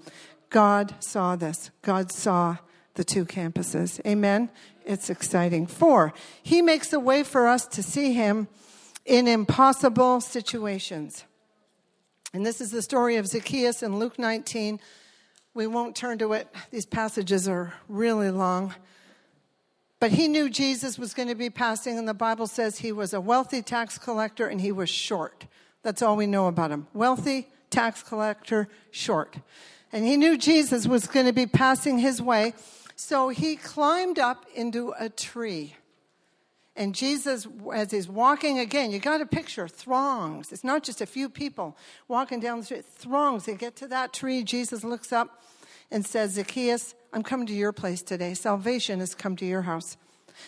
God 0.49 0.95
saw 0.99 1.35
this. 1.35 1.69
God 1.81 2.11
saw 2.11 2.57
the 2.95 3.03
two 3.03 3.25
campuses. 3.25 3.99
Amen. 4.05 4.49
It's 4.85 5.09
exciting. 5.09 5.67
Four, 5.67 6.13
He 6.43 6.61
makes 6.61 6.93
a 6.93 6.99
way 6.99 7.23
for 7.23 7.47
us 7.47 7.65
to 7.67 7.83
see 7.83 8.13
Him 8.13 8.47
in 9.05 9.27
impossible 9.27 10.21
situations. 10.21 11.25
And 12.33 12.45
this 12.45 12.59
is 12.61 12.71
the 12.71 12.81
story 12.81 13.15
of 13.15 13.27
Zacchaeus 13.27 13.81
in 13.81 13.97
Luke 13.97 14.19
19. 14.19 14.79
We 15.53 15.67
won't 15.67 15.95
turn 15.95 16.17
to 16.17 16.33
it, 16.33 16.47
these 16.69 16.85
passages 16.85 17.47
are 17.47 17.73
really 17.87 18.29
long. 18.29 18.75
But 19.99 20.11
he 20.11 20.27
knew 20.27 20.49
Jesus 20.49 20.99
was 20.99 21.13
going 21.13 21.29
to 21.29 21.35
be 21.35 21.49
passing, 21.49 21.97
and 21.97 22.07
the 22.07 22.13
Bible 22.13 22.47
says 22.47 22.79
he 22.79 22.91
was 22.91 23.13
a 23.13 23.21
wealthy 23.21 23.61
tax 23.61 23.97
collector 23.97 24.47
and 24.47 24.59
he 24.59 24.71
was 24.71 24.89
short. 24.89 25.47
That's 25.81 26.01
all 26.01 26.17
we 26.17 26.27
know 26.27 26.47
about 26.47 26.71
him. 26.71 26.87
Wealthy, 26.93 27.47
tax 27.69 28.03
collector, 28.03 28.67
short. 28.91 29.37
And 29.93 30.05
he 30.05 30.17
knew 30.17 30.37
Jesus 30.37 30.85
was 30.85 31.07
going 31.07 31.25
to 31.25 31.33
be 31.33 31.47
passing 31.47 31.99
his 31.99 32.21
way, 32.21 32.53
so 32.95 33.29
he 33.29 33.55
climbed 33.55 34.19
up 34.19 34.45
into 34.55 34.93
a 34.97 35.09
tree. 35.09 35.75
And 36.77 36.93
Jesus, 36.93 37.47
as 37.73 37.91
he's 37.91 38.09
walking 38.09 38.59
again, 38.59 38.91
you 38.91 38.99
got 38.99 39.19
to 39.19 39.25
picture 39.25 39.67
throngs. 39.67 40.51
It's 40.51 40.63
not 40.63 40.83
just 40.83 40.99
a 40.99 41.05
few 41.05 41.29
people 41.29 41.77
walking 42.07 42.39
down 42.39 42.59
the 42.59 42.65
street, 42.65 42.85
throngs. 42.85 43.45
They 43.45 43.55
get 43.55 43.77
to 43.77 43.87
that 43.87 44.11
tree. 44.11 44.43
Jesus 44.43 44.83
looks 44.83 45.13
up 45.13 45.41
and 45.89 46.05
says, 46.05 46.31
Zacchaeus, 46.33 46.93
I'm 47.13 47.23
coming 47.23 47.47
to 47.47 47.53
your 47.53 47.71
place 47.71 48.01
today. 48.01 48.33
Salvation 48.33 48.99
has 48.99 49.15
come 49.15 49.37
to 49.37 49.45
your 49.45 49.61
house. 49.61 49.95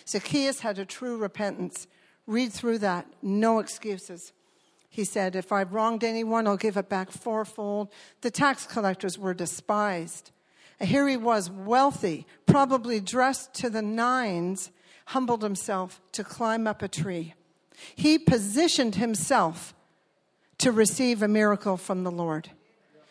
Zacchaeus 0.05 0.59
had 0.59 0.79
a 0.79 0.85
true 0.85 1.17
repentance. 1.17 1.87
Read 2.25 2.51
through 2.51 2.79
that. 2.79 3.07
No 3.21 3.59
excuses. 3.59 4.33
He 4.89 5.05
said, 5.05 5.35
If 5.35 5.51
I've 5.53 5.73
wronged 5.73 6.03
anyone, 6.03 6.45
I'll 6.45 6.57
give 6.57 6.75
it 6.75 6.89
back 6.89 7.11
fourfold. 7.11 7.89
The 8.21 8.31
tax 8.31 8.65
collectors 8.65 9.17
were 9.17 9.33
despised. 9.33 10.31
Here 10.79 11.07
he 11.07 11.17
was, 11.17 11.49
wealthy, 11.49 12.27
probably 12.45 12.99
dressed 12.99 13.53
to 13.55 13.69
the 13.69 13.81
nines 13.81 14.71
humbled 15.07 15.41
himself 15.41 16.01
to 16.11 16.23
climb 16.23 16.67
up 16.67 16.81
a 16.81 16.87
tree. 16.87 17.33
He 17.95 18.17
positioned 18.17 18.95
himself 18.95 19.73
to 20.57 20.71
receive 20.71 21.21
a 21.21 21.27
miracle 21.27 21.77
from 21.77 22.03
the 22.03 22.11
Lord. 22.11 22.49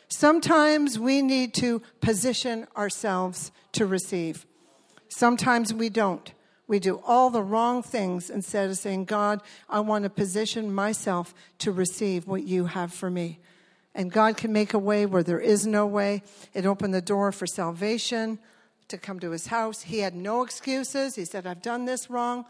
Sometimes 0.08 0.98
we 0.98 1.22
need 1.22 1.54
to 1.54 1.80
position 2.00 2.66
ourselves 2.76 3.50
to 3.72 3.86
receive. 3.86 4.44
Sometimes 5.08 5.72
we 5.72 5.88
don't. 5.88 6.32
We 6.68 6.80
do 6.80 7.00
all 7.06 7.30
the 7.30 7.42
wrong 7.42 7.82
things 7.82 8.28
instead 8.28 8.68
of 8.68 8.76
saying, 8.76 9.06
God, 9.06 9.40
I 9.68 9.80
want 9.80 10.04
to 10.04 10.10
position 10.10 10.74
myself 10.74 11.34
to 11.58 11.72
receive 11.72 12.26
what 12.26 12.42
you 12.42 12.66
have 12.66 12.92
for 12.92 13.08
me. 13.08 13.38
And 13.96 14.12
God 14.12 14.36
can 14.36 14.52
make 14.52 14.74
a 14.74 14.78
way 14.78 15.06
where 15.06 15.22
there 15.22 15.40
is 15.40 15.66
no 15.66 15.86
way. 15.86 16.22
It 16.52 16.66
opened 16.66 16.92
the 16.92 17.00
door 17.00 17.32
for 17.32 17.46
salvation 17.46 18.38
to 18.88 18.98
come 18.98 19.18
to 19.20 19.30
his 19.30 19.46
house. 19.46 19.80
He 19.80 20.00
had 20.00 20.14
no 20.14 20.42
excuses. 20.42 21.14
He 21.14 21.24
said, 21.24 21.46
I've 21.46 21.62
done 21.62 21.86
this 21.86 22.10
wrong. 22.10 22.44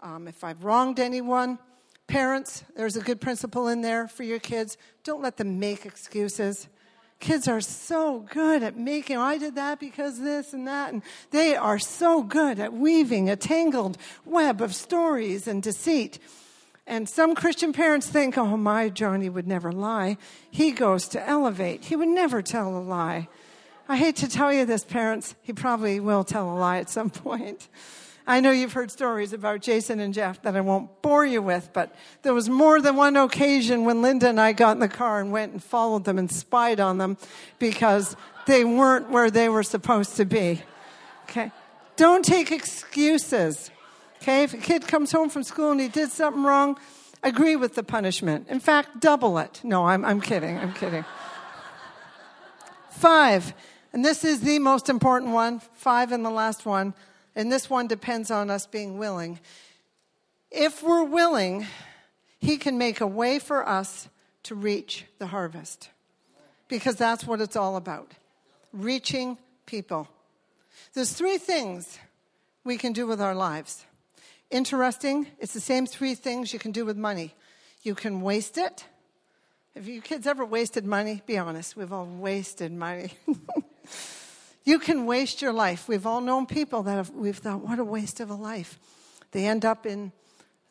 Um, 0.00 0.26
if 0.26 0.42
I've 0.42 0.64
wronged 0.64 0.98
anyone, 0.98 1.58
parents, 2.06 2.64
there's 2.74 2.96
a 2.96 3.02
good 3.02 3.20
principle 3.20 3.68
in 3.68 3.82
there 3.82 4.08
for 4.08 4.22
your 4.22 4.38
kids. 4.38 4.78
Don't 5.04 5.22
let 5.22 5.36
them 5.36 5.60
make 5.60 5.84
excuses. 5.84 6.68
Kids 7.20 7.48
are 7.48 7.60
so 7.60 8.20
good 8.20 8.62
at 8.62 8.78
making, 8.78 9.18
I 9.18 9.36
did 9.36 9.56
that 9.56 9.78
because 9.78 10.18
this 10.20 10.54
and 10.54 10.66
that. 10.68 10.94
And 10.94 11.02
they 11.32 11.54
are 11.54 11.78
so 11.78 12.22
good 12.22 12.58
at 12.58 12.72
weaving 12.72 13.28
a 13.28 13.36
tangled 13.36 13.98
web 14.24 14.62
of 14.62 14.74
stories 14.74 15.46
and 15.46 15.62
deceit. 15.62 16.18
And 16.88 17.06
some 17.06 17.34
Christian 17.34 17.74
parents 17.74 18.08
think, 18.08 18.38
oh, 18.38 18.56
my 18.56 18.88
Johnny 18.88 19.28
would 19.28 19.46
never 19.46 19.70
lie. 19.70 20.16
He 20.50 20.70
goes 20.70 21.06
to 21.08 21.28
elevate, 21.28 21.84
he 21.84 21.96
would 21.96 22.08
never 22.08 22.40
tell 22.40 22.74
a 22.76 22.80
lie. 22.80 23.28
I 23.90 23.98
hate 23.98 24.16
to 24.16 24.28
tell 24.28 24.52
you 24.52 24.64
this, 24.64 24.84
parents, 24.84 25.34
he 25.42 25.52
probably 25.52 26.00
will 26.00 26.24
tell 26.24 26.50
a 26.50 26.56
lie 26.56 26.78
at 26.78 26.88
some 26.88 27.10
point. 27.26 27.68
I 28.26 28.40
know 28.40 28.50
you've 28.50 28.72
heard 28.72 28.90
stories 28.90 29.34
about 29.34 29.60
Jason 29.60 30.00
and 30.00 30.14
Jeff 30.14 30.40
that 30.42 30.56
I 30.56 30.62
won't 30.62 31.02
bore 31.02 31.26
you 31.26 31.42
with, 31.42 31.70
but 31.74 31.94
there 32.22 32.34
was 32.34 32.48
more 32.48 32.80
than 32.80 32.96
one 32.96 33.16
occasion 33.16 33.84
when 33.84 34.00
Linda 34.00 34.28
and 34.28 34.40
I 34.40 34.52
got 34.52 34.72
in 34.72 34.80
the 34.80 34.88
car 34.88 35.20
and 35.20 35.30
went 35.30 35.52
and 35.52 35.62
followed 35.62 36.04
them 36.04 36.18
and 36.18 36.30
spied 36.30 36.80
on 36.80 36.96
them 36.96 37.18
because 37.58 38.16
they 38.46 38.64
weren't 38.64 39.10
where 39.10 39.30
they 39.30 39.50
were 39.50 39.62
supposed 39.62 40.16
to 40.16 40.24
be. 40.24 40.62
Okay? 41.24 41.50
Don't 41.96 42.24
take 42.24 42.50
excuses. 42.50 43.70
Okay? 44.22 44.42
If 44.42 44.54
a 44.54 44.58
kid 44.58 44.86
comes 44.86 45.12
home 45.12 45.30
from 45.30 45.42
school 45.42 45.70
and 45.70 45.80
he 45.80 45.88
did 45.88 46.10
something 46.10 46.42
wrong, 46.42 46.78
agree 47.22 47.56
with 47.56 47.74
the 47.74 47.82
punishment. 47.82 48.48
In 48.48 48.60
fact, 48.60 49.00
double 49.00 49.38
it. 49.38 49.60
No, 49.64 49.86
I'm, 49.86 50.04
I'm 50.04 50.20
kidding. 50.20 50.58
I'm 50.58 50.72
kidding. 50.72 51.04
Five, 52.90 53.54
and 53.92 54.04
this 54.04 54.24
is 54.24 54.40
the 54.40 54.58
most 54.58 54.88
important 54.88 55.32
one, 55.32 55.60
five 55.74 56.12
and 56.12 56.24
the 56.24 56.30
last 56.30 56.66
one 56.66 56.94
and 57.38 57.52
this 57.52 57.70
one 57.70 57.86
depends 57.86 58.32
on 58.32 58.50
us 58.50 58.66
being 58.66 58.98
willing. 58.98 59.38
If 60.50 60.82
we're 60.82 61.04
willing, 61.04 61.68
He 62.40 62.56
can 62.56 62.78
make 62.78 63.00
a 63.00 63.06
way 63.06 63.38
for 63.38 63.66
us 63.66 64.08
to 64.42 64.56
reach 64.56 65.04
the 65.18 65.28
harvest. 65.28 65.90
Because 66.66 66.96
that's 66.96 67.24
what 67.24 67.40
it's 67.40 67.54
all 67.54 67.76
about 67.76 68.10
reaching 68.72 69.38
people. 69.66 70.08
There's 70.94 71.12
three 71.12 71.38
things 71.38 72.00
we 72.64 72.76
can 72.76 72.92
do 72.92 73.06
with 73.06 73.20
our 73.20 73.36
lives. 73.36 73.86
Interesting, 74.50 75.26
it's 75.38 75.52
the 75.52 75.60
same 75.60 75.86
three 75.86 76.14
things 76.14 76.52
you 76.52 76.58
can 76.58 76.72
do 76.72 76.84
with 76.84 76.96
money. 76.96 77.34
You 77.82 77.94
can 77.94 78.22
waste 78.22 78.58
it. 78.58 78.86
Have 79.74 79.86
you 79.86 80.00
kids 80.00 80.26
ever 80.26 80.44
wasted 80.44 80.84
money? 80.84 81.22
Be 81.26 81.38
honest, 81.38 81.76
we've 81.76 81.92
all 81.92 82.06
wasted 82.06 82.72
money. 82.72 83.12
You 84.68 84.78
can 84.78 85.06
waste 85.06 85.40
your 85.40 85.54
life. 85.54 85.88
We've 85.88 86.04
all 86.04 86.20
known 86.20 86.44
people 86.44 86.82
that 86.82 86.96
have, 86.96 87.08
we've 87.08 87.38
thought, 87.38 87.62
what 87.62 87.78
a 87.78 87.84
waste 87.84 88.20
of 88.20 88.28
a 88.28 88.34
life. 88.34 88.78
They 89.30 89.46
end 89.46 89.64
up 89.64 89.86
in 89.86 90.12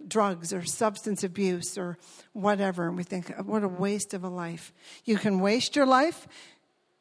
drugs 0.08 0.54
or 0.54 0.64
substance 0.64 1.24
abuse 1.24 1.80
or 1.80 1.98
whatever, 2.34 2.88
and 2.88 2.96
we 2.96 3.02
think, 3.02 3.36
what 3.40 3.64
a 3.64 3.68
waste 3.68 4.14
of 4.14 4.24
a 4.24 4.30
life. 4.30 4.72
You 5.04 5.18
can 5.18 5.40
waste 5.40 5.76
your 5.76 5.88
life. 5.88 6.28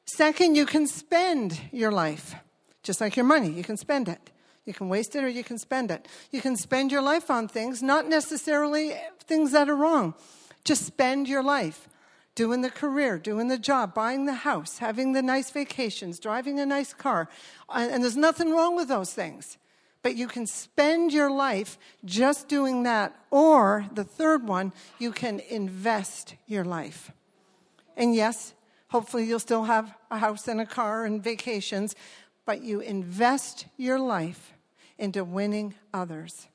Second, 0.07 0.55
you 0.55 0.65
can 0.65 0.87
spend 0.87 1.61
your 1.71 1.93
life, 1.93 2.35
just 2.83 3.03
like 3.03 3.15
your 3.15 3.27
money. 3.27 3.51
You 3.51 3.63
can 3.63 3.77
spend 3.77 4.09
it. 4.09 4.31
You 4.67 4.75
can 4.75 4.89
waste 4.89 5.15
it 5.15 5.23
or 5.23 5.29
you 5.29 5.45
can 5.45 5.59
spend 5.59 5.91
it. 5.93 6.09
You 6.33 6.43
can 6.43 6.57
spend 6.57 6.91
your 6.91 7.01
life 7.01 7.31
on 7.31 7.47
things, 7.47 7.83
not 7.83 8.09
necessarily 8.09 8.95
things 9.21 9.53
that 9.53 9.69
are 9.69 9.77
wrong. 9.77 10.15
Just 10.65 10.85
spend 10.85 11.29
your 11.29 11.43
life 11.43 11.89
doing 12.35 12.61
the 12.61 12.71
career, 12.71 13.17
doing 13.17 13.47
the 13.47 13.59
job, 13.59 13.95
buying 13.95 14.27
the 14.27 14.35
house, 14.35 14.79
having 14.79 15.13
the 15.13 15.23
nice 15.23 15.51
vacations, 15.51 16.19
driving 16.19 16.59
a 16.59 16.67
nice 16.67 16.93
car. 16.93 17.29
And 17.73 18.03
there's 18.03 18.17
nothing 18.17 18.51
wrong 18.51 18.75
with 18.75 18.89
those 18.89 19.15
things. 19.15 19.57
But 20.03 20.17
you 20.17 20.27
can 20.27 20.47
spend 20.47 21.13
your 21.13 21.31
life 21.31 21.79
just 22.05 22.49
doing 22.49 22.83
that. 22.83 23.17
Or 23.31 23.87
the 23.93 24.05
third 24.05 24.47
one, 24.47 24.73
you 24.99 25.13
can 25.13 25.41
invest 25.49 26.35
your 26.47 26.65
life. 26.65 27.13
And 27.97 28.15
yes, 28.15 28.53
hopefully 28.89 29.25
you'll 29.25 29.39
still 29.39 29.65
have 29.65 29.97
a 30.11 30.19
house 30.19 30.49
and 30.49 30.61
a 30.61 30.67
car 30.67 31.05
and 31.05 31.23
vacations, 31.23 31.95
but 32.45 32.63
you 32.63 32.81
invest 32.81 33.67
your 33.77 33.99
life 33.99 34.53
into 34.99 35.25
winning 35.25 35.75
others. 35.93 36.49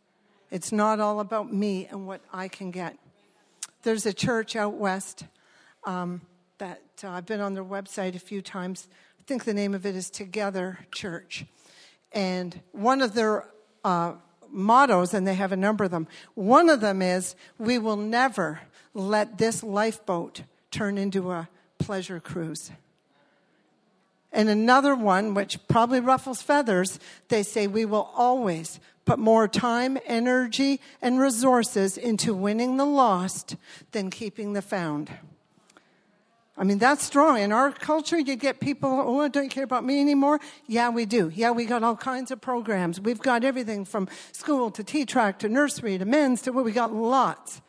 It's 0.50 0.72
not 0.72 1.00
all 1.00 1.20
about 1.20 1.54
me 1.54 1.88
and 1.90 2.06
what 2.08 2.22
I 2.34 2.48
can 2.48 2.72
get. 2.72 2.98
There's 3.84 4.06
a 4.06 4.14
church 4.14 4.56
out 4.56 4.74
west 4.74 5.24
um, 5.86 6.22
that 6.58 6.82
uh, 7.04 7.10
I've 7.10 7.26
been 7.26 7.42
on 7.42 7.54
their 7.54 7.64
website 7.64 8.16
a 8.16 8.20
few 8.20 8.42
times. 8.42 8.88
I 9.20 9.24
think 9.24 9.46
the 9.46 9.54
name 9.54 9.74
of 9.74 9.86
it 9.86 9.96
is 9.96 10.10
Together 10.10 10.80
Church. 10.92 11.46
And 12.12 12.60
one 12.74 13.02
of 13.02 13.14
their 13.14 13.48
uh, 13.84 14.14
mottos, 14.52 15.14
and 15.14 15.26
they 15.26 15.36
have 15.36 15.52
a 15.52 15.58
number 15.58 15.84
of 15.84 15.92
them, 15.92 16.08
one 16.36 16.70
of 16.70 16.82
them 16.82 17.02
is, 17.02 17.36
We 17.58 17.78
will 17.78 17.96
never 17.96 18.62
let 18.94 19.38
this 19.38 19.64
lifeboat 19.64 20.44
turn 20.70 20.98
into 20.98 21.32
a 21.32 21.50
pleasure 21.80 22.20
cruise. 22.20 22.72
And 24.32 24.50
another 24.50 24.96
one, 24.96 25.34
which 25.34 25.60
probably 25.68 26.00
ruffles 26.00 26.42
feathers, 26.42 27.00
they 27.28 27.44
say, 27.44 27.68
We 27.68 27.86
will 27.86 28.10
always 28.16 28.80
put 29.06 29.20
more 29.20 29.48
time, 29.48 29.98
energy, 30.06 30.80
and 31.02 31.20
resources 31.20 31.98
into 31.98 32.34
winning 32.34 32.78
the 32.78 32.86
lost 32.86 33.56
than 33.92 34.10
keeping 34.10 34.54
the 34.54 34.62
found. 34.62 35.10
I 36.58 36.64
mean, 36.64 36.78
that's 36.78 37.04
strong. 37.04 37.40
In 37.40 37.52
our 37.52 37.72
culture, 37.72 38.20
you 38.20 38.36
get 38.36 38.60
people, 38.60 38.90
oh, 38.90 39.28
don't 39.30 39.50
care 39.50 39.64
about 39.64 39.84
me 39.84 40.00
anymore. 40.00 40.40
Yeah, 40.68 40.90
we 40.90 41.06
do. 41.06 41.32
Yeah, 41.34 41.52
we 41.52 41.66
got 41.66 41.82
all 41.82 41.96
kinds 41.96 42.30
of 42.30 42.40
programs. 42.40 43.02
We've 43.02 43.20
got 43.20 43.44
everything 43.44 43.84
from 43.84 44.08
school 44.32 44.70
to 44.72 44.84
T-track 44.84 45.40
to 45.40 45.50
nursery 45.50 45.98
to 45.98 46.06
men's 46.06 46.42
to 46.44 46.52
what 46.52 46.64
we 46.64 46.72
got 46.72 46.94
lots. 46.94 47.62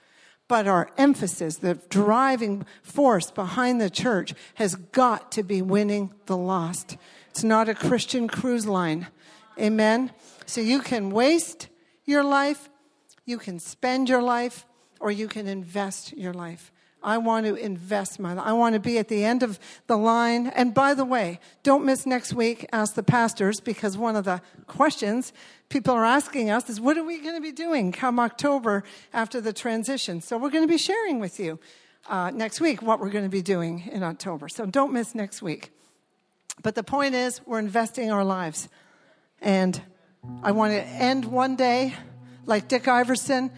But 0.49 0.66
our 0.66 0.90
emphasis, 0.99 1.57
the 1.57 1.74
driving 1.88 2.66
force 2.82 3.30
behind 3.30 3.80
the 3.80 3.90
church 3.90 4.34
has 4.55 4.74
got 4.74 5.32
to 5.32 5.43
be 5.43 5.62
winning 5.62 6.12
the 6.26 6.36
lost. 6.36 6.97
It's 7.30 7.45
not 7.45 7.68
a 7.68 7.74
Christian 7.74 8.28
cruise 8.28 8.66
line. 8.66 9.07
Amen. 9.59 10.11
So 10.47 10.61
you 10.61 10.80
can 10.80 11.11
waste 11.11 11.68
your 12.05 12.24
life, 12.24 12.68
you 13.24 13.38
can 13.38 13.59
spend 13.59 14.09
your 14.09 14.22
life, 14.22 14.66
or 15.01 15.11
you 15.11 15.28
can 15.28 15.47
invest 15.47 16.16
your 16.16 16.34
life. 16.34 16.72
I 17.03 17.18
want 17.18 17.46
to 17.46 17.55
invest 17.55 18.18
my 18.20 18.32
life. 18.32 18.46
I 18.46 18.53
want 18.53 18.74
to 18.74 18.80
be 18.80 18.98
at 18.98 19.09
the 19.09 19.24
end 19.24 19.42
of 19.42 19.59
the 19.86 19.96
line. 19.96 20.48
And 20.48 20.72
by 20.72 20.94
the 20.94 21.05
way, 21.05 21.40
don't 21.62 21.84
miss 21.84 22.07
next 22.07 22.32
week, 22.34 22.66
ask 22.72 22.94
the 22.94 23.03
pastors, 23.03 23.61
because 23.61 23.96
one 23.96 24.16
of 24.16 24.24
the 24.24 24.40
questions 24.66 25.32
people 25.68 25.94
are 25.94 26.05
asking 26.05 26.50
us 26.50 26.68
is 26.68 26.80
what 26.80 26.98
are 26.98 27.05
we 27.05 27.18
going 27.18 27.34
to 27.34 27.40
be 27.40 27.53
doing 27.53 27.92
come 27.92 28.20
October 28.20 28.84
after 29.12 29.40
the 29.40 29.53
transition? 29.53 30.20
So 30.20 30.36
we're 30.36 30.50
going 30.50 30.64
to 30.64 30.72
be 30.72 30.78
sharing 30.78 31.18
with 31.18 31.40
you 31.40 31.59
uh, 32.09 32.30
next 32.30 32.61
week 32.61 32.82
what 32.82 33.00
we're 33.00 33.11
going 33.11 33.24
to 33.24 33.30
be 33.30 33.42
doing 33.42 33.88
in 33.90 34.03
October. 34.03 34.48
So 34.48 34.66
don't 34.66 34.92
miss 34.92 35.14
next 35.14 35.40
week. 35.42 35.70
But 36.62 36.74
the 36.74 36.82
point 36.82 37.14
is, 37.14 37.40
we're 37.46 37.59
investing 37.59 38.11
our 38.11 38.24
lives. 38.24 38.68
And 39.40 39.80
I 40.42 40.53
want 40.53 40.72
to 40.72 40.82
end 40.82 41.24
one 41.24 41.57
day 41.57 41.94
like 42.44 42.68
Dick 42.68 42.86
Iverson 42.86 43.50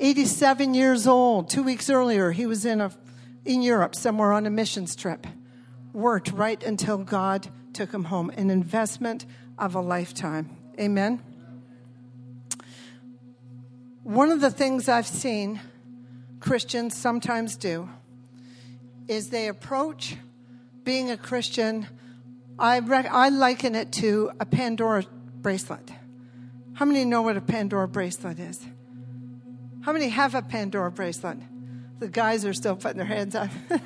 87 0.00 0.74
years 0.74 1.06
old. 1.06 1.50
Two 1.50 1.62
weeks 1.62 1.90
earlier, 1.90 2.30
he 2.30 2.46
was 2.46 2.64
in, 2.64 2.80
a, 2.80 2.92
in 3.44 3.62
Europe 3.62 3.94
somewhere 3.94 4.32
on 4.32 4.46
a 4.46 4.50
missions 4.50 4.94
trip. 4.94 5.26
Worked 5.92 6.30
right 6.32 6.62
until 6.62 6.98
God 6.98 7.48
took 7.72 7.92
him 7.92 8.04
home. 8.04 8.30
An 8.30 8.50
investment 8.50 9.26
of 9.58 9.74
a 9.74 9.80
lifetime. 9.80 10.56
Amen. 10.78 11.22
One 14.04 14.30
of 14.30 14.40
the 14.40 14.50
things 14.50 14.88
I've 14.88 15.06
seen 15.06 15.60
Christians 16.40 16.96
sometimes 16.96 17.56
do 17.56 17.88
is 19.08 19.30
they 19.30 19.48
approach 19.48 20.16
being 20.84 21.10
a 21.10 21.16
Christian. 21.16 21.86
I, 22.58 22.78
rec- 22.78 23.12
I 23.12 23.30
liken 23.30 23.74
it 23.74 23.92
to 23.94 24.30
a 24.38 24.46
Pandora 24.46 25.04
bracelet. 25.40 25.90
How 26.74 26.84
many 26.84 27.04
know 27.04 27.22
what 27.22 27.36
a 27.36 27.40
Pandora 27.40 27.88
bracelet 27.88 28.38
is? 28.38 28.64
How 29.80 29.92
many 29.92 30.08
have 30.08 30.34
a 30.34 30.42
Pandora 30.42 30.90
bracelet? 30.90 31.38
The 31.98 32.08
guys 32.08 32.44
are 32.44 32.52
still 32.52 32.76
putting 32.76 32.98
their 32.98 33.06
hands 33.06 33.34
up. 33.34 33.48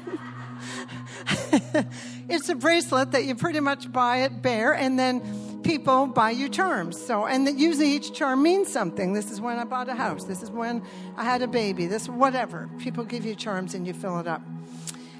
it's 2.28 2.49
a 2.49 2.55
bracelet 2.55 3.12
that 3.12 3.24
you 3.24 3.34
pretty 3.34 3.61
much 3.61 3.93
buy 3.93 4.20
at 4.20 4.43
Bear, 4.43 4.74
and 4.74 4.99
then 4.99 5.62
people 5.62 6.07
buy 6.07 6.30
you 6.30 6.49
charms. 6.49 7.01
So, 7.01 7.26
and 7.26 7.47
that 7.47 7.59
usually 7.59 7.93
each 7.93 8.14
charm 8.14 8.43
means 8.43 8.72
something. 8.72 9.12
This 9.12 9.30
is 9.30 9.40
when 9.40 9.59
I 9.59 9.64
bought 9.64 9.88
a 9.88 9.95
house. 9.95 10.24
This 10.24 10.43
is 10.43 10.51
when 10.51 10.82
I 11.16 11.24
had 11.24 11.43
a 11.43 11.47
baby. 11.47 11.86
This 11.86 12.09
whatever. 12.09 12.68
People 12.78 13.05
give 13.05 13.24
you 13.24 13.34
charms 13.34 13.74
and 13.74 13.86
you 13.86 13.93
fill 13.93 14.18
it 14.18 14.26
up. 14.26 14.43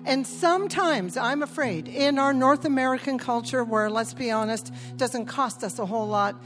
And 0.05 0.27
sometimes 0.27 1.17
I'm 1.17 1.43
afraid 1.43 1.87
in 1.87 2.19
our 2.19 2.33
North 2.33 2.65
American 2.65 3.19
culture, 3.19 3.63
where, 3.63 3.89
let's 3.89 4.15
be 4.15 4.31
honest, 4.31 4.73
doesn't 4.97 5.27
cost 5.27 5.63
us 5.63 5.79
a 5.79 5.87
whole 5.87 6.09
lot 6.09 6.43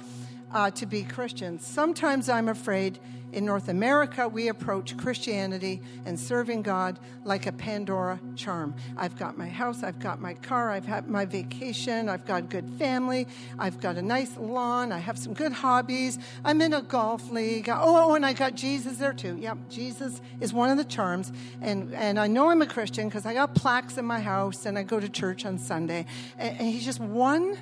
uh, 0.53 0.71
to 0.71 0.87
be 0.87 1.03
Christians, 1.03 1.67
sometimes 1.67 2.29
I'm 2.29 2.49
afraid 2.49 2.99
in 3.33 3.45
North 3.45 3.69
America, 3.69 4.29
we 4.29 4.49
approach 4.49 4.97
Christianity 4.97 5.83
and 6.05 6.19
serving 6.19 6.63
God 6.63 6.99
like 7.25 7.47
a 7.47 7.53
Pandora 7.53 8.21
charm. 8.35 8.75
I've 8.97 9.17
got 9.19 9.37
my 9.37 9.49
house, 9.49 9.83
I've 9.83 9.99
got 9.99 10.21
my 10.21 10.35
car, 10.35 10.71
I've 10.71 10.87
had 10.87 11.09
my 11.09 11.25
vacation, 11.25 12.09
I've 12.09 12.25
got 12.25 12.49
good 12.49 12.69
family, 12.79 13.27
I've 13.59 13.81
got 13.81 13.97
a 13.97 14.03
nice 14.03 14.37
lawn, 14.37 14.93
I 14.93 14.99
have 14.99 15.19
some 15.19 15.35
good 15.35 15.53
hobbies, 15.53 16.19
I'm 16.45 16.61
in 16.61 16.73
a 16.73 16.83
golf 16.83 17.31
league. 17.31 17.69
Oh, 17.71 18.15
and 18.15 18.25
I 18.25 18.33
got 18.33 18.55
Jesus 18.55 18.99
there 18.99 19.13
too. 19.13 19.37
Yep, 19.37 19.59
Jesus 19.69 20.21
is 20.41 20.53
one 20.53 20.71
of 20.71 20.77
the 20.77 20.85
charms. 20.85 21.33
And, 21.61 21.93
and 21.95 22.19
I 22.19 22.27
know 22.27 22.51
I'm 22.51 22.63
a 22.63 22.67
Christian 22.67 23.09
because 23.09 23.27
I 23.27 23.35
got 23.35 23.55
plaques 23.55 23.99
in 23.99 24.05
my 24.05 24.21
house 24.21 24.67
and 24.67 24.79
I 24.79 24.83
go 24.83 25.01
to 25.01 25.09
church 25.09 25.45
on 25.45 25.59
Sunday. 25.59 26.07
and, 26.39 26.59
and 26.59 26.69
he's 26.69 26.85
just 26.85 27.01
one 27.01 27.59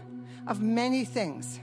of 0.47 0.61
many 0.61 1.05
things 1.05 1.61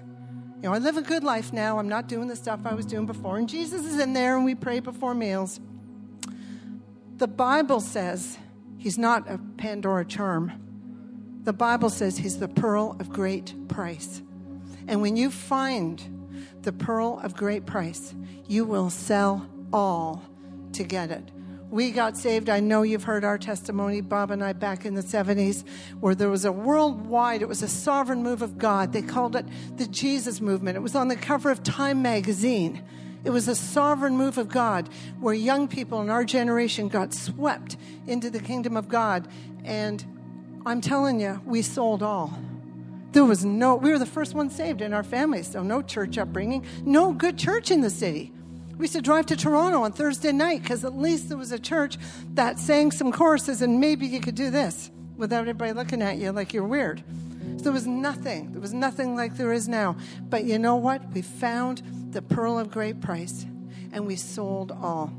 you 0.61 0.69
know, 0.69 0.75
I 0.75 0.77
live 0.77 0.95
a 0.95 1.01
good 1.01 1.23
life 1.23 1.51
now. 1.51 1.79
I'm 1.79 1.89
not 1.89 2.07
doing 2.07 2.27
the 2.27 2.35
stuff 2.35 2.59
I 2.65 2.75
was 2.75 2.85
doing 2.85 3.07
before. 3.07 3.37
And 3.37 3.49
Jesus 3.49 3.83
is 3.83 3.97
in 3.97 4.13
there 4.13 4.35
and 4.35 4.45
we 4.45 4.53
pray 4.53 4.79
before 4.79 5.15
meals. 5.15 5.59
The 7.17 7.27
Bible 7.27 7.79
says 7.79 8.37
he's 8.77 8.99
not 8.99 9.27
a 9.27 9.39
Pandora 9.57 10.05
charm. 10.05 10.51
The 11.43 11.53
Bible 11.53 11.89
says 11.89 12.15
he's 12.15 12.37
the 12.37 12.47
pearl 12.47 12.95
of 12.99 13.09
great 13.09 13.55
price. 13.69 14.21
And 14.87 15.01
when 15.01 15.17
you 15.17 15.31
find 15.31 16.27
the 16.61 16.71
pearl 16.71 17.19
of 17.23 17.35
great 17.35 17.65
price, 17.65 18.13
you 18.47 18.63
will 18.63 18.91
sell 18.91 19.49
all 19.73 20.21
to 20.73 20.83
get 20.83 21.09
it 21.09 21.31
we 21.71 21.91
got 21.91 22.17
saved. 22.17 22.49
I 22.49 22.59
know 22.59 22.81
you've 22.83 23.05
heard 23.05 23.23
our 23.23 23.37
testimony, 23.37 24.01
Bob 24.01 24.29
and 24.29 24.43
I, 24.43 24.51
back 24.51 24.85
in 24.85 24.93
the 24.93 25.01
70s, 25.01 25.63
where 26.01 26.13
there 26.13 26.29
was 26.29 26.43
a 26.43 26.51
worldwide, 26.51 27.41
it 27.41 27.47
was 27.47 27.63
a 27.63 27.67
sovereign 27.67 28.21
move 28.21 28.41
of 28.41 28.57
God. 28.57 28.91
They 28.91 29.01
called 29.01 29.37
it 29.37 29.45
the 29.77 29.87
Jesus 29.87 30.41
movement. 30.41 30.75
It 30.75 30.81
was 30.81 30.95
on 30.95 31.07
the 31.07 31.15
cover 31.15 31.49
of 31.49 31.63
Time 31.63 32.01
magazine. 32.01 32.83
It 33.23 33.29
was 33.29 33.47
a 33.47 33.55
sovereign 33.55 34.17
move 34.17 34.37
of 34.37 34.49
God 34.49 34.89
where 35.21 35.33
young 35.33 35.69
people 35.69 36.01
in 36.01 36.09
our 36.09 36.25
generation 36.25 36.89
got 36.89 37.13
swept 37.13 37.77
into 38.05 38.29
the 38.29 38.39
kingdom 38.39 38.75
of 38.75 38.89
God. 38.89 39.29
And 39.63 40.03
I'm 40.65 40.81
telling 40.81 41.21
you, 41.21 41.41
we 41.45 41.61
sold 41.61 42.03
all. 42.03 42.37
There 43.13 43.23
was 43.23 43.45
no, 43.45 43.75
we 43.75 43.91
were 43.91 43.99
the 43.99 44.05
first 44.05 44.33
ones 44.33 44.55
saved 44.55 44.81
in 44.81 44.93
our 44.93 45.03
family, 45.03 45.43
so 45.43 45.63
no 45.63 45.81
church 45.81 46.17
upbringing, 46.17 46.65
no 46.83 47.13
good 47.13 47.37
church 47.37 47.71
in 47.71 47.81
the 47.81 47.89
city. 47.89 48.33
We 48.81 48.85
used 48.85 48.95
to 48.95 49.01
drive 49.03 49.27
to 49.27 49.35
Toronto 49.35 49.83
on 49.83 49.91
Thursday 49.91 50.31
night 50.31 50.63
because 50.63 50.83
at 50.83 50.97
least 50.97 51.29
there 51.29 51.37
was 51.37 51.51
a 51.51 51.59
church 51.59 51.99
that 52.33 52.57
sang 52.57 52.89
some 52.89 53.11
choruses 53.11 53.61
and 53.61 53.79
maybe 53.79 54.07
you 54.07 54.19
could 54.19 54.33
do 54.33 54.49
this 54.49 54.89
without 55.17 55.41
everybody 55.41 55.71
looking 55.71 56.01
at 56.01 56.17
you 56.17 56.31
like 56.31 56.51
you're 56.51 56.65
weird. 56.65 57.03
So 57.57 57.65
there 57.65 57.73
was 57.73 57.85
nothing. 57.85 58.53
There 58.53 58.59
was 58.59 58.73
nothing 58.73 59.15
like 59.15 59.37
there 59.37 59.53
is 59.53 59.67
now. 59.67 59.97
But 60.23 60.45
you 60.45 60.57
know 60.57 60.77
what? 60.77 61.13
We 61.13 61.21
found 61.21 61.83
the 62.09 62.23
pearl 62.23 62.57
of 62.57 62.71
great 62.71 63.01
price 63.01 63.45
and 63.91 64.07
we 64.07 64.15
sold 64.15 64.71
all. 64.71 65.13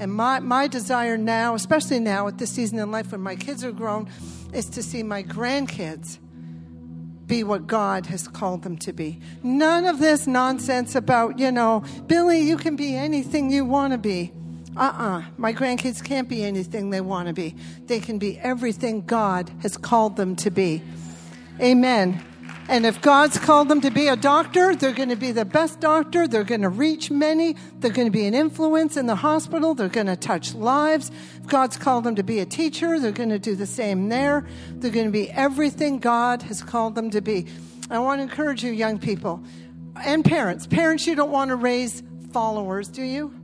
And 0.00 0.12
my, 0.12 0.40
my 0.40 0.66
desire 0.66 1.16
now, 1.16 1.54
especially 1.54 2.00
now 2.00 2.26
at 2.26 2.38
this 2.38 2.50
season 2.50 2.80
in 2.80 2.90
life 2.90 3.12
when 3.12 3.20
my 3.20 3.36
kids 3.36 3.62
are 3.62 3.70
grown, 3.70 4.10
is 4.52 4.66
to 4.70 4.82
see 4.82 5.04
my 5.04 5.22
grandkids 5.22 6.18
be 7.28 7.44
what 7.44 7.66
God 7.66 8.06
has 8.06 8.26
called 8.26 8.62
them 8.62 8.76
to 8.78 8.92
be. 8.92 9.20
None 9.42 9.84
of 9.84 10.00
this 10.00 10.26
nonsense 10.26 10.94
about, 10.94 11.38
you 11.38 11.52
know, 11.52 11.84
Billy, 12.06 12.40
you 12.40 12.56
can 12.56 12.74
be 12.74 12.96
anything 12.96 13.50
you 13.50 13.64
want 13.64 13.92
to 13.92 13.98
be. 13.98 14.32
Uh 14.76 14.80
uh-uh. 14.80 15.18
uh 15.18 15.22
My 15.36 15.52
grandkids 15.52 16.02
can't 16.02 16.28
be 16.28 16.42
anything 16.42 16.90
they 16.90 17.00
want 17.00 17.28
to 17.28 17.34
be. 17.34 17.54
They 17.86 18.00
can 18.00 18.18
be 18.18 18.38
everything 18.40 19.02
God 19.02 19.50
has 19.60 19.76
called 19.76 20.16
them 20.16 20.34
to 20.36 20.50
be. 20.50 20.82
Amen. 21.60 22.24
And 22.68 22.84
if 22.84 23.00
God's 23.00 23.38
called 23.38 23.68
them 23.68 23.80
to 23.80 23.90
be 23.90 24.08
a 24.08 24.16
doctor, 24.16 24.76
they're 24.76 24.92
going 24.92 25.08
to 25.08 25.16
be 25.16 25.32
the 25.32 25.46
best 25.46 25.80
doctor. 25.80 26.28
They're 26.28 26.44
going 26.44 26.60
to 26.60 26.68
reach 26.68 27.10
many. 27.10 27.56
They're 27.78 27.90
going 27.90 28.06
to 28.06 28.12
be 28.12 28.26
an 28.26 28.34
influence 28.34 28.98
in 28.98 29.06
the 29.06 29.16
hospital. 29.16 29.74
They're 29.74 29.88
going 29.88 30.06
to 30.06 30.16
touch 30.16 30.54
lives. 30.54 31.10
If 31.38 31.46
God's 31.46 31.78
called 31.78 32.04
them 32.04 32.14
to 32.16 32.22
be 32.22 32.40
a 32.40 32.46
teacher, 32.46 33.00
they're 33.00 33.10
going 33.10 33.30
to 33.30 33.38
do 33.38 33.56
the 33.56 33.66
same 33.66 34.10
there. 34.10 34.46
They're 34.70 34.90
going 34.90 35.06
to 35.06 35.12
be 35.12 35.30
everything 35.30 35.98
God 35.98 36.42
has 36.42 36.62
called 36.62 36.94
them 36.94 37.10
to 37.10 37.22
be. 37.22 37.46
I 37.90 38.00
want 38.00 38.18
to 38.18 38.24
encourage 38.24 38.62
you, 38.62 38.70
young 38.70 38.98
people 38.98 39.42
and 40.04 40.24
parents. 40.24 40.66
Parents, 40.66 41.06
you 41.06 41.14
don't 41.14 41.30
want 41.30 41.48
to 41.48 41.56
raise 41.56 42.02
followers, 42.32 42.88
do 42.88 43.02
you? 43.02 43.34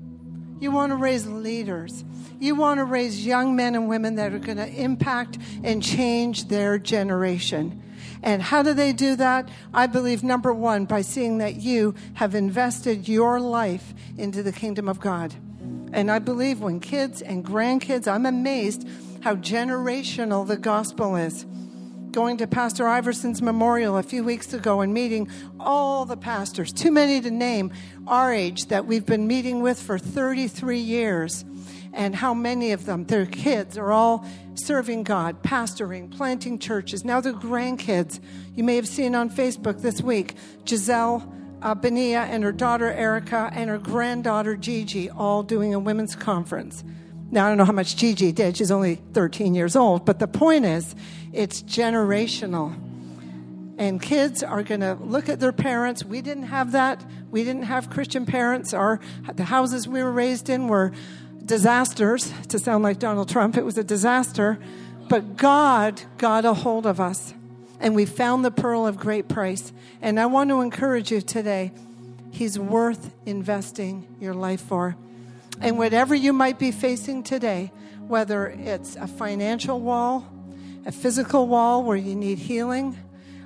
You 0.60 0.70
want 0.70 0.90
to 0.92 0.96
raise 0.96 1.26
leaders. 1.26 2.04
You 2.40 2.54
want 2.54 2.78
to 2.78 2.84
raise 2.84 3.24
young 3.24 3.56
men 3.56 3.74
and 3.74 3.88
women 3.88 4.16
that 4.16 4.32
are 4.32 4.38
going 4.38 4.58
to 4.58 4.68
impact 4.68 5.38
and 5.62 5.82
change 5.82 6.48
their 6.48 6.78
generation. 6.78 7.82
And 8.22 8.42
how 8.42 8.62
do 8.62 8.74
they 8.74 8.92
do 8.92 9.16
that? 9.16 9.48
I 9.72 9.86
believe, 9.86 10.22
number 10.22 10.52
one, 10.52 10.84
by 10.84 11.02
seeing 11.02 11.38
that 11.38 11.56
you 11.56 11.94
have 12.14 12.34
invested 12.34 13.08
your 13.08 13.40
life 13.40 13.94
into 14.16 14.42
the 14.42 14.52
kingdom 14.52 14.88
of 14.88 15.00
God. 15.00 15.34
And 15.92 16.10
I 16.10 16.18
believe 16.18 16.60
when 16.60 16.80
kids 16.80 17.22
and 17.22 17.44
grandkids, 17.44 18.08
I'm 18.08 18.26
amazed 18.26 18.88
how 19.22 19.36
generational 19.36 20.46
the 20.46 20.56
gospel 20.56 21.16
is. 21.16 21.46
Going 22.10 22.36
to 22.36 22.46
Pastor 22.46 22.86
Iverson's 22.86 23.42
memorial 23.42 23.96
a 23.96 24.02
few 24.02 24.22
weeks 24.22 24.52
ago 24.52 24.82
and 24.82 24.94
meeting 24.94 25.28
all 25.58 26.04
the 26.04 26.16
pastors, 26.16 26.72
too 26.72 26.92
many 26.92 27.20
to 27.20 27.30
name, 27.30 27.72
our 28.06 28.32
age 28.32 28.66
that 28.66 28.86
we've 28.86 29.06
been 29.06 29.26
meeting 29.26 29.62
with 29.62 29.80
for 29.80 29.98
33 29.98 30.78
years 30.78 31.44
and 31.94 32.14
how 32.14 32.34
many 32.34 32.72
of 32.72 32.86
them, 32.86 33.04
their 33.04 33.26
kids, 33.26 33.78
are 33.78 33.92
all 33.92 34.26
serving 34.54 35.04
God, 35.04 35.42
pastoring, 35.42 36.10
planting 36.10 36.58
churches. 36.58 37.04
Now 37.04 37.20
their 37.20 37.32
grandkids. 37.32 38.20
You 38.54 38.64
may 38.64 38.76
have 38.76 38.88
seen 38.88 39.14
on 39.14 39.30
Facebook 39.30 39.80
this 39.80 40.02
week 40.02 40.34
Giselle 40.66 41.32
uh, 41.62 41.74
Benia 41.74 42.26
and 42.28 42.44
her 42.44 42.52
daughter 42.52 42.92
Erica 42.92 43.50
and 43.52 43.70
her 43.70 43.78
granddaughter 43.78 44.54
Gigi 44.54 45.08
all 45.08 45.42
doing 45.42 45.72
a 45.72 45.78
women's 45.78 46.14
conference. 46.14 46.84
Now, 47.30 47.46
I 47.46 47.48
don't 47.48 47.58
know 47.58 47.64
how 47.64 47.72
much 47.72 47.96
Gigi 47.96 48.32
did. 48.32 48.56
She's 48.56 48.70
only 48.70 48.96
13 49.12 49.54
years 49.54 49.74
old. 49.74 50.04
But 50.04 50.18
the 50.18 50.28
point 50.28 50.66
is, 50.66 50.94
it's 51.32 51.62
generational. 51.62 52.74
And 53.76 54.00
kids 54.00 54.42
are 54.42 54.62
going 54.62 54.82
to 54.82 54.94
look 55.00 55.28
at 55.28 55.40
their 55.40 55.52
parents. 55.52 56.04
We 56.04 56.20
didn't 56.20 56.44
have 56.44 56.72
that. 56.72 57.04
We 57.30 57.42
didn't 57.42 57.64
have 57.64 57.90
Christian 57.90 58.24
parents. 58.24 58.72
Our, 58.72 59.00
the 59.34 59.44
houses 59.44 59.88
we 59.88 60.00
were 60.02 60.12
raised 60.12 60.48
in 60.48 60.68
were 60.68 60.92
disasters, 61.44 62.32
to 62.48 62.58
sound 62.58 62.82
like 62.82 62.98
Donald 62.98 63.28
Trump. 63.28 63.56
It 63.56 63.64
was 63.64 63.78
a 63.78 63.84
disaster. 63.84 64.58
But 65.08 65.36
God 65.36 66.00
got 66.16 66.44
a 66.44 66.54
hold 66.54 66.86
of 66.86 66.98
us, 66.98 67.34
and 67.80 67.94
we 67.94 68.06
found 68.06 68.44
the 68.44 68.50
pearl 68.50 68.86
of 68.86 68.96
great 68.96 69.28
price. 69.28 69.72
And 70.00 70.18
I 70.18 70.26
want 70.26 70.50
to 70.50 70.60
encourage 70.60 71.10
you 71.10 71.20
today 71.20 71.72
He's 72.30 72.58
worth 72.58 73.14
investing 73.26 74.16
your 74.18 74.34
life 74.34 74.60
for. 74.60 74.96
And 75.60 75.78
whatever 75.78 76.16
you 76.16 76.32
might 76.32 76.58
be 76.58 76.72
facing 76.72 77.22
today, 77.22 77.70
whether 78.08 78.48
it's 78.48 78.96
a 78.96 79.06
financial 79.06 79.80
wall, 79.80 80.28
a 80.84 80.90
physical 80.90 81.46
wall 81.46 81.84
where 81.84 81.96
you 81.96 82.16
need 82.16 82.38
healing, 82.38 82.98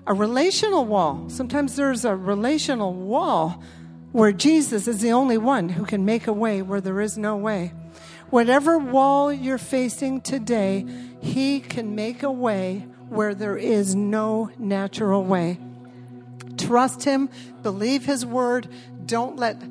a 0.06 0.14
relational 0.14 0.86
wall. 0.86 1.28
Sometimes 1.28 1.76
there's 1.76 2.06
a 2.06 2.16
relational 2.16 2.94
wall 2.94 3.62
where 4.12 4.32
Jesus 4.32 4.88
is 4.88 5.02
the 5.02 5.12
only 5.12 5.36
one 5.36 5.68
who 5.68 5.84
can 5.84 6.06
make 6.06 6.26
a 6.26 6.32
way 6.32 6.62
where 6.62 6.80
there 6.80 7.02
is 7.02 7.18
no 7.18 7.36
way. 7.36 7.72
Whatever 8.30 8.78
wall 8.78 9.32
you're 9.32 9.58
facing 9.58 10.20
today, 10.20 10.84
He 11.20 11.60
can 11.60 11.94
make 11.94 12.22
a 12.22 12.30
way 12.30 12.86
where 13.08 13.34
there 13.34 13.56
is 13.56 13.94
no 13.94 14.50
natural 14.58 15.24
way. 15.24 15.58
Trust 16.58 17.04
Him, 17.04 17.30
believe 17.62 18.04
His 18.04 18.26
word. 18.26 18.68
Don't 19.06 19.36
let 19.36 19.62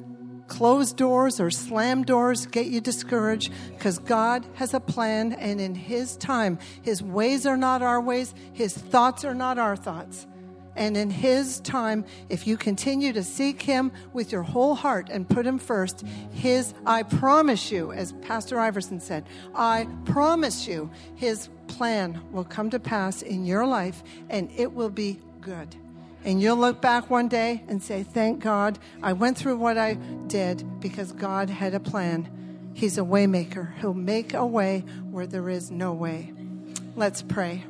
closed 0.47 0.97
doors 0.97 1.39
or 1.39 1.51
slam 1.51 2.03
doors 2.03 2.47
get 2.47 2.65
you 2.65 2.81
discouraged 2.81 3.51
because 3.69 3.99
God 3.99 4.45
has 4.55 4.73
a 4.73 4.79
plan, 4.79 5.33
and 5.33 5.61
in 5.61 5.75
His 5.75 6.17
time, 6.17 6.57
His 6.81 7.03
ways 7.03 7.45
are 7.45 7.57
not 7.57 7.83
our 7.83 8.01
ways, 8.01 8.33
His 8.53 8.73
thoughts 8.73 9.23
are 9.23 9.35
not 9.35 9.59
our 9.59 9.75
thoughts. 9.75 10.25
And 10.77 10.95
in 10.95 11.09
His 11.09 11.59
time, 11.61 12.05
if 12.29 12.45
you 12.45 12.55
continue 12.55 13.11
to 13.13 13.23
seek 13.23 13.63
Him 13.63 13.91
with 14.13 14.31
your 14.31 14.43
whole 14.43 14.75
heart 14.75 15.09
and 15.09 15.27
put 15.27 15.45
Him 15.45 15.57
first, 15.57 16.05
His, 16.31 16.73
I 16.85 17.03
promise 17.03 17.71
you, 17.71 17.91
as 17.91 18.13
Pastor 18.21 18.59
Iverson 18.59 19.01
said, 19.01 19.25
I 19.55 19.87
promise 20.05 20.67
you, 20.67 20.91
His 21.15 21.49
plan 21.67 22.21
will 22.31 22.45
come 22.45 22.69
to 22.69 22.79
pass 22.79 23.21
in 23.21 23.45
your 23.45 23.65
life 23.65 24.03
and 24.29 24.49
it 24.55 24.71
will 24.71 24.89
be 24.91 25.19
good. 25.41 25.75
And 26.23 26.41
you'll 26.41 26.57
look 26.57 26.81
back 26.81 27.09
one 27.09 27.27
day 27.27 27.63
and 27.67 27.81
say, 27.81 28.03
Thank 28.03 28.39
God 28.39 28.77
I 29.01 29.13
went 29.13 29.37
through 29.37 29.57
what 29.57 29.77
I 29.77 29.95
did 30.27 30.79
because 30.79 31.11
God 31.11 31.49
had 31.49 31.73
a 31.73 31.79
plan. 31.79 32.29
He's 32.73 32.97
a 32.97 33.01
waymaker. 33.01 33.75
He'll 33.79 33.93
make 33.93 34.33
a 34.33 34.45
way 34.45 34.81
where 35.09 35.25
there 35.25 35.49
is 35.49 35.71
no 35.71 35.93
way. 35.93 36.33
Let's 36.95 37.23
pray. 37.23 37.63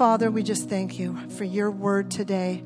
Father, 0.00 0.30
we 0.30 0.42
just 0.42 0.70
thank 0.70 0.98
you 0.98 1.14
for 1.28 1.44
your 1.44 1.70
word 1.70 2.10
today. 2.10 2.64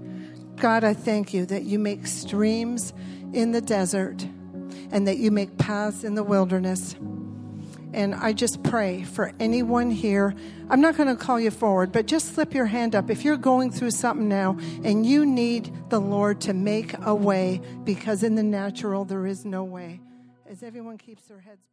God, 0.55 0.85
I 0.85 0.95
thank 0.95 1.35
you 1.35 1.45
that 1.47 1.65
you 1.65 1.81
make 1.81 2.07
streams 2.07 2.93
in 3.33 3.51
the 3.51 3.61
desert 3.61 4.25
and 4.93 5.09
that 5.09 5.17
you 5.17 5.33
make 5.33 5.59
paths 5.59 6.05
in 6.05 6.15
the 6.15 6.23
wilderness. 6.23 6.95
And 7.93 8.15
I 8.15 8.35
just 8.35 8.63
pray 8.63 9.03
for 9.03 9.33
anyone 9.41 9.91
here. 9.91 10.33
I'm 10.71 10.81
not 10.81 10.97
going 10.97 11.09
to 11.09 11.17
call 11.17 11.41
you 11.41 11.51
forward, 11.51 11.91
but 11.91 12.07
just 12.07 12.37
slip 12.37 12.55
your 12.55 12.67
hand 12.67 12.95
up. 12.95 13.11
If 13.11 13.25
you're 13.25 13.37
going 13.37 13.73
through 13.73 13.91
something 13.91 14.29
now 14.29 14.57
and 14.85 15.05
you 15.05 15.27
need 15.27 15.73
the 15.89 16.01
Lord 16.01 16.41
to 16.43 16.55
make 16.55 16.95
a 17.05 17.17
way, 17.17 17.61
because 17.83 18.23
in 18.23 18.37
the 18.37 18.45
natural 18.45 19.05
there 19.05 19.27
is 19.27 19.45
no 19.45 19.65
way. 19.65 20.01
As 20.49 20.63
everyone 20.63 20.99
keeps 20.99 21.25
their 21.25 21.41
heads 21.41 21.67